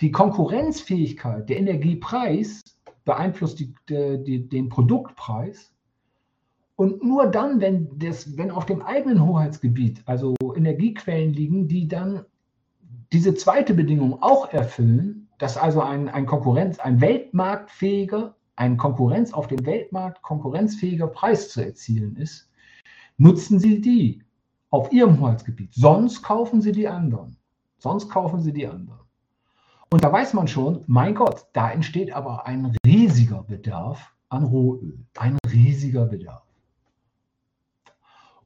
[0.00, 2.62] die Konkurrenzfähigkeit, der Energiepreis
[3.04, 5.72] beeinflusst die, die, den Produktpreis.
[6.78, 12.24] Und nur dann, wenn, das, wenn auf dem eigenen Hoheitsgebiet also Energiequellen liegen, die dann
[13.10, 19.48] diese zweite Bedingung auch erfüllen, dass also ein, ein Konkurrenz, ein weltmarktfähiger, ein Konkurrenz auf
[19.48, 22.48] dem Weltmarkt konkurrenzfähiger Preis zu erzielen ist,
[23.16, 24.22] nutzen Sie die
[24.70, 25.74] auf Ihrem Hoheitsgebiet.
[25.74, 27.36] Sonst kaufen Sie die anderen.
[27.78, 29.00] Sonst kaufen Sie die anderen.
[29.90, 35.04] Und da weiß man schon, mein Gott, da entsteht aber ein riesiger Bedarf an Rohöl.
[35.16, 36.47] Ein riesiger Bedarf.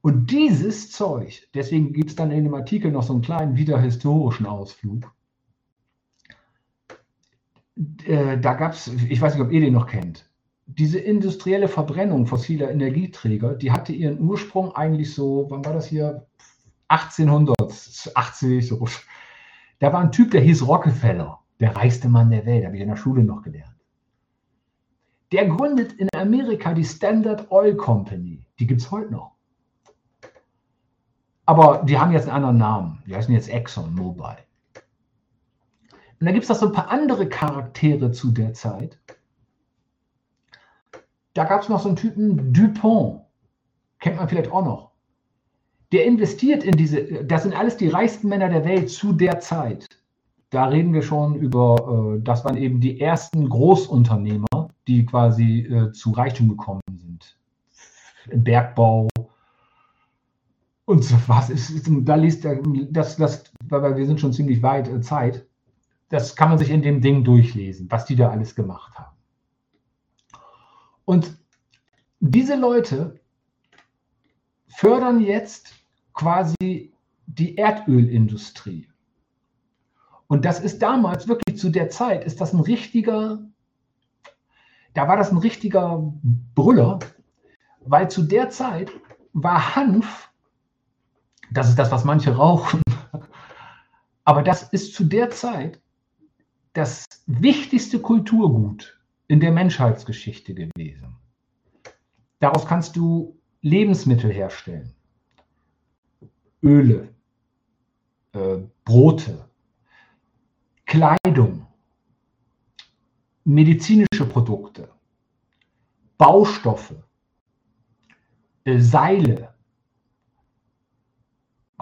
[0.03, 4.47] Und dieses Zeug, deswegen gibt es dann in dem Artikel noch so einen kleinen wiederhistorischen
[4.47, 5.13] Ausflug,
[8.05, 10.29] äh, da gab es, ich weiß nicht, ob ihr den noch kennt,
[10.67, 16.27] diese industrielle Verbrennung fossiler Energieträger, die hatte ihren Ursprung eigentlich so, wann war das hier?
[16.89, 18.87] 1880, so.
[19.79, 22.89] Da war ein Typ, der hieß Rockefeller, der reichste Mann der Welt, habe ich in
[22.89, 23.77] der Schule noch gelernt.
[25.31, 28.45] Der gründet in Amerika die Standard Oil Company.
[28.59, 29.32] Die gibt es heute noch.
[31.53, 33.03] Aber die haben jetzt einen anderen Namen.
[33.07, 34.39] Die heißen jetzt Exxon Mobil.
[36.19, 38.99] Und da gibt es noch so ein paar andere Charaktere zu der Zeit.
[41.35, 43.21] Da gab es noch so einen Typen Dupont,
[44.01, 44.93] kennt man vielleicht auch noch.
[45.93, 49.87] Der investiert in diese, das sind alles die reichsten Männer der Welt zu der Zeit.
[50.49, 55.93] Da reden wir schon über, äh, das waren eben die ersten Großunternehmer, die quasi äh,
[55.93, 57.37] zu Reichtum gekommen sind.
[58.31, 59.09] Im Bergbau
[60.93, 61.51] und so was.
[61.51, 62.61] Ist, da liest er,
[62.91, 65.47] das, das, weil wir sind schon ziemlich weit äh, Zeit
[66.13, 69.17] das kann man sich in dem Ding durchlesen, was die da alles gemacht haben.
[71.07, 71.39] Und
[72.21, 73.19] diese Leute
[74.69, 75.73] fördern jetzt
[76.13, 76.93] quasi
[77.27, 78.91] die Erdölindustrie.
[80.27, 83.43] Und das ist damals wirklich zu der Zeit, ist das ein richtiger,
[84.93, 86.13] da war das ein richtiger
[86.55, 86.99] Brüller,
[87.87, 88.91] weil zu der Zeit
[89.33, 90.31] war Hanf,
[91.53, 92.83] das ist das, was manche rauchen,
[94.25, 95.81] aber das ist zu der Zeit
[96.73, 98.99] das wichtigste Kulturgut
[99.29, 101.17] in der Menschheitsgeschichte gewesen.
[102.39, 104.95] Daraus kannst du Lebensmittel herstellen,
[106.63, 107.15] Öle,
[108.33, 109.49] äh, Brote,
[110.87, 111.67] Kleidung,
[113.45, 114.89] medizinische Produkte,
[116.19, 116.95] Baustoffe,
[118.65, 119.52] äh, Seile,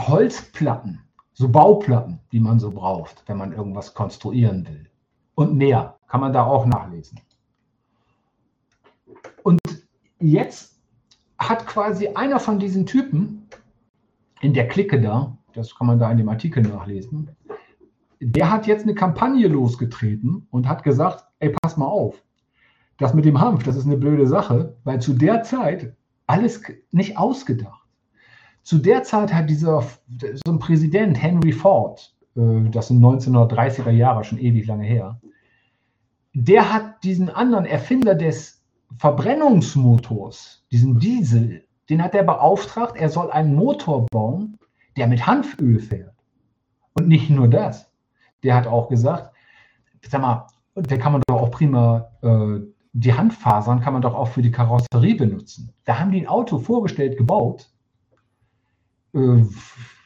[0.08, 1.00] Holzplatten,
[1.32, 4.88] so Bauplatten, die man so braucht, wenn man irgendwas konstruieren will.
[5.34, 7.20] Und mehr kann man da auch nachlesen.
[9.42, 9.60] Und
[10.18, 10.78] jetzt
[11.38, 13.48] hat quasi einer von diesen Typen
[14.40, 17.30] in der Clique da, das kann man da in dem Artikel nachlesen,
[18.20, 22.22] der hat jetzt eine Kampagne losgetreten und hat gesagt, ey, pass mal auf,
[22.98, 25.96] das mit dem Hanf, das ist eine blöde Sache, weil zu der Zeit
[26.26, 26.62] alles
[26.92, 27.79] nicht ausgedacht.
[28.62, 29.82] Zu der Zeit hat dieser
[30.44, 35.20] so ein Präsident, Henry Ford, äh, das sind 1930er Jahre, schon ewig lange her,
[36.32, 38.62] der hat diesen anderen Erfinder des
[38.98, 44.58] Verbrennungsmotors, diesen Diesel, den hat er beauftragt, er soll einen Motor bauen,
[44.96, 46.14] der mit Hanföl fährt.
[46.94, 47.90] Und nicht nur das.
[48.42, 49.32] Der hat auch gesagt,
[50.08, 52.60] sag mal, der kann man doch auch prima, äh,
[52.92, 55.72] die Handfasern kann man doch auch für die Karosserie benutzen.
[55.84, 57.69] Da haben die ein Auto vorgestellt, gebaut,
[59.14, 59.44] äh,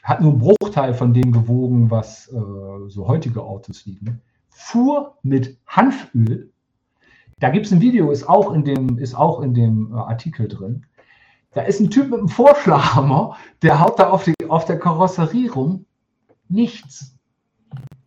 [0.02, 4.20] hat nur einen Bruchteil von dem gewogen, was äh, so heutige Autos wiegen,
[4.50, 6.52] fuhr mit Hanföl.
[7.40, 10.48] Da gibt es ein Video, ist auch in dem, ist auch in dem äh, Artikel
[10.48, 10.86] drin.
[11.52, 15.52] Da ist ein Typ mit einem Vorschlaghammer, der haut da auf, die, auf der Karosserie
[15.52, 15.86] rum.
[16.48, 17.16] Nichts.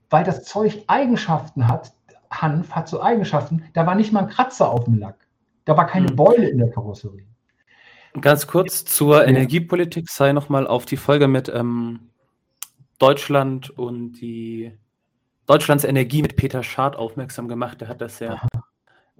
[0.10, 1.94] Weil das Zeug Eigenschaften hat.
[2.30, 3.64] Hanf hat so Eigenschaften.
[3.74, 5.28] Da war nicht mal ein Kratzer auf dem Lack.
[5.66, 6.16] Da war keine hm.
[6.16, 7.26] Beule in der Karosserie.
[8.22, 9.24] Ganz kurz zur ja.
[9.26, 12.10] Energiepolitik sei nochmal auf die Folge mit ähm,
[13.00, 14.72] Deutschland und die
[15.46, 17.82] Deutschlands Energie mit Peter Schad aufmerksam gemacht.
[17.82, 18.42] Der hat das sehr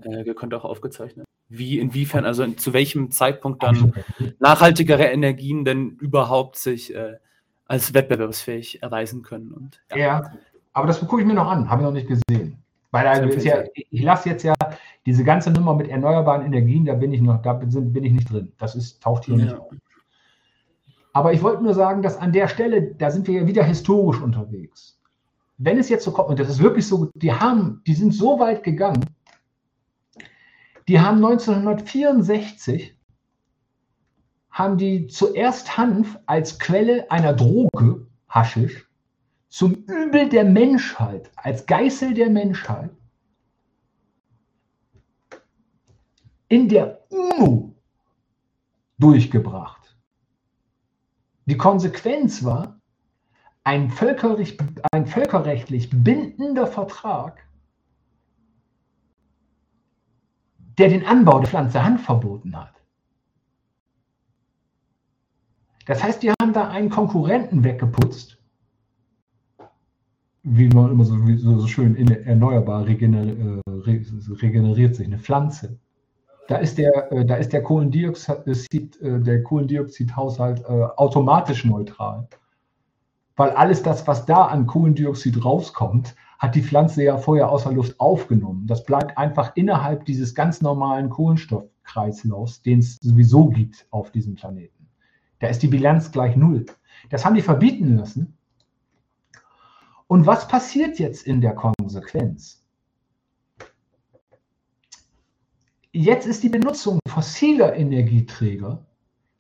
[0.02, 1.26] äh, gekonnt auch aufgezeichnet.
[1.50, 3.94] wie, inwiefern, also zu welchem Zeitpunkt dann
[4.40, 7.18] nachhaltigere Energien denn überhaupt sich äh,
[7.66, 9.52] als wettbewerbsfähig erweisen können.
[9.52, 9.98] Und, ja.
[9.98, 10.34] ja
[10.74, 12.64] aber das gucke ich mir noch an, habe ich noch nicht gesehen.
[12.92, 14.54] Weil also ja, ich lasse jetzt ja
[15.06, 18.32] diese ganze Nummer mit erneuerbaren Energien, da bin ich noch, da bin, bin ich nicht
[18.32, 18.52] drin.
[18.58, 19.44] Das ist, taucht hier ja.
[19.44, 19.72] nicht auf.
[21.14, 24.22] Aber ich wollte nur sagen, dass an der Stelle, da sind wir ja wieder historisch
[24.22, 25.00] unterwegs.
[25.58, 28.40] Wenn es jetzt so kommt, und das ist wirklich so, die haben, die sind so
[28.40, 29.04] weit gegangen,
[30.88, 32.96] die haben 1964
[34.52, 38.87] haben die zuerst Hanf als Quelle einer Droge, Haschisch,
[39.58, 42.92] zum Übel der Menschheit, als Geißel der Menschheit,
[46.48, 47.74] in der UNO
[49.00, 49.98] durchgebracht.
[51.48, 52.80] Die Konsequenz war
[53.64, 54.60] ein völkerrechtlich,
[54.92, 57.44] ein völkerrechtlich bindender Vertrag,
[60.78, 62.76] der den Anbau der Pflanze Hanf verboten hat.
[65.88, 68.37] Das heißt, die haben da einen Konkurrenten weggeputzt,
[70.50, 75.78] wie man immer so, so, schön in erneuerbar regener, äh, regeneriert sich eine Pflanze.
[76.48, 82.28] Da ist der, äh, da ist der Kohlendioxid, äh, der Kohlendioxidhaushalt äh, automatisch neutral.
[83.36, 88.00] Weil alles das, was da an Kohlendioxid rauskommt, hat die Pflanze ja vorher außer Luft
[88.00, 88.68] aufgenommen.
[88.68, 94.88] Das bleibt einfach innerhalb dieses ganz normalen Kohlenstoffkreislaufs, den es sowieso gibt auf diesem Planeten.
[95.40, 96.66] Da ist die Bilanz gleich null.
[97.10, 98.37] Das haben die verbieten lassen.
[100.08, 102.64] Und was passiert jetzt in der Konsequenz?
[105.92, 108.86] Jetzt ist die Benutzung fossiler Energieträger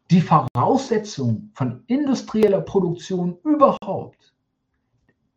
[0.10, 4.34] die Voraussetzung von industrieller Produktion überhaupt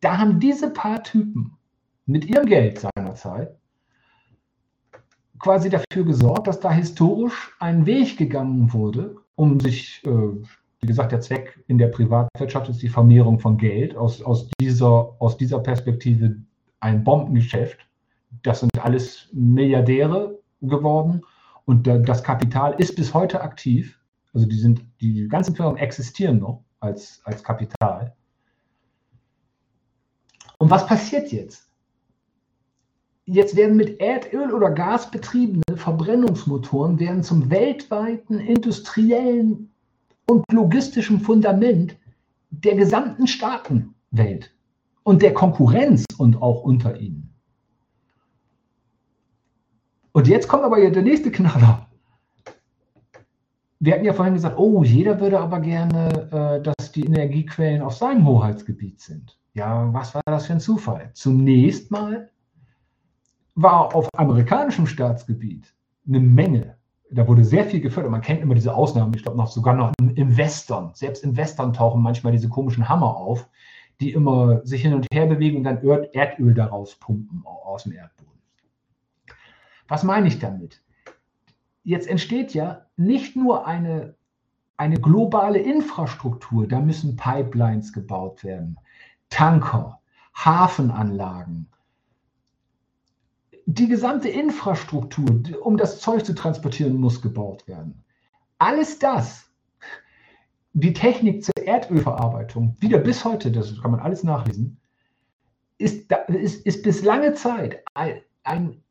[0.01, 1.57] da haben diese paar Typen
[2.05, 3.55] mit ihrem Geld seinerzeit
[5.39, 10.43] quasi dafür gesorgt, dass da historisch ein Weg gegangen wurde, um sich, äh,
[10.81, 13.95] wie gesagt, der Zweck in der Privatwirtschaft ist die Vermehrung von Geld.
[13.95, 16.37] Aus, aus, dieser, aus dieser Perspektive
[16.79, 17.79] ein Bombengeschäft.
[18.41, 21.21] Das sind alles Milliardäre geworden
[21.65, 23.99] und das Kapital ist bis heute aktiv.
[24.33, 28.15] Also die sind, die ganzen Firmen existieren noch als, als Kapital.
[30.57, 31.69] Und was passiert jetzt?
[33.25, 39.71] Jetzt werden mit Erdöl oder Gas betriebene Verbrennungsmotoren werden zum weltweiten industriellen
[40.31, 41.97] und logistischen Fundament
[42.51, 44.55] der gesamten Staatenwelt
[45.03, 47.33] und der Konkurrenz und auch unter ihnen.
[50.13, 51.87] Und jetzt kommt aber der nächste Knaller.
[53.79, 57.95] Wir hatten ja vorhin gesagt, oh, jeder würde aber gerne, äh, dass die Energiequellen auf
[57.95, 59.37] seinem Hoheitsgebiet sind.
[59.53, 61.09] Ja, was war das für ein Zufall?
[61.13, 62.29] Zunächst mal
[63.55, 65.73] war auf amerikanischem Staatsgebiet
[66.07, 66.77] eine Menge.
[67.13, 68.11] Da wurde sehr viel gefördert.
[68.11, 69.13] Man kennt immer diese Ausnahmen.
[69.13, 70.91] Ich glaube noch sogar noch im Western.
[70.93, 73.49] Selbst im tauchen manchmal diese komischen Hammer auf,
[73.99, 75.83] die immer sich hin und her bewegen und dann
[76.13, 78.31] Erdöl daraus pumpen aus dem Erdboden.
[79.89, 80.81] Was meine ich damit?
[81.83, 84.15] Jetzt entsteht ja nicht nur eine,
[84.77, 88.79] eine globale Infrastruktur, da müssen Pipelines gebaut werden.
[89.29, 89.99] Tanker,
[90.33, 91.67] Hafenanlagen,
[93.65, 98.03] die gesamte Infrastruktur, um das Zeug zu transportieren, muss gebaut werden.
[98.59, 99.45] Alles das,
[100.73, 104.77] die Technik zur Erdölverarbeitung, wieder bis heute, das kann man alles nachlesen,
[105.77, 108.81] ist, ist, ist bis lange Zeit ein, ein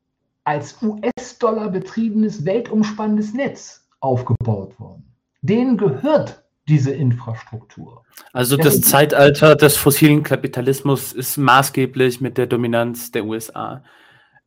[0.44, 5.04] als US-Dollar betriebenes weltumspannendes Netz aufgebaut worden.
[5.42, 8.04] Denen gehört diese Infrastruktur.
[8.32, 13.82] Also das, das Zeitalter des fossilen Kapitalismus ist maßgeblich mit der Dominanz der USA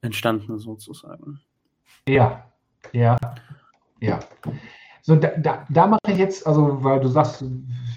[0.03, 1.39] entstanden, sozusagen.
[2.07, 2.51] Ja,
[2.91, 3.17] ja,
[3.99, 4.19] ja.
[5.01, 7.43] So, da, da, da mache ich jetzt, also weil du sagst,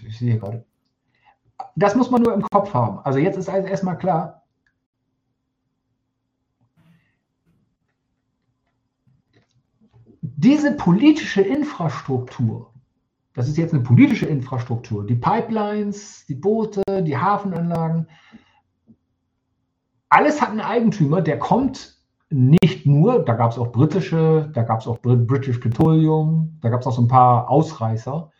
[0.07, 0.65] ich sehe gerade,
[1.75, 2.99] das muss man nur im Kopf haben.
[3.01, 4.43] Also jetzt ist also erstmal klar,
[10.21, 12.73] diese politische Infrastruktur,
[13.35, 15.07] das ist jetzt eine politische Infrastruktur.
[15.07, 18.09] Die Pipelines, die Boote, die Hafenanlagen.
[20.09, 21.96] Alles hat einen Eigentümer, der kommt
[22.31, 26.81] nicht nur, da gab es auch britische, da gab es auch British Petroleum, da gab
[26.81, 28.31] es auch so ein paar Ausreißer.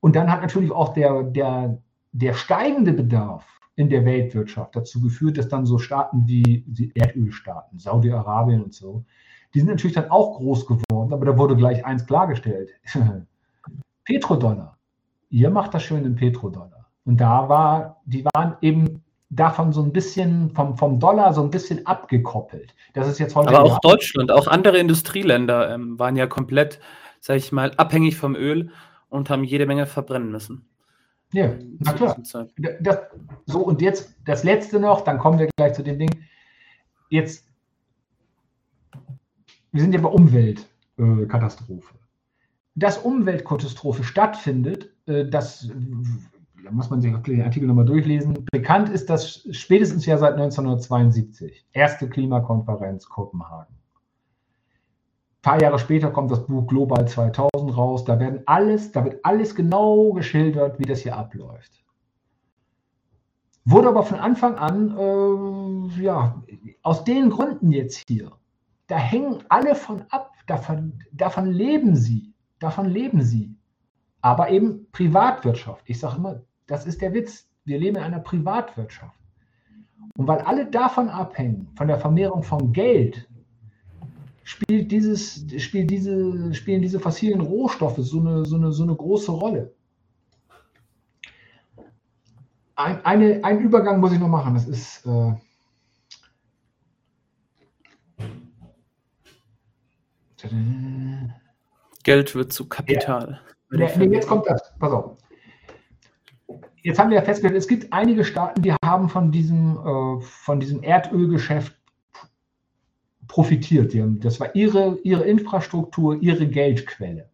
[0.00, 1.78] Und dann hat natürlich auch der, der,
[2.12, 3.44] der steigende Bedarf
[3.76, 9.04] in der Weltwirtschaft dazu geführt, dass dann so Staaten wie die Erdölstaaten, Saudi-Arabien und so,
[9.54, 12.70] die sind natürlich dann auch groß geworden, aber da wurde gleich eins klargestellt.
[14.04, 14.76] Petrodollar.
[15.30, 16.86] Ihr macht das schön in Petrodollar.
[17.04, 21.50] Und da war, die waren eben davon so ein bisschen vom, vom Dollar so ein
[21.50, 22.74] bisschen abgekoppelt.
[22.94, 23.48] Das ist jetzt heute.
[23.48, 26.80] Aber auch Deutschland, auch andere Industrieländer ähm, waren ja komplett,
[27.20, 28.70] sag ich mal, abhängig vom Öl
[29.08, 30.68] und haben jede Menge verbrennen müssen.
[31.32, 32.16] Ja, na klar.
[32.80, 32.98] Das,
[33.46, 36.10] so, und jetzt das letzte noch, dann kommen wir gleich zu dem Ding.
[37.10, 37.46] Jetzt,
[39.72, 41.94] wir sind ja bei Umweltkatastrophe.
[41.94, 41.98] Äh,
[42.76, 45.68] Dass Umweltkatastrophe stattfindet, äh, das
[46.66, 48.44] da muss man sich den Artikel nochmal durchlesen.
[48.50, 51.64] Bekannt ist das spätestens ja seit 1972.
[51.72, 53.72] Erste Klimakonferenz Kopenhagen.
[53.72, 58.04] Ein paar Jahre später kommt das Buch Global 2000 raus.
[58.04, 61.84] Da, werden alles, da wird alles genau geschildert, wie das hier abläuft.
[63.64, 66.42] Wurde aber von Anfang an, äh, ja,
[66.82, 68.32] aus den Gründen jetzt hier,
[68.88, 73.54] da hängen alle von ab, davon, davon leben sie, davon leben sie.
[74.20, 75.82] Aber eben Privatwirtschaft.
[75.88, 77.48] Ich sage immer, das ist der Witz.
[77.64, 79.16] Wir leben in einer Privatwirtschaft.
[80.16, 83.28] Und weil alle davon abhängen, von der Vermehrung von Geld,
[84.44, 89.32] spielt dieses, spielt diese, spielen diese fossilen Rohstoffe so eine, so eine, so eine große
[89.32, 89.74] Rolle.
[92.76, 94.54] Ein, eine, einen Übergang muss ich noch machen.
[94.54, 95.06] Das ist.
[95.06, 95.34] Äh,
[102.04, 103.40] Geld wird zu Kapital.
[103.72, 103.96] Ja.
[103.96, 104.72] Nee, jetzt kommt das.
[104.78, 105.16] Pass auf
[106.86, 110.60] jetzt haben wir ja festgestellt, es gibt einige Staaten, die haben von diesem, äh, von
[110.60, 111.76] diesem Erdölgeschäft
[113.26, 113.92] profitiert.
[113.92, 117.28] Haben, das war ihre, ihre Infrastruktur, ihre Geldquelle.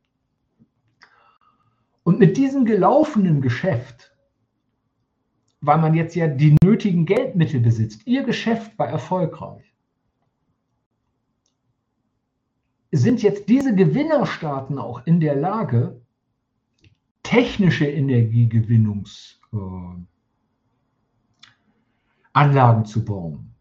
[2.02, 4.16] Und mit diesem gelaufenen Geschäft,
[5.60, 9.70] weil man jetzt ja die nötigen Geldmittel besitzt, ihr Geschäft war erfolgreich,
[12.90, 16.00] sind jetzt diese Gewinnerstaaten auch in der Lage,
[17.22, 19.41] technische Energiegewinnungs
[22.32, 23.54] Anlagen zu bauen.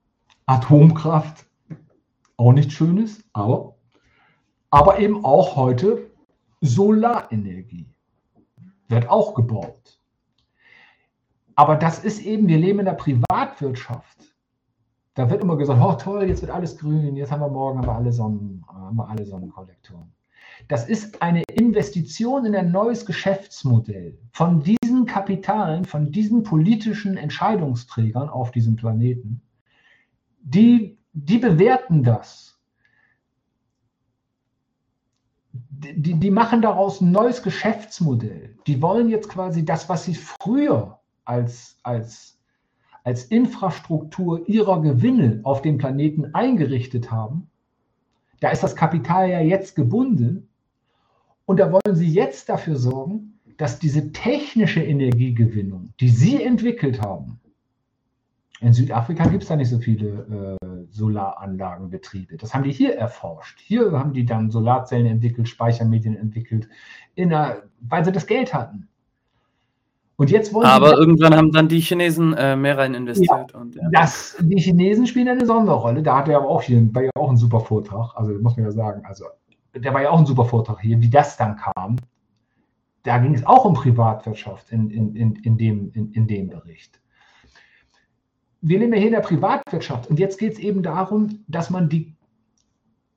[0.46, 1.46] Atomkraft,
[2.38, 3.76] auch nichts Schönes, aber,
[4.70, 6.12] aber eben auch heute
[6.62, 7.88] Solarenergie
[8.88, 10.00] wird auch gebaut.
[11.56, 14.36] Aber das ist eben, wir leben in der Privatwirtschaft.
[15.14, 17.88] Da wird immer gesagt, oh toll, jetzt wird alles grün, jetzt haben wir morgen haben
[17.88, 20.12] wir alle, Sonnen, haben wir alle Sonnenkollektoren.
[20.68, 28.30] Das ist eine Investition in ein neues Geschäftsmodell von diesen Kapitalen, von diesen politischen Entscheidungsträgern
[28.30, 29.42] auf diesem Planeten.
[30.42, 32.60] Die, die bewerten das.
[35.52, 38.56] Die, die machen daraus ein neues Geschäftsmodell.
[38.68, 42.40] Die wollen jetzt quasi das, was sie früher als, als,
[43.04, 47.50] als Infrastruktur ihrer Gewinne auf dem Planeten eingerichtet haben,
[48.42, 50.50] da ist das Kapital ja jetzt gebunden
[51.46, 57.40] und da wollen Sie jetzt dafür sorgen, dass diese technische Energiegewinnung, die Sie entwickelt haben,
[58.62, 62.38] in Südafrika gibt es da nicht so viele äh, Solaranlagenbetriebe.
[62.38, 63.60] Das haben die hier erforscht.
[63.60, 66.70] Hier haben die dann Solarzellen entwickelt, Speichermedien entwickelt,
[67.16, 68.88] der, weil sie das Geld hatten.
[70.16, 73.52] Und jetzt wollen Aber irgendwann haben dann die Chinesen äh, mehr rein investiert.
[73.52, 73.82] Ja, und, ja.
[73.92, 76.04] das, die Chinesen spielen eine Sonderrolle.
[76.04, 78.16] Da hat er aber auch hier ja auch ein super Vortrag.
[78.16, 79.04] Also muss man ja sagen.
[79.06, 79.26] Also
[79.74, 81.98] der war ja auch ein super Vortrag hier, wie das dann kam.
[83.04, 87.00] Da ging es auch um Privatwirtschaft in, in, in, in, dem, in, in dem Bericht.
[88.62, 91.90] Wir leben ja hier in der Privatwirtschaft und jetzt geht es eben darum, dass man
[91.90, 92.16] die,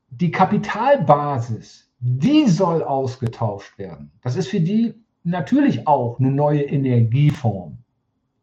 [0.09, 4.11] die Kapitalbasis, die soll ausgetauscht werden.
[4.23, 7.79] Das ist für die natürlich auch eine neue Energieform.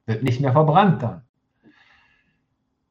[0.06, 1.22] Wird nicht mehr verbrannt dann.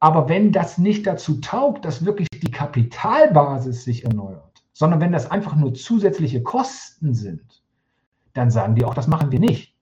[0.01, 5.30] Aber wenn das nicht dazu taugt, dass wirklich die Kapitalbasis sich erneuert, sondern wenn das
[5.30, 7.62] einfach nur zusätzliche Kosten sind,
[8.32, 9.74] dann sagen die auch, das machen wir nicht.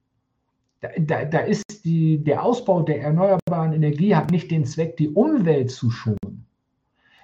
[0.80, 5.08] Da, da, da ist die, der Ausbau der erneuerbaren Energie hat nicht den Zweck, die
[5.08, 6.46] Umwelt zu schonen,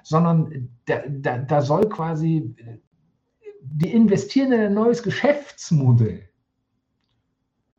[0.03, 2.55] sondern da, da, da soll quasi
[3.62, 6.28] die investieren in ein neues Geschäftsmodell.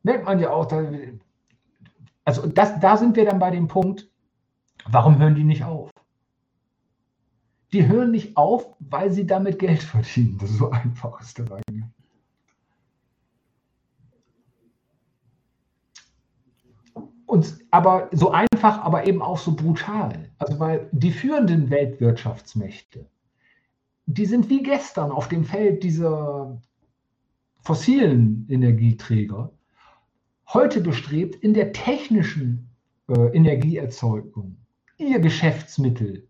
[0.02, 0.70] Merkt man ja auch,
[2.24, 4.08] also das, da sind wir dann bei dem Punkt,
[4.88, 5.90] warum hören die nicht auf?
[7.72, 10.38] Die hören nicht auf, weil sie damit Geld verdienen.
[10.38, 11.60] Das ist so einfach ist dabei.
[17.26, 20.30] Und, aber so einfach, aber eben auch so brutal.
[20.38, 23.06] Also weil die führenden Weltwirtschaftsmächte,
[24.06, 26.62] die sind wie gestern auf dem Feld dieser
[27.62, 29.50] fossilen Energieträger
[30.52, 32.70] heute bestrebt, in der technischen
[33.08, 34.56] äh, Energieerzeugung
[34.98, 36.25] ihr Geschäftsmittel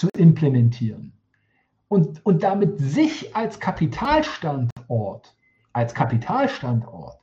[0.00, 1.12] zu implementieren
[1.88, 5.36] und, und damit sich als Kapitalstandort,
[5.74, 7.18] als Kapitalstandort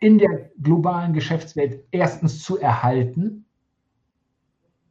[0.00, 3.44] in der globalen Geschäftswelt erstens zu erhalten,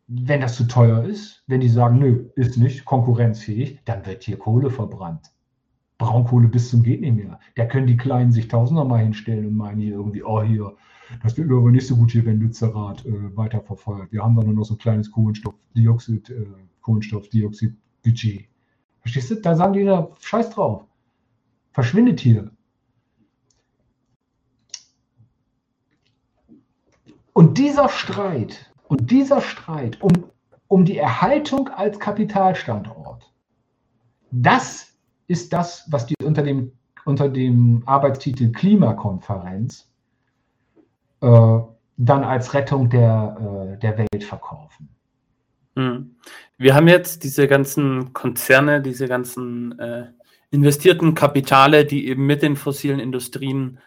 [0.07, 4.37] wenn das zu teuer ist, wenn die sagen, nö, ist nicht konkurrenzfähig, dann wird hier
[4.37, 5.31] Kohle verbrannt.
[5.97, 7.39] Braunkohle bis zum geht nicht mehr.
[7.55, 10.75] Da können die Kleinen sich tausender mal hinstellen und meinen hier irgendwie, oh hier,
[11.23, 14.11] das wird aber nicht so gut hier, wenn Lützerath äh, weiter verfeuert.
[14.11, 16.45] Wir haben da nur noch so ein kleines Kohlenstoffdioxid, äh,
[16.81, 18.47] Kohlenstoffdioxid-Budget.
[19.01, 19.35] Verstehst du?
[19.35, 20.85] Da sagen die da, scheiß drauf.
[21.71, 22.51] Verschwindet hier.
[27.33, 30.11] Und dieser Streit, und dieser Streit um,
[30.67, 33.31] um die Erhaltung als Kapitalstandort,
[34.31, 34.97] das
[35.27, 36.71] ist das, was die unter dem,
[37.05, 39.87] unter dem Arbeitstitel Klimakonferenz
[41.19, 44.89] dann als Rettung der, äh, der Welt verkaufen.
[45.75, 46.15] Hm.
[46.57, 50.05] Wir haben jetzt diese ganzen Konzerne, diese ganzen äh,
[50.51, 53.79] investierten Kapitale, die eben mit den fossilen Industrien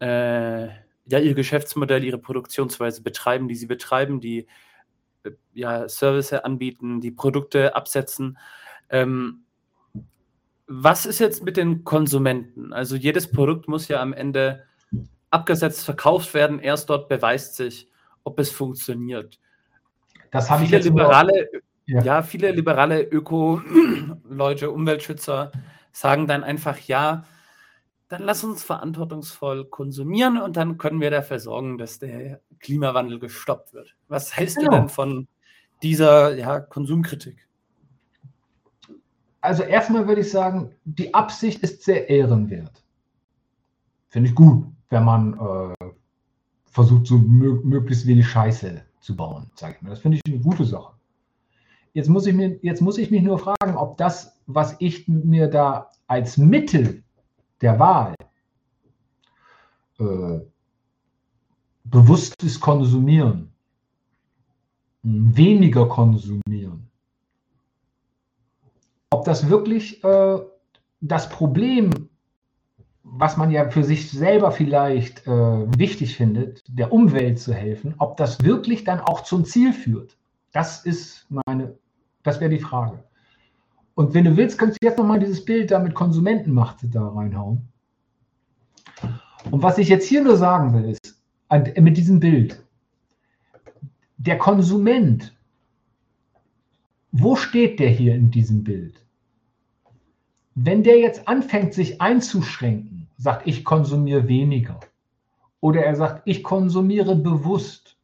[0.00, 0.66] äh,
[1.08, 4.46] ja ihr Geschäftsmodell, ihre Produktionsweise betreiben, die sie betreiben, die
[5.24, 8.38] äh, ja Services anbieten, die Produkte absetzen.
[8.90, 9.44] Ähm,
[10.66, 12.72] was ist jetzt mit den Konsumenten?
[12.72, 14.64] Also jedes Produkt muss ja am Ende
[15.36, 16.58] abgesetzt verkauft werden.
[16.58, 17.88] Erst dort beweist sich,
[18.24, 19.38] ob es funktioniert.
[20.30, 21.48] Das habe ich jetzt liberale,
[21.86, 22.02] ja.
[22.02, 25.52] ja, viele liberale Öko-Leute, Umweltschützer
[25.92, 27.24] sagen dann einfach, ja,
[28.08, 33.72] dann lass uns verantwortungsvoll konsumieren und dann können wir dafür sorgen, dass der Klimawandel gestoppt
[33.72, 33.96] wird.
[34.08, 34.70] Was hältst genau.
[34.70, 35.28] du denn von
[35.82, 37.46] dieser ja, Konsumkritik?
[39.46, 42.82] also erstmal würde ich sagen, die Absicht ist sehr ehrenwert.
[44.08, 45.90] Finde ich gut, wenn man äh,
[46.66, 49.90] versucht, so mö möglichst wenig Scheiße zu bauen, sage ich mal.
[49.90, 50.92] Das finde ich eine gute Sache.
[51.92, 55.48] Jetzt muss, ich mir, jetzt muss ich mich nur fragen, ob das, was ich mir
[55.48, 57.02] da als Mittel
[57.62, 58.14] der Wahl
[59.98, 60.40] äh,
[61.84, 63.50] bewusstes Konsumieren,
[65.02, 66.90] weniger konsumieren,
[69.10, 70.38] ob das wirklich äh,
[71.00, 72.08] das Problem,
[73.08, 78.16] was man ja für sich selber vielleicht äh, wichtig findet, der Umwelt zu helfen, ob
[78.16, 80.16] das wirklich dann auch zum Ziel führt.
[80.52, 81.74] Das ist meine,
[82.22, 83.02] das wäre die Frage.
[83.94, 87.68] Und wenn du willst, kannst du jetzt nochmal dieses Bild da mit Konsumentenmacht da reinhauen.
[89.50, 91.22] Und was ich jetzt hier nur sagen will, ist,
[91.80, 92.62] mit diesem Bild,
[94.18, 95.32] der Konsument
[97.18, 99.05] wo steht der hier in diesem Bild?
[100.58, 104.80] Wenn der jetzt anfängt, sich einzuschränken, sagt, ich konsumiere weniger,
[105.60, 107.98] oder er sagt, ich konsumiere bewusst,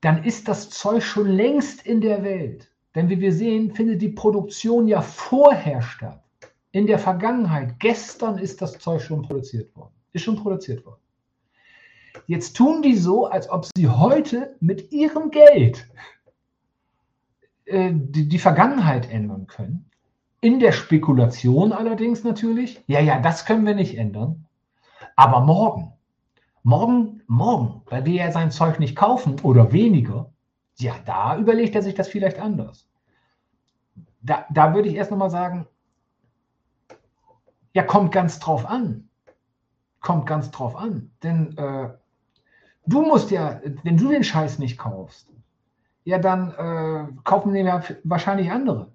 [0.00, 2.68] dann ist das Zeug schon längst in der Welt.
[2.96, 6.24] Denn wie wir sehen, findet die Produktion ja vorher statt.
[6.72, 9.94] In der Vergangenheit, gestern ist das Zeug schon produziert worden.
[10.12, 11.00] Ist schon produziert worden.
[12.26, 15.88] Jetzt tun die so, als ob sie heute mit ihrem Geld
[17.66, 19.89] äh, die, die Vergangenheit ändern können.
[20.40, 24.46] In der Spekulation allerdings natürlich, ja, ja, das können wir nicht ändern.
[25.16, 25.92] Aber morgen,
[26.62, 30.32] morgen, morgen, weil wir ja sein Zeug nicht kaufen oder weniger,
[30.78, 32.88] ja, da überlegt er sich das vielleicht anders.
[34.22, 35.66] Da, da würde ich erst nochmal sagen,
[37.74, 39.08] ja, kommt ganz drauf an.
[40.00, 41.10] Kommt ganz drauf an.
[41.22, 41.90] Denn äh,
[42.86, 45.28] du musst ja, wenn du den Scheiß nicht kaufst,
[46.04, 48.90] ja, dann äh, kaufen den ja wahrscheinlich andere.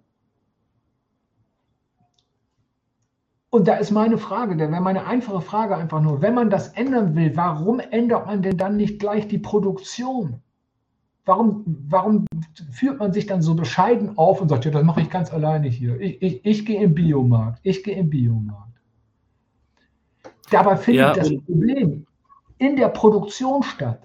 [3.56, 6.68] Und da ist meine Frage, denn wäre meine einfache Frage einfach nur, wenn man das
[6.74, 10.42] ändern will, warum ändert man denn dann nicht gleich die Produktion?
[11.24, 12.26] Warum, warum
[12.70, 15.70] führt man sich dann so bescheiden auf und sagt, ja, das mache ich ganz alleine
[15.70, 15.98] hier.
[16.02, 18.78] Ich, ich, ich gehe im Biomarkt, ich gehe im Biomarkt.
[20.52, 22.06] Dabei findet ja, das Problem
[22.58, 24.02] in der Produktion statt.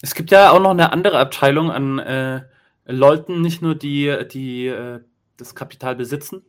[0.00, 2.42] Es gibt ja auch noch eine andere Abteilung an äh,
[2.86, 5.00] Leuten, nicht nur die, die äh,
[5.36, 6.44] das Kapital besitzen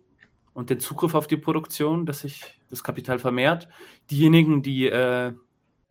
[0.54, 3.68] und den Zugriff auf die Produktion, dass sich das Kapital vermehrt.
[4.10, 5.34] Diejenigen, die äh,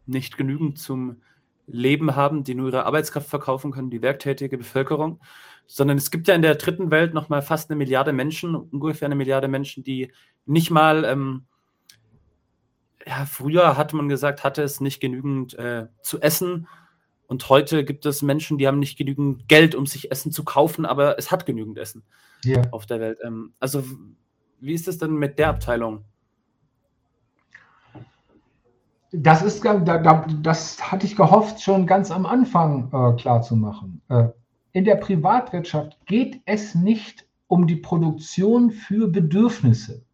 [0.06, 1.22] nicht genügend zum
[1.66, 5.20] Leben haben, die nur ihre Arbeitskraft verkaufen können, die werktätige Bevölkerung,
[5.66, 9.06] sondern es gibt ja in der dritten Welt noch mal fast eine Milliarde Menschen, ungefähr
[9.06, 10.10] eine Milliarde Menschen, die
[10.46, 11.44] nicht mal, ähm,
[13.06, 16.66] ja, früher hatte man gesagt, hatte es nicht genügend äh, zu essen
[17.30, 20.84] und heute gibt es Menschen, die haben nicht genügend Geld, um sich Essen zu kaufen,
[20.84, 22.02] aber es hat genügend Essen
[22.44, 22.62] ja.
[22.72, 23.18] auf der Welt.
[23.22, 23.84] Ähm, also,
[24.60, 26.04] wie ist es denn mit der Abteilung?
[29.12, 33.44] Das ist, das hatte ich gehofft, schon ganz am Anfang äh, klar.
[34.08, 34.28] Äh,
[34.72, 40.04] in der Privatwirtschaft geht es nicht um die Produktion für Bedürfnisse.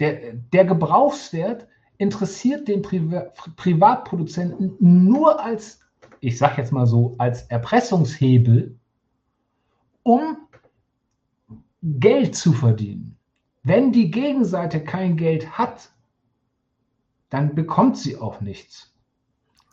[0.00, 1.68] Der, der Gebrauchswert
[1.98, 5.78] interessiert den Priva Privatproduzenten nur als,
[6.18, 8.76] ich sage jetzt mal so, als Erpressungshebel,
[10.02, 10.36] um
[11.82, 13.16] Geld zu verdienen.
[13.64, 15.90] Wenn die Gegenseite kein Geld hat,
[17.30, 18.92] dann bekommt sie auch nichts.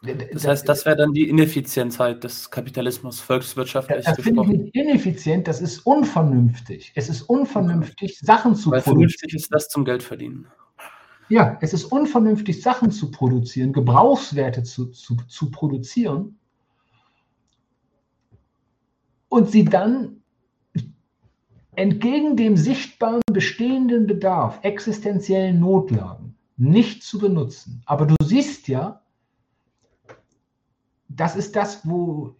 [0.01, 4.35] Das heißt, das wäre dann die Ineffizienz halt des Kapitalismus, volkswirtschaftlich das gesprochen.
[4.37, 6.93] Das finde ich nicht ineffizient, das ist unvernünftig.
[6.95, 9.09] Es ist unvernünftig, Sachen zu Weil produzieren.
[9.09, 10.47] Vernünftig ist das zum Geld verdienen.
[11.27, 16.39] Ja, es ist unvernünftig, Sachen zu produzieren, Gebrauchswerte zu, zu, zu produzieren
[19.27, 20.21] und sie dann
[21.79, 27.81] entgegen dem sichtbaren bestehenden Bedarf, existenziellen Notlagen, nicht zu benutzen.
[27.85, 29.01] Aber du siehst ja,
[31.07, 32.35] das ist das, wo,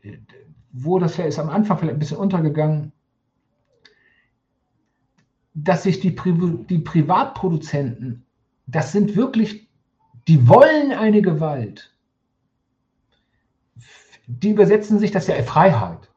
[0.74, 2.92] wo das ist am Anfang vielleicht ein bisschen untergegangen,
[5.54, 6.34] dass sich die, Pri
[6.70, 8.26] die Privatproduzenten,
[8.68, 9.70] das sind wirklich,
[10.28, 11.96] die wollen eine Gewalt.
[14.28, 16.10] Die übersetzen sich das ja in Freiheit.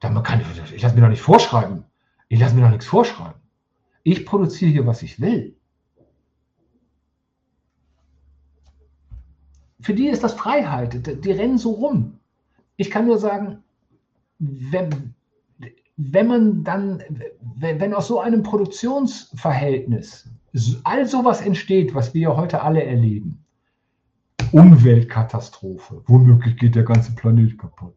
[0.00, 0.44] Kann,
[0.74, 1.84] ich lasse mir doch nicht vorschreiben.
[2.32, 3.40] Ich lasse mir doch nichts vorschreiben.
[4.02, 5.54] Ich produziere hier, was ich will.
[9.82, 11.24] für die ist das Freiheit.
[11.24, 12.14] Die rennen so rum.
[12.76, 13.58] Ich kann nur sagen,
[14.38, 15.14] wenn,
[15.96, 17.02] wenn man dann,
[17.56, 20.30] wenn aus so einem Produktionsverhältnis
[20.84, 23.44] all sowas entsteht, was wir heute alle erleben,
[24.52, 27.94] Umweltkatastrophe, womöglich geht der ganze Planet kaputt.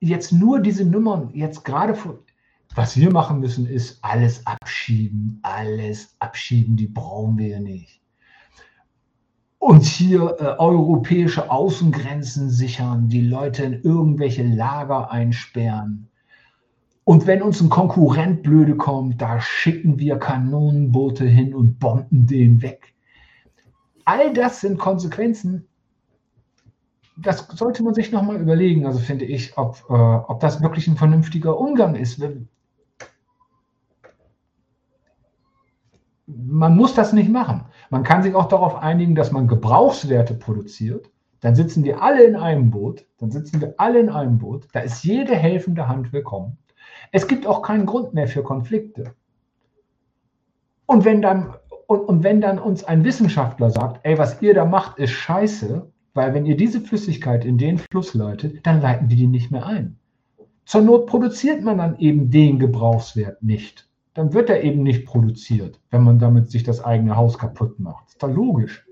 [0.00, 1.96] Jetzt nur diese Nummern, jetzt gerade,
[2.74, 8.02] was wir machen müssen, ist alles abschieben, alles abschieben, die brauchen wir nicht
[9.62, 16.08] uns hier äh, europäische Außengrenzen sichern, die Leute in irgendwelche Lager einsperren.
[17.04, 22.60] Und wenn uns ein Konkurrent blöde kommt, da schicken wir Kanonenboote hin und bomben den
[22.60, 22.92] weg.
[24.04, 25.68] All das sind Konsequenzen.
[27.16, 30.96] Das sollte man sich nochmal überlegen, also finde ich, ob, äh, ob das wirklich ein
[30.96, 32.22] vernünftiger Umgang ist.
[36.26, 37.66] Man muss das nicht machen.
[37.90, 41.10] Man kann sich auch darauf einigen, dass man Gebrauchswerte produziert.
[41.40, 43.04] Dann sitzen wir alle in einem Boot.
[43.18, 44.68] Dann sitzen wir alle in einem Boot.
[44.72, 46.56] Da ist jede helfende Hand willkommen.
[47.10, 49.14] Es gibt auch keinen Grund mehr für Konflikte.
[50.86, 51.54] Und wenn dann,
[51.86, 55.90] und, und wenn dann uns ein Wissenschaftler sagt, ey, was ihr da macht, ist scheiße,
[56.14, 59.66] weil wenn ihr diese Flüssigkeit in den Fluss leitet, dann leiten wir die nicht mehr
[59.66, 59.96] ein.
[60.64, 65.80] Zur Not produziert man dann eben den Gebrauchswert nicht dann wird er eben nicht produziert,
[65.90, 68.08] wenn man damit sich das eigene Haus kaputt macht.
[68.08, 68.86] Ist doch logisch.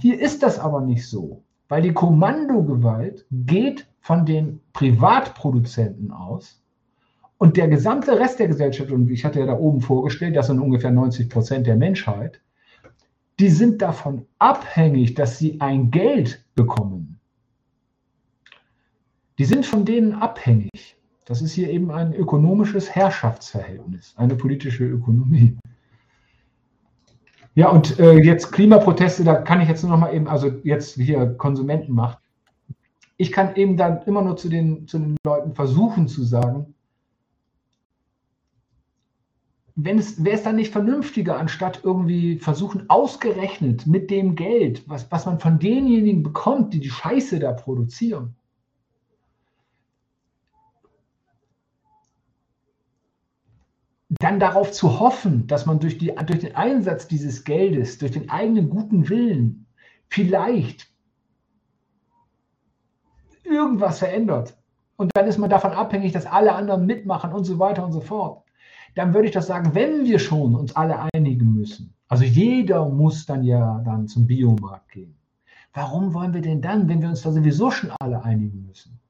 [0.00, 6.62] Hier ist das aber nicht so, weil die Kommandogewalt geht von den Privatproduzenten aus
[7.38, 10.60] und der gesamte Rest der Gesellschaft, und ich hatte ja da oben vorgestellt, das sind
[10.60, 12.40] ungefähr 90 Prozent der Menschheit,
[13.40, 17.18] die sind davon abhängig, dass sie ein Geld bekommen.
[19.38, 20.96] Die sind von denen abhängig.
[21.24, 25.56] Das ist hier eben ein ökonomisches Herrschaftsverhältnis, eine politische Ökonomie.
[27.54, 30.94] Ja, und äh, jetzt Klimaproteste, da kann ich jetzt nur noch mal eben, also jetzt
[30.96, 32.18] hier Konsumentenmacht.
[33.16, 36.73] Ich kann eben dann immer nur zu den, zu den Leuten versuchen zu sagen,
[39.76, 45.10] wenn es, wäre es dann nicht vernünftiger, anstatt irgendwie versuchen, ausgerechnet mit dem Geld, was,
[45.10, 48.36] was man von denjenigen bekommt, die die Scheiße da produzieren,
[54.20, 58.30] dann darauf zu hoffen, dass man durch, die, durch den Einsatz dieses Geldes, durch den
[58.30, 59.66] eigenen guten Willen
[60.08, 60.88] vielleicht
[63.42, 64.56] irgendwas verändert.
[64.96, 68.00] Und dann ist man davon abhängig, dass alle anderen mitmachen und so weiter und so
[68.00, 68.43] fort.
[68.94, 73.26] Dann würde ich das sagen, wenn wir schon uns alle einigen müssen, also jeder muss
[73.26, 75.16] dann ja dann zum Biomarkt gehen.
[75.72, 79.00] Warum wollen wir denn dann, wenn wir uns da sowieso schon alle einigen müssen,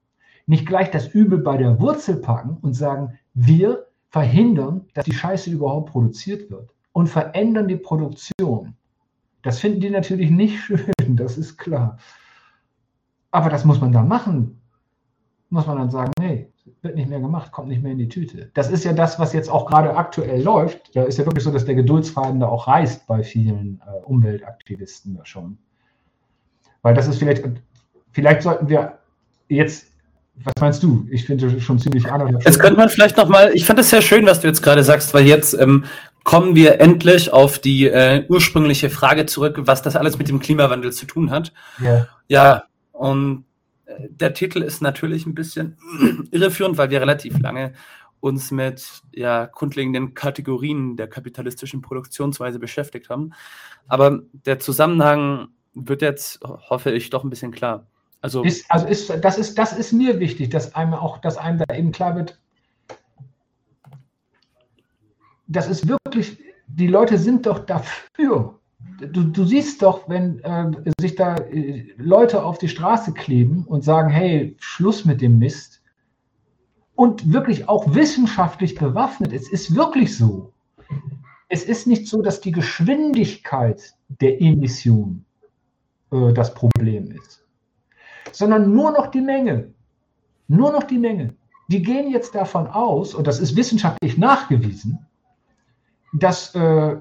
[0.47, 5.51] nicht gleich das Übel bei der Wurzel packen und sagen, wir verhindern, dass die Scheiße
[5.51, 8.75] überhaupt produziert wird und verändern die Produktion.
[9.41, 11.97] Das finden die natürlich nicht schön, das ist klar.
[13.31, 14.61] Aber das muss man dann machen.
[15.49, 18.49] Muss man dann sagen, nee, wird nicht mehr gemacht, kommt nicht mehr in die Tüte.
[18.53, 20.95] Das ist ja das, was jetzt auch gerade aktuell läuft.
[20.95, 25.15] Da ist ja wirklich so, dass der Geduldsfaden da auch reißt bei vielen äh, Umweltaktivisten
[25.15, 25.57] da schon.
[26.81, 27.43] Weil das ist vielleicht,
[28.11, 28.99] vielleicht sollten wir
[29.47, 29.87] jetzt
[30.43, 31.07] was meinst du?
[31.09, 32.43] Ich finde schon ziemlich anders.
[32.43, 34.83] Jetzt könnte man vielleicht noch mal, ich fand es sehr schön, was du jetzt gerade
[34.83, 35.85] sagst, weil jetzt ähm,
[36.25, 40.91] kommen wir endlich auf die äh, ursprüngliche Frage zurück, was das alles mit dem Klimawandel
[40.91, 41.53] zu tun hat.
[41.79, 43.44] Ja, ja und
[44.09, 45.77] der Titel ist natürlich ein bisschen
[46.31, 47.73] irreführend, weil wir relativ lange
[48.19, 53.33] uns mit ja, grundlegenden Kategorien der kapitalistischen Produktionsweise beschäftigt haben.
[53.87, 57.85] Aber der Zusammenhang wird jetzt, hoffe ich, doch ein bisschen klar.
[58.21, 61.59] Also, ist, also ist, das, ist, das ist mir wichtig, dass einem auch, dass einem
[61.59, 62.39] da eben klar wird,
[65.47, 68.59] das ist wirklich, die Leute sind doch dafür.
[68.99, 73.83] Du, du siehst doch, wenn äh, sich da äh, Leute auf die Straße kleben und
[73.83, 75.81] sagen, hey, Schluss mit dem Mist.
[76.95, 79.33] Und wirklich auch wissenschaftlich bewaffnet.
[79.33, 80.53] Es ist wirklich so.
[81.49, 85.25] Es ist nicht so, dass die Geschwindigkeit der Emission
[86.11, 87.45] äh, das Problem ist
[88.31, 89.73] sondern nur noch die Menge.
[90.47, 91.35] Nur noch die Menge.
[91.67, 95.05] Die gehen jetzt davon aus, und das ist wissenschaftlich nachgewiesen,
[96.13, 96.97] dass äh,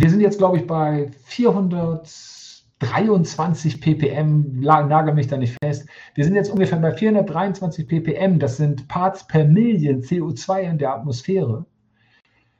[0.00, 5.88] wir sind jetzt, glaube ich, bei 423 ppm, nagel mich da nicht fest.
[6.14, 10.94] Wir sind jetzt ungefähr bei 423 ppm, das sind Parts per Million CO2 in der
[10.94, 11.66] Atmosphäre.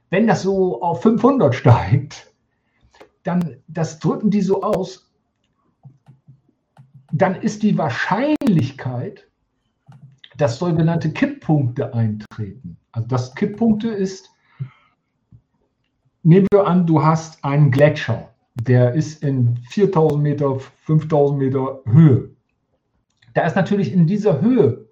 [0.09, 2.29] Wenn das so auf 500 steigt,
[3.23, 5.09] dann das drücken die so aus,
[7.13, 9.29] dann ist die Wahrscheinlichkeit,
[10.35, 12.75] dass sogenannte Kipppunkte eintreten.
[12.91, 14.29] Also das Kipppunkte ist,
[16.23, 22.29] nehmen wir an, du hast einen Gletscher, der ist in 4000 Meter, 5000 Meter Höhe.
[23.33, 24.89] Da ist natürlich in dieser Höhe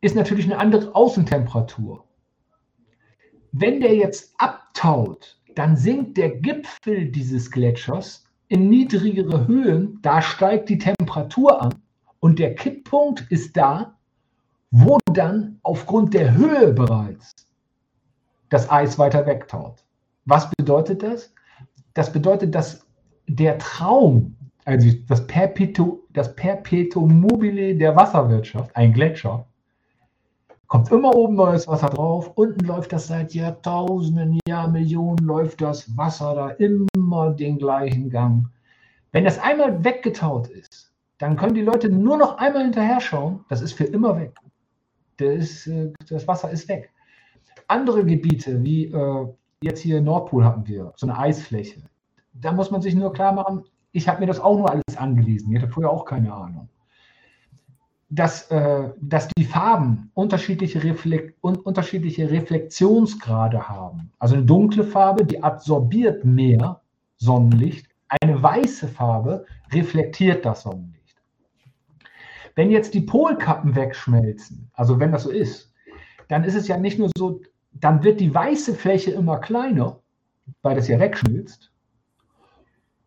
[0.00, 2.04] ist natürlich eine andere Außentemperatur.
[3.52, 10.68] Wenn der jetzt abtaut, dann sinkt der Gipfel dieses Gletschers in niedrigere Höhen, da steigt
[10.68, 11.74] die Temperatur an
[12.20, 13.96] und der Kipppunkt ist da,
[14.70, 17.45] wo dann aufgrund der Höhe bereits
[18.48, 19.84] das Eis weiter wegtaut.
[20.24, 21.32] Was bedeutet das?
[21.94, 22.86] Das bedeutet, dass
[23.26, 29.46] der Traum, also das Perpetuum, das Perpetuum mobile der Wasserwirtschaft, ein Gletscher,
[30.66, 32.32] kommt immer oben neues Wasser drauf.
[32.34, 38.48] Unten läuft das seit Jahrtausenden, Jahrmillionen, läuft das Wasser da immer den gleichen Gang.
[39.12, 43.44] Wenn das einmal weggetaut ist, dann können die Leute nur noch einmal hinterher schauen.
[43.48, 44.34] Das ist für immer weg.
[45.16, 46.90] Das, äh, das Wasser ist weg.
[47.68, 49.26] Andere Gebiete, wie äh,
[49.62, 51.82] jetzt hier Nordpol hatten wir, so eine Eisfläche.
[52.32, 55.52] Da muss man sich nur klar machen, ich habe mir das auch nur alles angelesen.
[55.52, 56.68] Ich hatte vorher auch keine Ahnung
[58.08, 64.12] dass, äh, dass die Farben unterschiedliche, Reflekt un unterschiedliche Reflexionsgrade haben.
[64.18, 66.80] Also eine dunkle Farbe, die absorbiert mehr
[67.16, 67.86] Sonnenlicht.
[68.08, 71.16] Eine weiße Farbe reflektiert das Sonnenlicht.
[72.54, 75.72] Wenn jetzt die Polkappen wegschmelzen, also wenn das so ist,
[76.28, 77.40] dann ist es ja nicht nur so,
[77.80, 80.00] dann wird die weiße Fläche immer kleiner,
[80.62, 81.70] weil das ja wegschmilzt.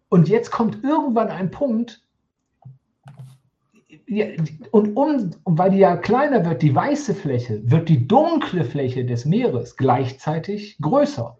[0.09, 2.03] Und jetzt kommt irgendwann ein Punkt,
[4.71, 9.25] und, um, weil die ja kleiner wird, die weiße Fläche, wird die dunkle Fläche des
[9.25, 11.37] Meeres gleichzeitig größer.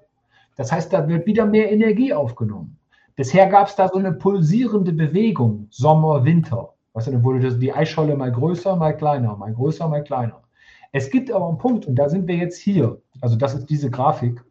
[0.56, 2.78] Das heißt, da wird wieder mehr Energie aufgenommen.
[3.16, 6.74] Bisher gab es da so eine pulsierende Bewegung, Sommer, Winter.
[6.94, 10.42] Weißt du, dann wurde die Eisscholle mal größer, mal kleiner, mal größer, mal kleiner.
[10.92, 13.02] Es gibt aber einen Punkt, und da sind wir jetzt hier.
[13.22, 14.44] Also, das ist diese Grafik.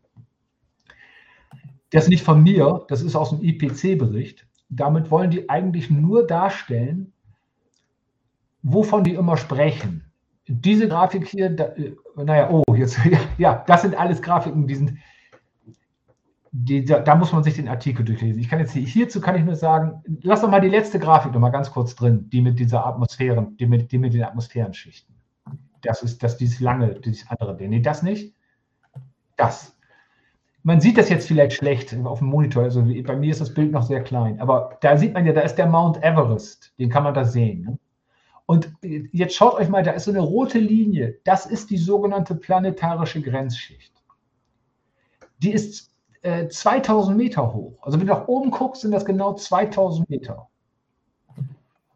[1.90, 4.46] Das ist nicht von mir, das ist aus dem IPC-Bericht.
[4.68, 7.12] Damit wollen die eigentlich nur darstellen,
[8.62, 10.04] wovon die immer sprechen.
[10.46, 12.98] Diese Grafik hier, da, äh, naja, oh, jetzt,
[13.38, 14.98] ja, das sind alles Grafiken, die sind,
[16.52, 18.40] die, da, da, muss man sich den Artikel durchlesen.
[18.40, 21.40] Ich kann jetzt hierzu kann ich nur sagen, lass doch mal die letzte Grafik noch
[21.40, 25.07] mal ganz kurz drin, die mit dieser Atmosphären, die mit, die mit den Atmosphärenschichten.
[25.82, 27.56] Das ist das dieses lange, dieses andere.
[27.56, 28.34] Nee, das nicht.
[29.36, 29.76] Das.
[30.62, 32.64] Man sieht das jetzt vielleicht schlecht auf dem Monitor.
[32.64, 34.40] Also bei mir ist das Bild noch sehr klein.
[34.40, 36.72] Aber da sieht man ja, da ist der Mount Everest.
[36.78, 37.62] Den kann man da sehen.
[37.62, 37.78] Ne?
[38.46, 41.18] Und jetzt schaut euch mal, da ist so eine rote Linie.
[41.24, 43.92] Das ist die sogenannte planetarische Grenzschicht.
[45.42, 45.92] Die ist
[46.22, 47.78] äh, 2000 Meter hoch.
[47.82, 50.48] Also wenn du nach oben guckst, sind das genau 2000 Meter.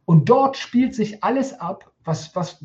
[0.04, 2.62] Und dort spielt sich alles ab, was, was,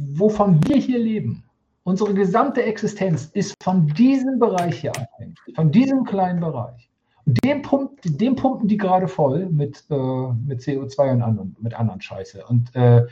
[0.00, 1.44] wovon wir hier leben.
[1.84, 6.90] Unsere gesamte Existenz ist von diesem Bereich hier abhängig, von diesem kleinen Bereich.
[7.26, 12.00] Den, pumpt, den pumpen die gerade voll mit, äh, mit CO2 und anderen, mit anderen
[12.00, 12.44] Scheiße.
[12.46, 13.06] Und äh,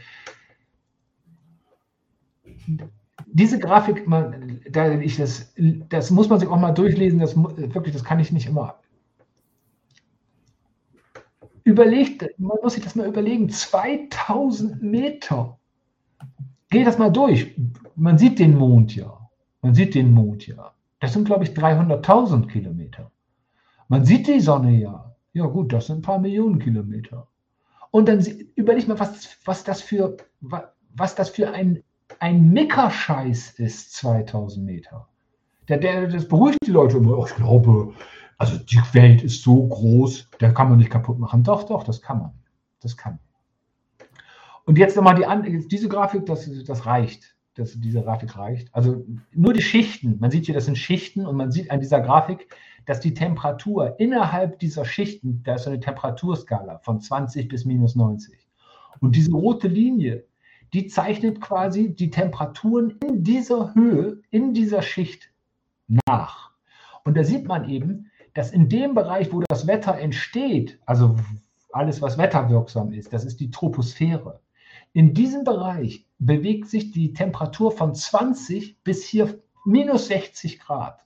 [3.27, 5.53] diese Grafik, man, da ich das,
[5.89, 8.81] das muss man sich auch mal durchlesen, das wirklich, das kann ich nicht immer.
[11.65, 15.59] Überlegt, man muss sich das mal überlegen, 2000 Meter.
[16.71, 17.55] Geht das mal durch.
[17.97, 19.19] Man sieht den Mond ja.
[19.63, 20.73] Man sieht den Mond ja.
[21.01, 23.11] Das sind, glaube ich, 300.000 Kilometer.
[23.89, 25.15] Man sieht die Sonne ja.
[25.33, 27.27] Ja gut, das sind ein paar Millionen Kilometer.
[27.91, 28.25] Und dann
[28.55, 31.83] überleg mal, was, was, das, für, was das für ein
[32.21, 35.09] ein Mickerscheiß ist 2000 Meter.
[35.69, 37.25] Der, der, das beruhigt die Leute immer.
[37.27, 37.93] Ich glaube,
[38.39, 41.43] also die Welt ist so groß, da kann man nicht kaputt machen.
[41.45, 42.31] Doch, doch, das kann man.
[42.81, 43.19] Das kann.
[44.69, 47.35] Und jetzt nochmal die, diese Grafik, das, das reicht.
[47.55, 48.69] Das, diese Grafik reicht.
[48.75, 50.19] Also nur die Schichten.
[50.21, 52.55] Man sieht hier, das sind Schichten und man sieht an dieser Grafik,
[52.85, 58.47] dass die Temperatur innerhalb dieser Schichten, da ist eine Temperaturskala von 20 bis minus 90.
[59.01, 60.27] Und diese rote Linie,
[60.75, 65.31] die zeichnet quasi die Temperaturen in dieser Höhe, in dieser Schicht
[66.07, 66.51] nach.
[67.07, 71.17] Und da sieht man eben, dass in dem Bereich, wo das Wetter entsteht, also
[71.73, 74.41] alles, was wetterwirksam ist, das ist die Troposphäre.
[74.99, 81.05] In diesem Bereich bewegt sich die Temperatur von 20 bis hier minus 60 Grad.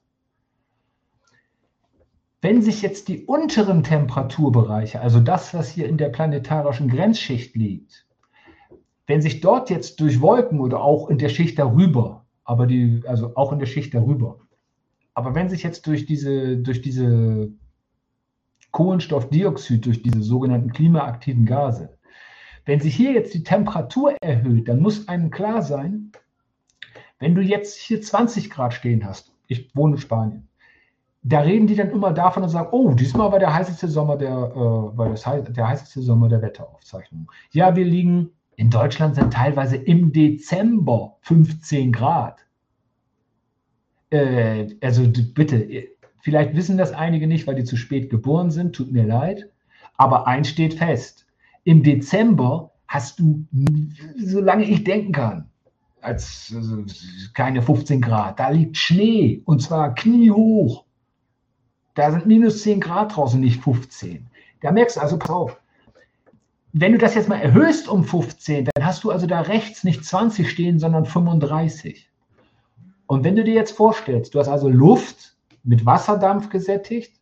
[2.41, 8.07] Wenn sich jetzt die unteren Temperaturbereiche, also das, was hier in der planetarischen Grenzschicht liegt,
[9.05, 13.35] wenn sich dort jetzt durch Wolken oder auch in der Schicht darüber, aber die, also
[13.35, 14.39] auch in der Schicht darüber,
[15.13, 17.51] aber wenn sich jetzt durch diese, durch diese
[18.71, 21.95] Kohlenstoffdioxid, durch diese sogenannten klimaaktiven Gase,
[22.65, 26.11] wenn sich hier jetzt die Temperatur erhöht, dann muss einem klar sein,
[27.19, 30.47] wenn du jetzt hier 20 Grad stehen hast, ich wohne in Spanien,
[31.21, 34.31] da reden die dann immer davon und sagen, oh, diesmal war der heißeste Sommer der,
[34.31, 37.31] äh, war das, der heißeste Sommer der Wetteraufzeichnung.
[37.51, 42.43] Ja, wir liegen, in Deutschland sind teilweise im Dezember 15 Grad
[44.13, 45.87] äh, also bitte,
[46.21, 49.49] vielleicht wissen das einige nicht, weil die zu spät geboren sind, tut mir leid,
[49.97, 51.22] aber eins steht fest.
[51.63, 53.45] Im Dezember hast du,
[54.17, 55.49] solange ich denken kann,
[56.01, 56.83] als also,
[57.33, 60.83] keine 15 Grad, da liegt Schnee und zwar kniehoch.
[61.95, 64.27] Da sind minus 10 Grad draußen, nicht 15.
[64.61, 65.59] Da merkst du also, pass auf,
[66.73, 70.03] wenn du das jetzt mal erhöhst um 15, dann hast du also da rechts nicht
[70.03, 72.09] 20 stehen, sondern 35.
[73.05, 77.13] Und wenn du dir jetzt vorstellst, du hast also Luft mit Wasserdampf gesättigt,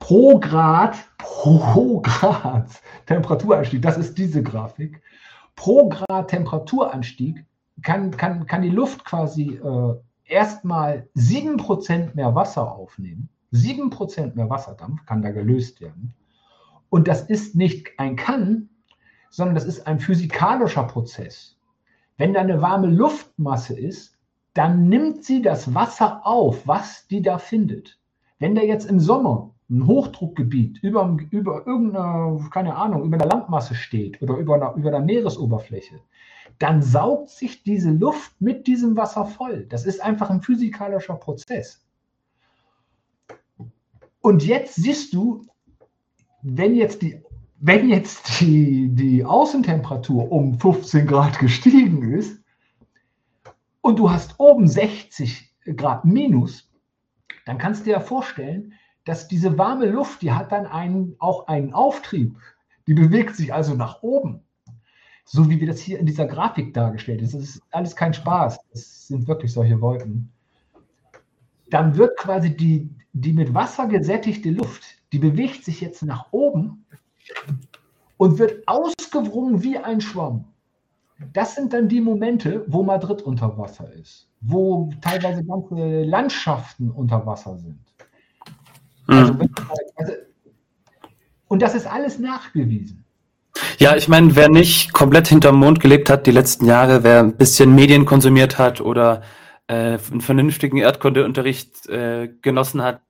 [0.00, 2.68] pro Grad, pro Grad
[3.06, 5.00] Temperaturanstieg, das ist diese Grafik,
[5.54, 7.46] pro Grad Temperaturanstieg
[7.82, 9.94] kann, kann, kann die Luft quasi äh,
[10.24, 13.28] erstmal 7% mehr Wasser aufnehmen.
[13.52, 16.14] 7% mehr Wasserdampf kann da gelöst werden.
[16.88, 18.68] Und das ist nicht ein Kann,
[19.28, 21.56] sondern das ist ein physikalischer Prozess.
[22.16, 24.16] Wenn da eine warme Luftmasse ist,
[24.54, 27.98] dann nimmt sie das Wasser auf, was die da findet.
[28.38, 33.74] Wenn da jetzt im Sommer ein Hochdruckgebiet über, über irgendeine, keine Ahnung, über einer Landmasse
[33.74, 36.00] steht oder über einer, über einer Meeresoberfläche,
[36.58, 39.66] dann saugt sich diese Luft mit diesem Wasser voll.
[39.68, 41.86] Das ist einfach ein physikalischer Prozess.
[44.20, 45.46] Und jetzt siehst du,
[46.42, 47.22] wenn jetzt die
[47.60, 52.42] wenn jetzt die, die Außentemperatur um 15 Grad gestiegen ist
[53.82, 56.70] und du hast oben 60 Grad minus,
[57.44, 58.72] dann kannst du dir ja vorstellen,
[59.10, 62.36] dass diese warme Luft, die hat dann einen, auch einen Auftrieb.
[62.86, 64.44] Die bewegt sich also nach oben.
[65.24, 67.34] So wie wir das hier in dieser Grafik dargestellt ist.
[67.34, 68.60] Das ist alles kein Spaß.
[68.72, 70.30] Das sind wirklich solche Wolken.
[71.70, 76.86] Dann wird quasi die, die mit Wasser gesättigte Luft, die bewegt sich jetzt nach oben
[78.16, 80.44] und wird ausgewrungen wie ein Schwamm.
[81.32, 87.26] Das sind dann die Momente, wo Madrid unter Wasser ist, wo teilweise ganze Landschaften unter
[87.26, 87.80] Wasser sind.
[89.06, 89.38] Also,
[89.96, 90.12] also,
[91.48, 93.04] und das ist alles nachgewiesen.
[93.78, 97.36] Ja, ich meine, wer nicht komplett hinterm Mond gelebt hat die letzten Jahre, wer ein
[97.36, 99.22] bisschen Medien konsumiert hat oder
[99.66, 103.02] äh, einen vernünftigen Erdkundeunterricht äh, genossen hat,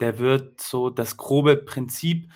[0.00, 2.30] der wird so das grobe Prinzip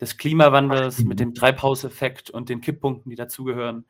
[0.00, 3.84] des Klimawandels mit dem Treibhauseffekt und den Kipppunkten, die dazugehören,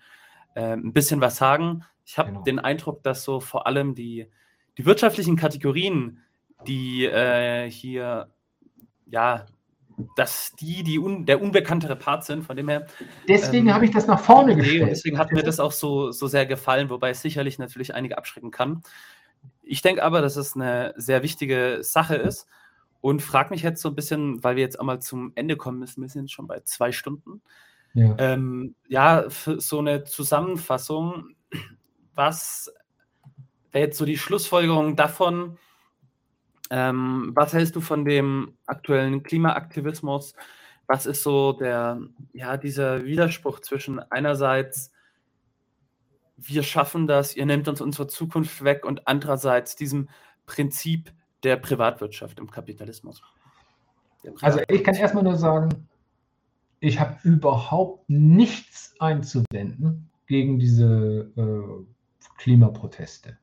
[0.54, 1.84] äh, ein bisschen was sagen.
[2.06, 2.42] Ich habe genau.
[2.42, 4.26] den Eindruck, dass so vor allem die,
[4.78, 6.22] die wirtschaftlichen Kategorien,
[6.66, 8.30] die äh, hier,
[9.10, 9.46] ja,
[10.16, 12.86] dass die, die un, der unbekanntere Part sind, von dem her.
[13.26, 14.88] Deswegen ähm, habe ich das nach vorne gestellt.
[14.90, 18.50] deswegen hat mir das auch so, so sehr gefallen, wobei es sicherlich natürlich einige abschrecken
[18.50, 18.82] kann.
[19.62, 22.46] Ich denke aber, dass es eine sehr wichtige Sache ist
[23.00, 26.02] und frage mich jetzt so ein bisschen, weil wir jetzt einmal zum Ende kommen müssen,
[26.02, 27.42] wir sind schon bei zwei Stunden.
[27.94, 31.30] Ja, ähm, ja für so eine Zusammenfassung,
[32.14, 32.72] was
[33.72, 35.58] wäre jetzt so die Schlussfolgerung davon,
[36.70, 40.34] ähm, was hältst du von dem aktuellen Klimaaktivismus?
[40.86, 42.00] Was ist so der,
[42.32, 44.92] ja, dieser Widerspruch zwischen einerseits,
[46.36, 50.08] wir schaffen das, ihr nehmt uns unsere Zukunft weg und andererseits diesem
[50.46, 51.12] Prinzip,
[51.44, 53.22] der Privatwirtschaft im Kapitalismus.
[54.40, 55.88] Also ich kann erstmal nur sagen,
[56.80, 61.84] ich habe überhaupt nichts einzuwenden gegen diese äh,
[62.38, 63.38] Klimaproteste.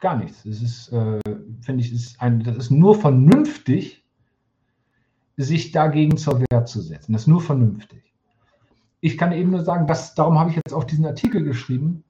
[0.00, 0.44] Gar nichts.
[0.44, 1.20] Es ist, äh,
[1.62, 4.04] finde ich, ist ein, das ist nur vernünftig,
[5.36, 7.12] sich dagegen zur Wehr zu setzen.
[7.12, 8.02] Das ist nur vernünftig.
[9.00, 12.04] Ich kann eben nur sagen, dass, darum habe ich jetzt auch diesen Artikel geschrieben,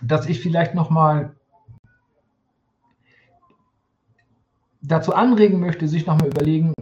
[0.00, 1.34] dass ich vielleicht nochmal
[4.82, 6.74] dazu anregen möchte, sich nochmal überlegen,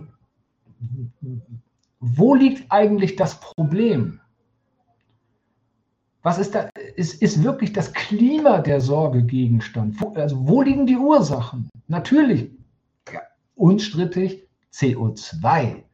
[2.00, 4.20] wo liegt eigentlich das Problem?
[6.28, 6.68] Was ist da?
[6.96, 9.98] Ist, ist wirklich das Klima der Sorge Gegenstand?
[9.98, 11.70] Wo, also wo liegen die Ursachen?
[11.86, 12.50] Natürlich,
[13.10, 13.22] ja,
[13.55, 15.84] unstrittig, CO2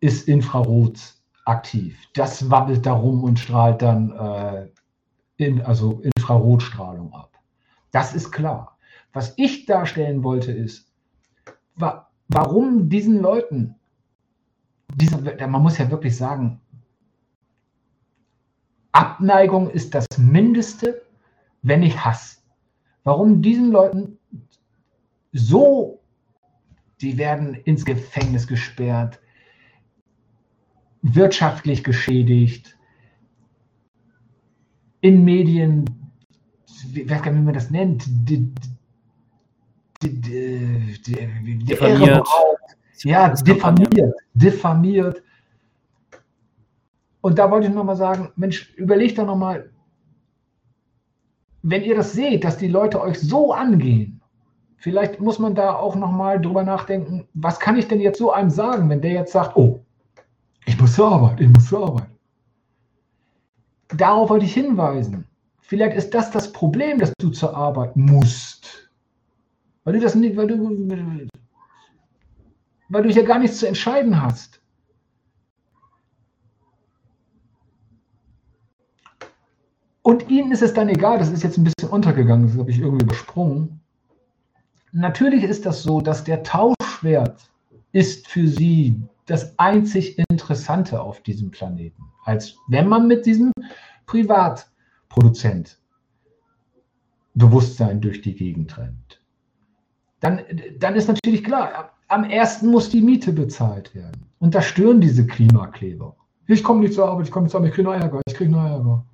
[0.00, 0.98] ist Infrarot
[1.44, 1.98] aktiv.
[2.14, 4.68] Das wabbelt da rum und strahlt dann äh,
[5.36, 7.30] in, also Infrarotstrahlung ab.
[7.90, 8.78] Das ist klar.
[9.12, 10.90] Was ich darstellen wollte, ist,
[11.74, 13.74] wa warum diesen Leuten,
[14.94, 16.58] diese, man muss ja wirklich sagen,
[18.96, 21.02] Abneigung ist das Mindeste,
[21.62, 22.42] wenn nicht Hass.
[23.04, 24.18] Warum diesen Leuten
[25.32, 26.00] so,
[27.02, 29.20] die werden ins Gefängnis gesperrt,
[31.02, 32.76] wirtschaftlich geschädigt,
[35.02, 35.84] in Medien,
[36.94, 38.50] ich weiß gar nicht, wie man das nennt, die,
[40.02, 42.26] die, die, diffamiert.
[43.02, 45.22] Ja, diffamiert, diffamiert.
[47.26, 49.68] Und da wollte ich nochmal sagen, Mensch, überlegt doch nochmal,
[51.62, 54.20] wenn ihr das seht, dass die Leute euch so angehen,
[54.76, 58.48] vielleicht muss man da auch nochmal drüber nachdenken, was kann ich denn jetzt so einem
[58.48, 59.84] sagen, wenn der jetzt sagt, oh,
[60.66, 62.06] ich muss zur Arbeit, ich muss zur Arbeit.
[63.88, 65.26] Darauf wollte ich hinweisen.
[65.62, 68.88] Vielleicht ist das das Problem, dass du zur Arbeit musst.
[69.82, 70.56] Weil du das nicht, weil du,
[72.88, 74.60] weil du hier gar nichts zu entscheiden hast.
[80.06, 82.78] Und ihnen ist es dann egal, das ist jetzt ein bisschen untergegangen, das habe ich
[82.78, 83.80] irgendwie übersprungen.
[84.92, 87.50] Natürlich ist das so, dass der Tauschwert
[87.90, 92.04] ist für sie das einzig Interessante auf diesem Planeten.
[92.24, 93.50] Als wenn man mit diesem
[94.06, 95.76] Privatproduzent
[97.34, 99.20] Bewusstsein durch die Gegend rennt.
[100.20, 100.38] Dann,
[100.78, 104.24] dann ist natürlich klar, am ersten muss die Miete bezahlt werden.
[104.38, 106.14] Und da stören diese Klimakleber.
[106.46, 108.34] Ich komme nicht zur Arbeit, ich komme nicht zur Arbeit, ich kriege nur Ärger, ich
[108.34, 109.04] kriege nur Ärger.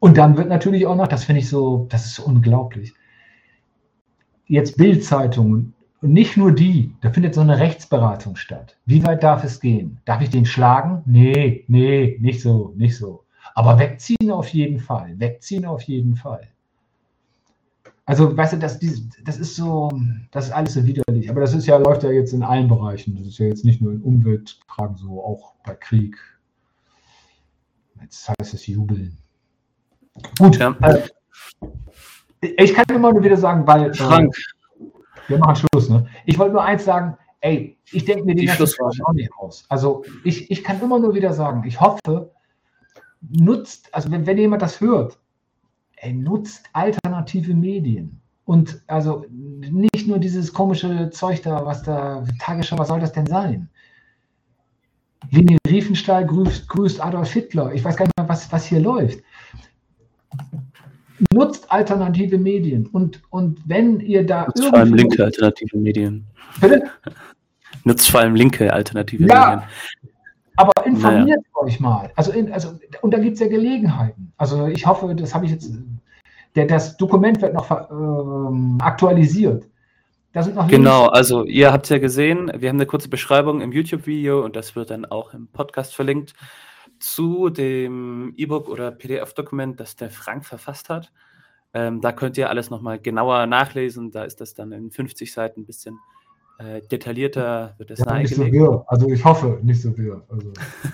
[0.00, 2.94] Und dann wird natürlich auch noch, das finde ich so, das ist unglaublich.
[4.46, 8.76] Jetzt Bildzeitungen, und nicht nur die, da findet so eine Rechtsberatung statt.
[8.86, 10.00] Wie weit darf es gehen?
[10.04, 11.02] Darf ich den schlagen?
[11.06, 13.24] Nee, nee, nicht so, nicht so.
[13.54, 16.42] Aber wegziehen auf jeden Fall, wegziehen auf jeden Fall.
[18.04, 18.78] Also, weißt du, das,
[19.24, 19.90] das ist so,
[20.30, 21.28] das ist alles so widerlich.
[21.28, 23.16] Aber das ist ja, läuft ja jetzt in allen Bereichen.
[23.16, 26.16] Das ist ja jetzt nicht nur in Umweltfragen so, auch bei Krieg.
[28.00, 29.18] Jetzt heißt es jubeln.
[30.38, 30.58] Gut.
[30.58, 30.76] Ja.
[30.80, 31.08] Äh,
[32.40, 33.90] ich kann immer nur wieder sagen, weil.
[33.90, 34.34] Äh, Frank.
[34.36, 34.84] Äh,
[35.28, 36.06] wir machen Schluss, ne?
[36.24, 39.64] Ich wollte nur eins sagen, ey, ich denke mir den ganzen auch nicht aus.
[39.68, 42.30] Also ich, ich kann immer nur wieder sagen, ich hoffe,
[43.20, 45.18] nutzt, also wenn, wenn jemand das hört,
[45.96, 48.20] ey, nutzt alternative Medien.
[48.46, 53.26] Und also nicht nur dieses komische Zeug da, was da, Tagesschau, was soll das denn
[53.26, 53.68] sein?
[55.30, 57.74] Leni Riefenstahl grüßt, grüßt Adolf Hitler.
[57.74, 59.18] Ich weiß gar nicht mehr, was, was hier läuft
[61.32, 62.86] nutzt alternative Medien.
[62.86, 64.46] Und, und wenn ihr da.
[64.46, 66.26] Nutzt vor allem linke alternative Medien.
[66.60, 66.84] Bitte?
[67.84, 69.68] Nutzt vor allem linke alternative ja, Medien.
[70.56, 71.66] Aber informiert naja.
[71.66, 72.10] euch mal.
[72.16, 74.32] Also, in, also und da gibt es ja Gelegenheiten.
[74.36, 75.70] Also ich hoffe, das habe ich jetzt.
[76.54, 79.64] Der, das Dokument wird noch ähm, aktualisiert.
[80.68, 84.56] genau, also ihr habt es ja gesehen, wir haben eine kurze Beschreibung im YouTube-Video und
[84.56, 86.34] das wird dann auch im Podcast verlinkt
[87.00, 91.12] zu dem E-Book oder PDF-Dokument, das der Frank verfasst hat.
[91.74, 94.10] Ähm, da könnt ihr alles nochmal genauer nachlesen.
[94.10, 95.98] Da ist das dann in 50 Seiten ein bisschen
[96.58, 98.18] äh, detaillierter, wird das ja.
[98.18, 98.84] Nicht so wirr.
[98.88, 100.24] Also ich hoffe, nicht so wirr.
[100.28, 100.52] Also.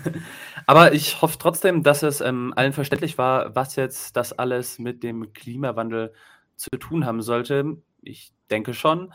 [0.67, 5.03] Aber ich hoffe trotzdem, dass es ähm, allen verständlich war, was jetzt das alles mit
[5.03, 6.13] dem Klimawandel
[6.57, 7.79] zu tun haben sollte.
[8.03, 9.13] Ich denke schon.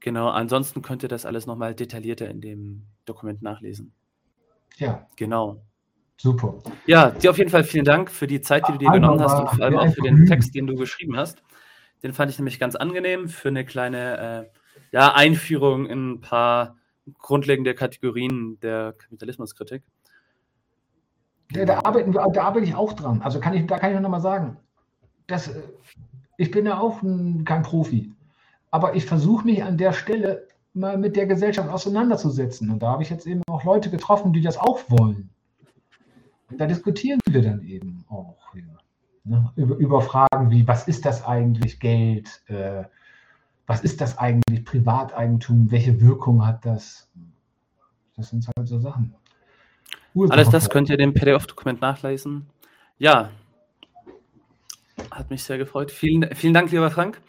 [0.00, 3.92] Genau, ansonsten könnt ihr das alles nochmal detaillierter in dem Dokument nachlesen.
[4.76, 5.06] Ja.
[5.16, 5.60] Genau.
[6.20, 6.58] Super.
[6.86, 9.38] Ja, dir auf jeden Fall vielen Dank für die Zeit, die du dir genommen hast
[9.38, 11.42] und vor allem auch für den Text, den du geschrieben hast.
[12.02, 14.58] Den fand ich nämlich ganz angenehm für eine kleine äh,
[14.90, 16.76] ja, Einführung in ein paar
[17.18, 19.84] grundlegende Kategorien der Kapitalismuskritik.
[21.52, 23.22] Ja, da, arbeiten da arbeite ich auch dran.
[23.22, 24.56] Also kann ich, da kann ich noch mal sagen,
[25.28, 25.62] dass, äh,
[26.36, 28.12] ich bin ja auch ein, kein Profi,
[28.72, 32.70] aber ich versuche mich an der Stelle mal mit der Gesellschaft auseinanderzusetzen.
[32.70, 35.30] Und da habe ich jetzt eben auch Leute getroffen, die das auch wollen.
[36.50, 38.54] Da diskutieren wir dann eben auch.
[38.54, 38.62] Ja.
[39.24, 39.52] Ne?
[39.56, 42.42] Über, über, Fragen wie, was ist das eigentlich Geld?
[42.46, 42.84] Äh,
[43.66, 45.70] was ist das eigentlich Privateigentum?
[45.70, 47.10] Welche Wirkung hat das?
[48.16, 49.14] Das sind halt so Sachen.
[50.30, 52.46] Alles das könnt ihr dem PDF-Dokument nachlesen.
[52.98, 53.30] Ja,
[55.10, 55.90] hat mich sehr gefreut.
[55.90, 57.20] Vielen, vielen Dank, lieber Frank.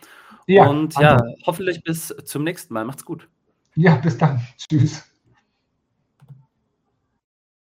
[0.48, 1.36] Ja, Und ja, also.
[1.46, 2.86] hoffentlich bis zum nächsten Mal.
[2.86, 3.28] Macht's gut.
[3.76, 4.42] Ja, bis dann.
[4.58, 5.09] Tschüss.